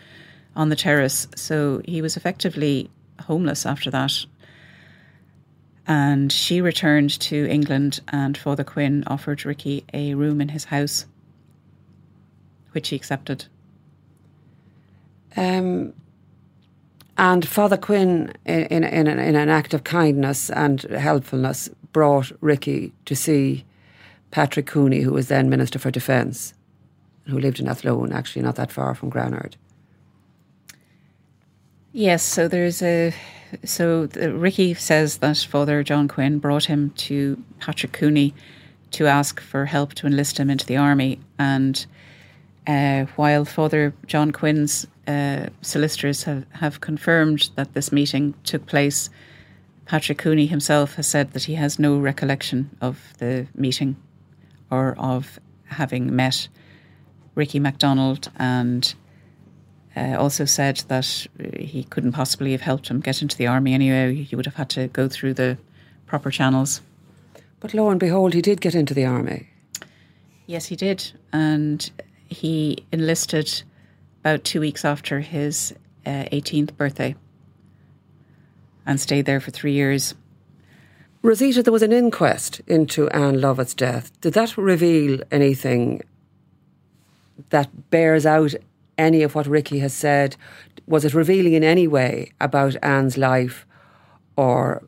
on 0.55 0.69
the 0.69 0.75
terrace. 0.75 1.27
So 1.35 1.81
he 1.85 2.01
was 2.01 2.17
effectively 2.17 2.89
homeless 3.21 3.65
after 3.65 3.89
that. 3.91 4.13
And 5.87 6.31
she 6.31 6.61
returned 6.61 7.19
to 7.21 7.49
England, 7.49 8.01
and 8.09 8.37
Father 8.37 8.63
Quinn 8.63 9.03
offered 9.07 9.45
Ricky 9.45 9.85
a 9.91 10.13
room 10.13 10.39
in 10.41 10.49
his 10.49 10.65
house, 10.65 11.05
which 12.73 12.89
he 12.89 12.95
accepted. 12.95 13.45
Um, 15.35 15.93
and 17.19 17.45
Father 17.45 17.75
Quinn, 17.75 18.31
in, 18.45 18.63
in, 18.67 18.83
in, 18.85 19.07
an, 19.07 19.19
in 19.19 19.35
an 19.35 19.49
act 19.49 19.73
of 19.73 19.83
kindness 19.83 20.49
and 20.49 20.81
helpfulness, 20.83 21.69
brought 21.91 22.31
Ricky 22.39 22.93
to 23.03 23.13
see 23.13 23.65
Patrick 24.31 24.67
Cooney, 24.67 25.01
who 25.01 25.11
was 25.11 25.27
then 25.27 25.49
Minister 25.49 25.79
for 25.79 25.91
Defence, 25.91 26.53
who 27.27 27.37
lived 27.37 27.59
in 27.59 27.67
Athlone, 27.67 28.13
actually 28.13 28.41
not 28.41 28.55
that 28.55 28.71
far 28.71 28.95
from 28.95 29.09
Granard. 29.09 29.57
Yes, 31.91 32.23
so 32.23 32.47
there's 32.47 32.81
a. 32.81 33.13
So 33.65 34.05
the, 34.05 34.33
Ricky 34.33 34.73
says 34.73 35.17
that 35.17 35.39
Father 35.39 35.83
John 35.83 36.07
Quinn 36.07 36.39
brought 36.39 36.65
him 36.65 36.91
to 36.91 37.43
Patrick 37.59 37.91
Cooney 37.91 38.33
to 38.91 39.07
ask 39.07 39.41
for 39.41 39.65
help 39.65 39.93
to 39.95 40.07
enlist 40.07 40.37
him 40.37 40.49
into 40.49 40.65
the 40.65 40.77
army. 40.77 41.19
And 41.37 41.85
uh, 42.65 43.05
while 43.17 43.43
Father 43.43 43.93
John 44.05 44.31
Quinn's 44.31 44.87
uh, 45.09 45.49
solicitors 45.61 46.23
have, 46.23 46.45
have 46.51 46.81
confirmed 46.81 47.49
that 47.55 47.73
this 47.73 47.91
meeting 47.91 48.35
took 48.43 48.67
place. 48.67 49.09
Patrick 49.85 50.19
Cooney 50.19 50.45
himself 50.45 50.93
has 50.95 51.07
said 51.07 51.31
that 51.31 51.43
he 51.43 51.55
has 51.55 51.79
no 51.79 51.97
recollection 51.97 52.69
of 52.79 53.13
the 53.17 53.47
meeting 53.55 53.95
or 54.69 54.95
of 54.99 55.39
having 55.65 56.15
met 56.15 56.47
Ricky 57.33 57.59
McDonnell 57.59 58.27
and 58.37 58.93
uh, 59.95 60.15
also 60.19 60.45
said 60.45 60.83
that 60.89 61.25
he 61.57 61.85
couldn't 61.85 62.11
possibly 62.11 62.51
have 62.51 62.61
helped 62.61 62.87
him 62.87 62.99
get 62.99 63.23
into 63.23 63.35
the 63.35 63.47
army 63.47 63.73
anyway. 63.73 64.13
He 64.13 64.35
would 64.35 64.45
have 64.45 64.55
had 64.55 64.69
to 64.71 64.89
go 64.89 65.09
through 65.09 65.33
the 65.33 65.57
proper 66.05 66.29
channels. 66.29 66.81
But 67.59 67.73
lo 67.73 67.89
and 67.89 67.99
behold, 67.99 68.35
he 68.35 68.41
did 68.41 68.61
get 68.61 68.75
into 68.75 68.93
the 68.93 69.05
army. 69.05 69.49
Yes, 70.45 70.67
he 70.67 70.75
did. 70.75 71.11
And 71.33 71.89
he 72.27 72.85
enlisted 72.91 73.63
about 74.29 74.43
two 74.43 74.59
weeks 74.59 74.85
after 74.85 75.21
his 75.21 75.73
uh, 76.05 76.25
18th 76.31 76.77
birthday 76.77 77.15
and 78.85 78.99
stayed 78.99 79.25
there 79.25 79.39
for 79.39 79.49
three 79.49 79.73
years. 79.73 80.13
Rosita, 81.23 81.63
there 81.63 81.73
was 81.73 81.81
an 81.81 81.91
inquest 81.91 82.61
into 82.67 83.09
Ann 83.09 83.41
Lovett's 83.41 83.73
death. 83.73 84.11
Did 84.21 84.33
that 84.33 84.55
reveal 84.55 85.19
anything 85.31 86.03
that 87.49 87.89
bears 87.89 88.27
out 88.27 88.53
any 88.99 89.23
of 89.23 89.33
what 89.33 89.47
Ricky 89.47 89.79
has 89.79 89.95
said? 89.95 90.35
Was 90.85 91.05
it 91.05 91.15
revealing 91.15 91.53
in 91.53 91.63
any 91.63 91.87
way 91.87 92.31
about 92.39 92.75
Ann's 92.83 93.17
life 93.17 93.65
or 94.35 94.83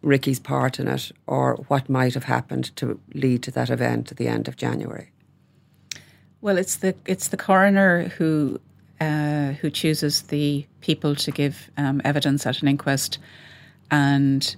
Ricky's 0.00 0.38
part 0.38 0.78
in 0.78 0.86
it 0.86 1.10
or 1.26 1.56
what 1.66 1.88
might 1.88 2.14
have 2.14 2.24
happened 2.24 2.74
to 2.76 3.00
lead 3.14 3.42
to 3.42 3.50
that 3.50 3.68
event 3.68 4.12
at 4.12 4.16
the 4.16 4.28
end 4.28 4.46
of 4.46 4.56
January? 4.56 5.10
Well, 6.42 6.56
it's 6.56 6.76
the 6.76 6.94
it's 7.04 7.28
the 7.28 7.36
coroner 7.36 8.08
who 8.08 8.60
uh, 8.98 9.52
who 9.60 9.70
chooses 9.70 10.22
the 10.22 10.66
people 10.80 11.14
to 11.16 11.30
give 11.30 11.70
um, 11.76 12.00
evidence 12.02 12.46
at 12.46 12.62
an 12.62 12.68
inquest, 12.68 13.18
and 13.90 14.56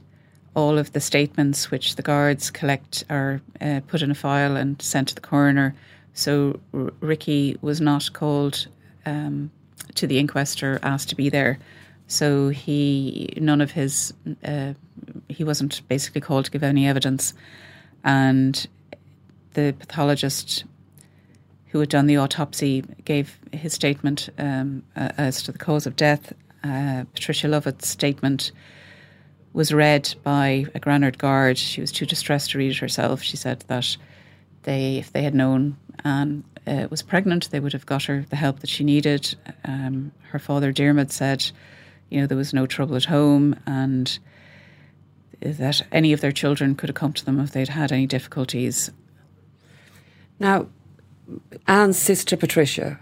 all 0.55 0.79
of 0.79 0.93
the 0.93 1.01
statements 1.01 1.73
which 1.73 1.97
the 1.97 2.03
guards 2.03 2.51
collect 2.51 3.05
are 3.11 3.41
uh, 3.61 3.81
put 3.89 4.03
in 4.03 4.11
a 4.13 4.15
file 4.15 4.57
and 4.57 4.81
sent 4.81 5.09
to 5.09 5.15
the 5.15 5.21
coroner. 5.21 5.75
So 6.15 6.61
R- 6.73 6.93
Ricky 7.01 7.57
was 7.63 7.81
not 7.81 8.13
called 8.13 8.69
um, 9.05 9.51
to 9.97 10.07
the 10.07 10.19
inquest 10.21 10.63
or 10.63 10.79
asked 10.83 11.09
to 11.09 11.17
be 11.17 11.31
there. 11.31 11.59
So 12.07 12.51
he 12.51 13.35
none 13.39 13.61
of 13.61 13.73
his 13.73 14.15
uh, 14.45 14.75
he 15.29 15.43
wasn't 15.43 15.83
basically 15.89 16.21
called 16.21 16.45
to 16.45 16.51
give 16.53 16.63
any 16.63 16.87
evidence, 16.87 17.35
and 18.05 18.69
the 19.55 19.75
pathologist 19.81 20.65
who 21.73 21.81
had 21.81 21.89
done 21.89 22.07
the 22.07 22.19
autopsy, 22.19 22.85
gave 23.07 23.39
his 23.51 23.73
statement 23.73 24.29
um, 24.39 24.83
uh, 24.95 25.09
as 25.17 25.43
to 25.43 25.53
the 25.53 25.59
cause 25.59 25.87
of 25.87 25.97
death. 25.97 26.35
Uh, 26.63 27.05
Patricia 27.15 27.49
Lovett's 27.49 27.89
statement 27.89 28.53
was 29.55 29.73
read 29.73 30.15
by 30.23 30.67
a 30.75 30.79
Granard 30.79 31.17
guard. 31.17 31.57
She 31.57 31.81
was 31.81 31.91
too 31.91 32.05
distressed 32.05 32.51
to 32.51 32.59
read 32.59 32.73
it 32.73 32.77
herself. 32.77 33.23
She 33.23 33.39
said 33.39 33.65
that 33.69 33.97
they, 34.65 34.99
if 34.99 35.13
they 35.13 35.23
had 35.23 35.35
known 35.35 35.79
Ann 36.05 36.45
uh, 36.67 36.89
was 36.91 37.01
pregnant, 37.01 37.51
they 37.51 37.61
would 37.61 37.73
have 37.73 37.87
got 37.87 38.05
her 38.05 38.27
the 38.29 38.37
help 38.37 38.61
that 38.61 38.71
she 38.71 38.85
needed. 38.85 39.35
Um, 39.65 40.13
her 40.31 40.39
father, 40.39 40.73
Dermot, 40.73 41.11
said, 41.11 41.51
you 42.11 42.21
know, 42.21 42.27
there 42.27 42.37
was 42.37 42.53
no 42.53 42.67
trouble 42.67 42.97
at 42.97 43.07
home 43.07 43.59
and 43.67 44.19
that 45.41 45.81
any 45.91 46.13
of 46.13 46.21
their 46.21 46.33
children 46.33 46.75
could 46.75 46.91
have 46.91 46.97
come 46.97 47.15
to 47.15 47.25
them 47.25 47.41
if 47.41 47.53
they'd 47.53 47.69
had 47.69 47.93
any 47.93 48.07
difficulties. 48.07 48.91
Now, 50.39 50.67
Ann's 51.67 51.99
sister 51.99 52.37
Patricia, 52.37 52.99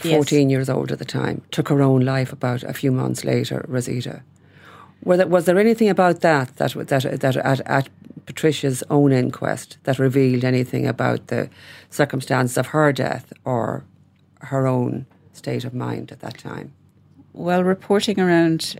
14 0.00 0.48
yes. 0.48 0.50
years 0.50 0.68
old 0.70 0.92
at 0.92 0.98
the 0.98 1.04
time, 1.04 1.42
took 1.50 1.68
her 1.68 1.82
own 1.82 2.02
life 2.02 2.32
about 2.32 2.62
a 2.62 2.72
few 2.72 2.92
months 2.92 3.24
later, 3.24 3.64
Rosita. 3.68 4.22
There, 5.04 5.26
was 5.26 5.46
there 5.46 5.58
anything 5.58 5.88
about 5.88 6.20
that 6.20 6.56
that, 6.56 6.72
that, 6.74 7.20
that 7.20 7.36
at, 7.36 7.60
at 7.60 7.88
Patricia's 8.26 8.84
own 8.88 9.12
inquest 9.12 9.78
that 9.84 9.98
revealed 9.98 10.44
anything 10.44 10.86
about 10.86 11.26
the 11.26 11.50
circumstances 11.90 12.56
of 12.56 12.68
her 12.68 12.92
death 12.92 13.32
or 13.44 13.84
her 14.38 14.66
own 14.66 15.06
state 15.32 15.64
of 15.64 15.74
mind 15.74 16.12
at 16.12 16.20
that 16.20 16.38
time? 16.38 16.72
Well, 17.32 17.64
reporting 17.64 18.20
around 18.20 18.76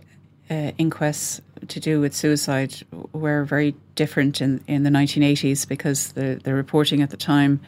uh, 0.49 0.71
inquests 0.77 1.41
to 1.67 1.79
do 1.79 1.99
with 1.99 2.15
suicide 2.15 2.75
were 3.13 3.43
very 3.43 3.75
different 3.95 4.41
in, 4.41 4.63
in 4.67 4.83
the 4.83 4.89
1980s 4.89 5.67
because 5.67 6.11
the, 6.13 6.39
the 6.43 6.53
reporting 6.53 7.01
at 7.01 7.09
the 7.09 7.17
time 7.17 7.59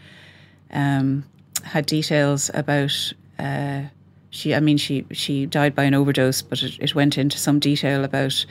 um, 0.71 1.23
had 1.63 1.85
details 1.85 2.51
about. 2.53 3.13
Uh, 3.39 3.83
she, 4.29 4.53
I 4.53 4.59
mean, 4.59 4.77
she 4.77 5.05
she 5.11 5.45
died 5.45 5.75
by 5.75 5.83
an 5.83 5.93
overdose, 5.93 6.41
but 6.41 6.61
it, 6.61 6.77
it 6.79 6.95
went 6.95 7.17
into 7.17 7.37
some 7.37 7.59
detail 7.59 8.03
about 8.03 8.45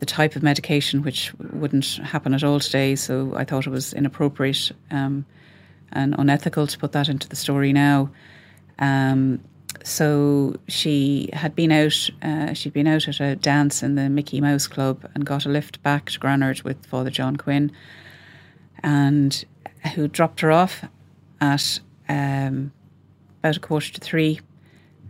the 0.00 0.06
type 0.06 0.36
of 0.36 0.42
medication, 0.42 1.02
which 1.02 1.32
wouldn't 1.52 1.86
happen 2.02 2.34
at 2.34 2.44
all 2.44 2.60
today. 2.60 2.96
So 2.96 3.32
I 3.36 3.44
thought 3.44 3.66
it 3.66 3.70
was 3.70 3.92
inappropriate 3.92 4.72
um, 4.90 5.24
and 5.92 6.14
unethical 6.18 6.66
to 6.66 6.78
put 6.78 6.92
that 6.92 7.08
into 7.08 7.28
the 7.28 7.36
story 7.36 7.72
now. 7.72 8.10
Um, 8.78 9.40
so 9.82 10.56
she 10.68 11.30
had 11.32 11.54
been 11.54 11.72
out. 11.72 12.10
Uh, 12.22 12.52
she'd 12.54 12.72
been 12.72 12.86
out 12.86 13.08
at 13.08 13.20
a 13.20 13.36
dance 13.36 13.82
in 13.82 13.94
the 13.94 14.08
Mickey 14.08 14.40
Mouse 14.40 14.66
Club 14.66 15.08
and 15.14 15.24
got 15.24 15.46
a 15.46 15.48
lift 15.48 15.82
back 15.82 16.10
to 16.10 16.18
Granard 16.18 16.62
with 16.62 16.84
Father 16.86 17.10
John 17.10 17.36
Quinn, 17.36 17.70
and 18.82 19.44
who 19.94 20.08
dropped 20.08 20.40
her 20.40 20.50
off 20.50 20.84
at 21.40 21.80
um, 22.08 22.72
about 23.40 23.56
a 23.56 23.60
quarter 23.60 23.92
to 23.92 24.00
three. 24.00 24.40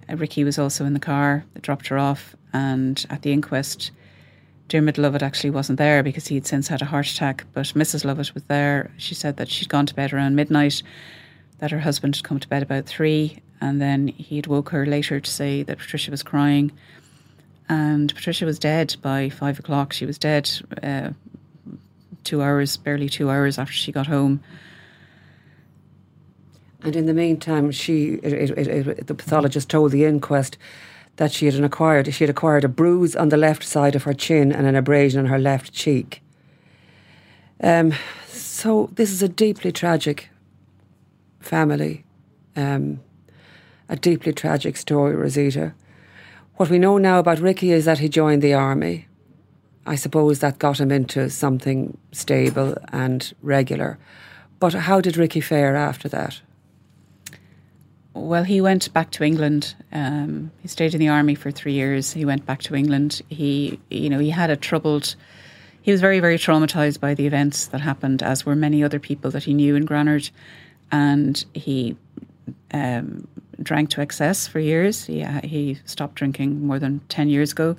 Uh, 0.08 0.16
Ricky 0.16 0.44
was 0.44 0.58
also 0.58 0.84
in 0.84 0.94
the 0.94 1.00
car 1.00 1.44
that 1.54 1.62
dropped 1.62 1.88
her 1.88 1.98
off, 1.98 2.36
and 2.52 3.04
at 3.10 3.22
the 3.22 3.32
inquest, 3.32 3.90
Dermot 4.68 4.98
Lovett 4.98 5.22
actually 5.22 5.50
wasn't 5.50 5.78
there 5.78 6.02
because 6.02 6.26
he'd 6.26 6.46
since 6.46 6.68
had 6.68 6.82
a 6.82 6.86
heart 6.86 7.10
attack, 7.10 7.44
but 7.52 7.66
Mrs. 7.66 8.04
Lovett 8.04 8.34
was 8.34 8.44
there. 8.44 8.90
She 8.96 9.14
said 9.14 9.36
that 9.36 9.48
she'd 9.48 9.68
gone 9.68 9.86
to 9.86 9.94
bed 9.94 10.12
around 10.12 10.36
midnight, 10.36 10.82
that 11.58 11.70
her 11.70 11.80
husband 11.80 12.16
had 12.16 12.24
come 12.24 12.40
to 12.40 12.48
bed 12.48 12.62
about 12.62 12.86
three, 12.86 13.42
and 13.60 13.80
then 13.80 14.08
he'd 14.08 14.46
woke 14.46 14.70
her 14.70 14.86
later 14.86 15.20
to 15.20 15.30
say 15.30 15.62
that 15.62 15.78
Patricia 15.78 16.10
was 16.10 16.22
crying. 16.22 16.72
And 17.68 18.14
Patricia 18.14 18.44
was 18.44 18.58
dead 18.58 18.96
by 19.00 19.30
five 19.30 19.58
o'clock. 19.58 19.92
She 19.92 20.04
was 20.04 20.18
dead 20.18 20.50
uh, 20.82 21.10
two 22.24 22.42
hours, 22.42 22.76
barely 22.76 23.08
two 23.08 23.30
hours 23.30 23.58
after 23.58 23.72
she 23.72 23.92
got 23.92 24.06
home. 24.06 24.42
And 26.84 26.94
in 26.94 27.06
the 27.06 27.14
meantime, 27.14 27.70
she 27.70 28.20
it, 28.22 28.32
it, 28.32 28.68
it, 28.68 29.06
the 29.06 29.14
pathologist 29.14 29.70
told 29.70 29.90
the 29.90 30.04
inquest 30.04 30.58
that 31.16 31.32
she 31.32 31.46
had 31.46 31.54
acquired 31.64 32.12
she 32.12 32.24
had 32.24 32.30
acquired 32.30 32.64
a 32.64 32.68
bruise 32.68 33.16
on 33.16 33.30
the 33.30 33.38
left 33.38 33.64
side 33.64 33.96
of 33.96 34.02
her 34.02 34.12
chin 34.12 34.52
and 34.52 34.66
an 34.66 34.76
abrasion 34.76 35.20
on 35.20 35.26
her 35.26 35.38
left 35.38 35.72
cheek. 35.72 36.22
Um, 37.62 37.94
so 38.26 38.90
this 38.92 39.10
is 39.10 39.22
a 39.22 39.28
deeply 39.28 39.72
tragic 39.72 40.28
family, 41.40 42.04
um, 42.54 43.00
a 43.88 43.96
deeply 43.96 44.32
tragic 44.32 44.76
story, 44.76 45.14
Rosita. 45.14 45.72
What 46.56 46.68
we 46.68 46.78
know 46.78 46.98
now 46.98 47.18
about 47.18 47.38
Ricky 47.38 47.72
is 47.72 47.86
that 47.86 47.98
he 47.98 48.08
joined 48.08 48.42
the 48.42 48.54
army. 48.54 49.08
I 49.86 49.94
suppose 49.96 50.40
that 50.40 50.58
got 50.58 50.80
him 50.80 50.92
into 50.92 51.30
something 51.30 51.96
stable 52.12 52.76
and 52.92 53.32
regular. 53.40 53.98
But 54.58 54.74
how 54.74 55.00
did 55.00 55.16
Ricky 55.16 55.40
fare 55.40 55.76
after 55.76 56.08
that? 56.10 56.40
Well, 58.14 58.44
he 58.44 58.60
went 58.60 58.92
back 58.92 59.10
to 59.12 59.24
England. 59.24 59.74
Um, 59.92 60.52
he 60.62 60.68
stayed 60.68 60.94
in 60.94 61.00
the 61.00 61.08
army 61.08 61.34
for 61.34 61.50
three 61.50 61.72
years. 61.72 62.12
He 62.12 62.24
went 62.24 62.46
back 62.46 62.62
to 62.62 62.76
England. 62.76 63.20
He, 63.28 63.80
you 63.90 64.08
know, 64.08 64.20
he 64.20 64.30
had 64.30 64.50
a 64.50 64.56
troubled. 64.56 65.16
He 65.82 65.90
was 65.90 66.00
very, 66.00 66.20
very 66.20 66.38
traumatized 66.38 67.00
by 67.00 67.14
the 67.14 67.26
events 67.26 67.66
that 67.66 67.80
happened, 67.80 68.22
as 68.22 68.46
were 68.46 68.54
many 68.54 68.84
other 68.84 69.00
people 69.00 69.32
that 69.32 69.42
he 69.42 69.52
knew 69.52 69.74
in 69.74 69.84
Granard, 69.84 70.30
and 70.92 71.44
he 71.54 71.96
um, 72.72 73.26
drank 73.60 73.90
to 73.90 74.00
excess 74.00 74.46
for 74.46 74.60
years. 74.60 75.04
He 75.04 75.24
he 75.42 75.78
stopped 75.84 76.14
drinking 76.14 76.64
more 76.64 76.78
than 76.78 77.00
ten 77.08 77.28
years 77.28 77.50
ago, 77.50 77.76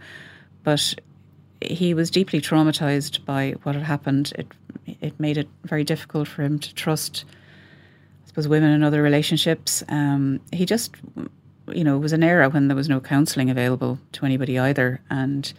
but 0.64 0.96
he 1.62 1.94
was 1.94 2.12
deeply 2.12 2.42
traumatized 2.42 3.24
by 3.24 3.56
what 3.64 3.76
had 3.76 3.86
happened. 3.86 4.34
It 4.38 4.48
it 5.02 5.18
made 5.18 5.38
it 5.38 5.48
very 5.64 5.86
difficult 5.86 6.28
for 6.28 6.44
him 6.44 6.60
to 6.60 6.74
trust 6.76 7.24
suppose 8.36 8.50
women 8.50 8.72
in 8.72 8.84
other 8.84 9.02
relationships. 9.02 9.82
Um, 9.88 10.42
he 10.52 10.66
just, 10.66 10.94
you 11.70 11.86
know, 11.86 11.96
it 11.96 12.00
was 12.00 12.12
an 12.12 12.22
era 12.22 12.50
when 12.50 12.68
there 12.68 12.76
was 12.76 12.90
no 12.90 13.00
counselling 13.00 13.50
available 13.50 13.98
to 14.12 14.26
anybody 14.26 14.60
either, 14.60 15.00
and 15.10 15.54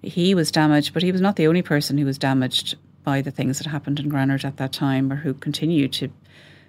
he 0.00 0.34
was 0.34 0.50
damaged. 0.50 0.94
But 0.94 1.02
he 1.02 1.12
was 1.12 1.20
not 1.20 1.36
the 1.36 1.46
only 1.46 1.60
person 1.60 1.98
who 1.98 2.06
was 2.06 2.16
damaged 2.16 2.76
by 3.02 3.20
the 3.20 3.30
things 3.30 3.58
that 3.58 3.66
happened 3.66 4.00
in 4.00 4.08
Granard 4.08 4.46
at 4.46 4.56
that 4.56 4.72
time, 4.72 5.12
or 5.12 5.16
who 5.16 5.34
continued 5.34 5.92
to 5.94 6.08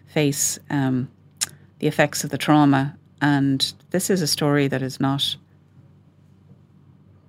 face 0.07 0.59
um, 0.69 1.09
the 1.79 1.87
effects 1.87 2.25
of 2.25 2.29
the 2.29 2.37
trauma. 2.37 2.97
And 3.21 3.73
this 3.91 4.09
is 4.09 4.21
a 4.21 4.27
story 4.27 4.67
that 4.67 4.81
is 4.81 4.99
not 4.99 5.37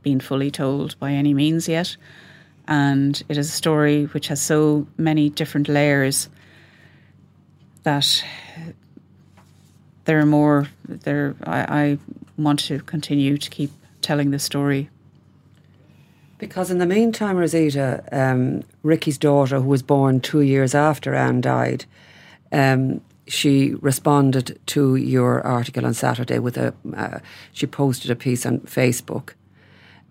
been 0.03 0.19
fully 0.19 0.51
told 0.51 0.99
by 0.99 1.13
any 1.13 1.35
means 1.35 1.69
yet. 1.69 1.97
And 2.67 3.23
it 3.29 3.37
is 3.37 3.49
a 3.49 3.53
story 3.53 4.07
which 4.07 4.27
has 4.27 4.43
so 4.43 4.89
many 4.97 5.31
different 5.31 5.69
layers 5.69 6.29
that 7.87 8.25
there 10.07 10.19
are 10.19 10.27
more. 10.27 10.69
There, 10.89 11.37
I, 11.45 11.61
I 11.83 11.99
want 12.37 12.59
to 12.67 12.81
continue 12.81 13.39
to 13.39 13.49
keep 13.49 13.71
telling 14.03 14.33
the 14.33 14.41
story. 14.41 14.91
Because 16.39 16.71
in 16.71 16.79
the 16.79 16.87
meantime, 16.87 17.37
Rosita, 17.37 18.05
um, 18.13 18.65
Ricky's 18.83 19.19
daughter, 19.19 19.61
who 19.61 19.69
was 19.69 19.83
born 19.83 20.21
two 20.21 20.43
years 20.43 20.75
after 20.75 21.15
Ann 21.15 21.41
died, 21.41 21.87
um, 22.53 23.01
she 23.29 23.75
responded 23.81 24.59
to 24.67 24.97
your 24.97 25.41
article 25.47 25.87
on 25.87 25.95
Saturday 25.95 26.41
with 26.41 26.57
a. 26.57 26.75
Uh, 26.95 27.21
she 27.53 27.67
posted 27.67 28.11
a 28.11 28.17
piece 28.17 28.45
on 28.45 28.59
Facebook, 28.61 29.35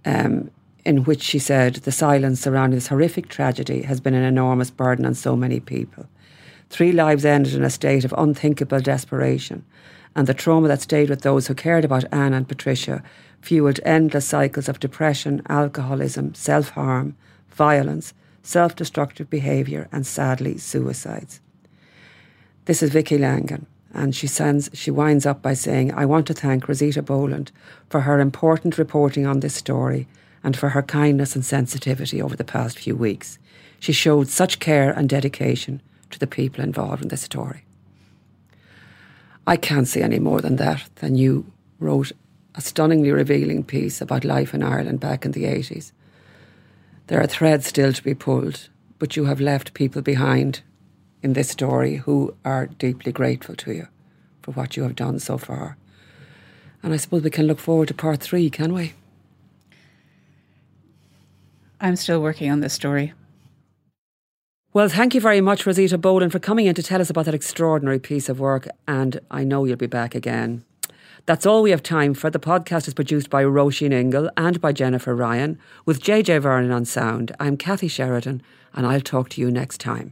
um, 0.06 0.50
in 0.86 1.04
which 1.04 1.22
she 1.22 1.40
said 1.40 1.76
the 1.76 1.92
silence 1.92 2.40
surrounding 2.40 2.78
this 2.78 2.88
horrific 2.88 3.28
tragedy 3.28 3.82
has 3.82 4.00
been 4.00 4.14
an 4.14 4.24
enormous 4.24 4.72
burden 4.72 5.06
on 5.06 5.14
so 5.14 5.36
many 5.36 5.60
people. 5.60 6.06
Three 6.70 6.92
lives 6.92 7.26
ended 7.26 7.54
in 7.54 7.64
a 7.64 7.70
state 7.70 8.06
of 8.06 8.14
unthinkable 8.18 8.80
desperation, 8.80 9.64
and 10.16 10.28
the 10.28 10.34
trauma 10.34 10.68
that 10.68 10.82
stayed 10.82 11.10
with 11.10 11.22
those 11.22 11.48
who 11.48 11.54
cared 11.54 11.86
about 11.86 12.12
Ann 12.12 12.34
and 12.34 12.48
Patricia 12.48 13.04
fueled 13.42 13.80
endless 13.86 14.26
cycles 14.26 14.68
of 14.68 14.80
depression, 14.80 15.42
alcoholism, 15.48 16.34
self 16.34 16.70
harm, 16.70 17.16
violence, 17.52 18.14
self 18.42 18.76
destructive 18.76 19.30
behaviour, 19.30 19.88
and 19.92 20.06
sadly, 20.06 20.58
suicides. 20.58 21.40
This 22.66 22.82
is 22.82 22.90
Vicky 22.90 23.18
Langan, 23.18 23.68
and 23.94 24.16
she 24.16 24.28
sends 24.28 24.70
she 24.74 24.90
winds 24.90 25.26
up 25.26 25.42
by 25.42 25.54
saying, 25.54 25.94
I 25.94 26.06
want 26.06 26.26
to 26.28 26.34
thank 26.34 26.68
Rosita 26.68 27.04
Boland 27.04 27.52
for 27.90 28.02
her 28.02 28.20
important 28.20 28.78
reporting 28.78 29.28
on 29.28 29.42
this 29.42 29.56
story 29.56 30.08
and 30.44 30.58
for 30.58 30.70
her 30.70 30.82
kindness 30.82 31.36
and 31.36 31.46
sensitivity 31.46 32.22
over 32.22 32.36
the 32.36 32.44
past 32.44 32.80
few 32.80 32.96
weeks. 32.96 33.38
She 33.80 33.94
showed 33.94 34.28
such 34.30 34.60
care 34.60 34.92
and 34.92 35.08
dedication 35.08 35.82
to 36.16 36.20
the 36.20 36.28
people 36.28 36.64
involved 36.64 37.04
in 37.04 37.10
this 37.10 37.22
story. 37.22 37.66
I 39.46 39.58
can't 39.58 39.88
say 39.88 40.02
any 40.02 40.18
more 40.18 40.40
than 40.40 40.56
that, 40.56 40.90
than 40.96 41.16
you 41.16 41.52
wrote 41.78 42.14
a 42.56 42.62
stunningly 42.62 43.12
revealing 43.12 43.66
piece 43.66 44.00
about 44.00 44.24
life 44.24 44.54
in 44.54 44.64
Ireland 44.64 45.02
back 45.02 45.26
in 45.26 45.34
the 45.34 45.44
80s. 45.44 45.92
There 47.08 47.22
are 47.22 47.28
threads 47.28 47.68
still 47.68 47.92
to 47.92 48.02
be 48.02 48.16
pulled, 48.16 48.70
but 48.98 49.18
you 49.18 49.26
have 49.26 49.42
left 49.42 49.74
people 49.74 50.02
behind 50.02 50.62
in 51.22 51.34
this 51.34 51.50
story 51.50 51.98
who 51.98 52.34
are 52.46 52.68
deeply 52.68 53.12
grateful 53.12 53.56
to 53.58 53.74
you 53.74 53.88
for 54.42 54.52
what 54.52 54.78
you 54.78 54.84
have 54.84 54.96
done 54.96 55.20
so 55.20 55.38
far. 55.38 55.76
And 56.82 56.94
I 56.94 56.98
suppose 56.98 57.24
we 57.24 57.30
can 57.30 57.46
look 57.46 57.60
forward 57.60 57.90
to 57.90 57.94
part 57.94 58.22
three, 58.22 58.50
can 58.50 58.74
we? 58.74 58.94
I'm 61.82 61.98
still 61.98 62.22
working 62.22 62.50
on 62.50 62.62
this 62.62 62.74
story. 62.74 63.14
Well, 64.76 64.90
thank 64.90 65.16
you 65.16 65.22
very 65.22 65.40
much, 65.40 65.66
Rosita 65.66 65.98
Boland, 65.98 66.34
for 66.34 66.40
coming 66.40 66.66
in 66.66 66.76
to 66.76 66.84
tell 66.84 67.00
us 67.00 67.10
about 67.10 67.24
that 67.24 67.34
extraordinary 67.34 67.98
piece 67.98 68.28
of 68.28 68.42
work. 68.42 68.68
And 68.90 69.22
I 69.32 69.46
know 69.46 69.64
you'll 69.64 69.78
be 69.78 69.88
back 69.88 70.14
again. 70.14 70.66
That's 71.26 71.46
all 71.46 71.62
we 71.62 71.72
have 71.72 71.82
time 71.82 72.14
for. 72.14 72.30
The 72.30 72.40
podcast 72.40 72.86
is 72.86 72.94
produced 72.94 73.30
by 73.30 73.46
Roisin 73.46 73.94
Ingle 73.94 74.30
and 74.36 74.60
by 74.60 74.74
Jennifer 74.74 75.16
Ryan, 75.16 75.58
with 75.86 76.02
JJ 76.02 76.42
Vernon 76.42 76.72
on 76.72 76.84
sound. 76.84 77.34
I'm 77.40 77.56
Kathy 77.56 77.88
Sheridan, 77.88 78.42
and 78.74 78.86
I'll 78.86 79.00
talk 79.00 79.30
to 79.30 79.40
you 79.40 79.50
next 79.50 79.80
time. 79.80 80.12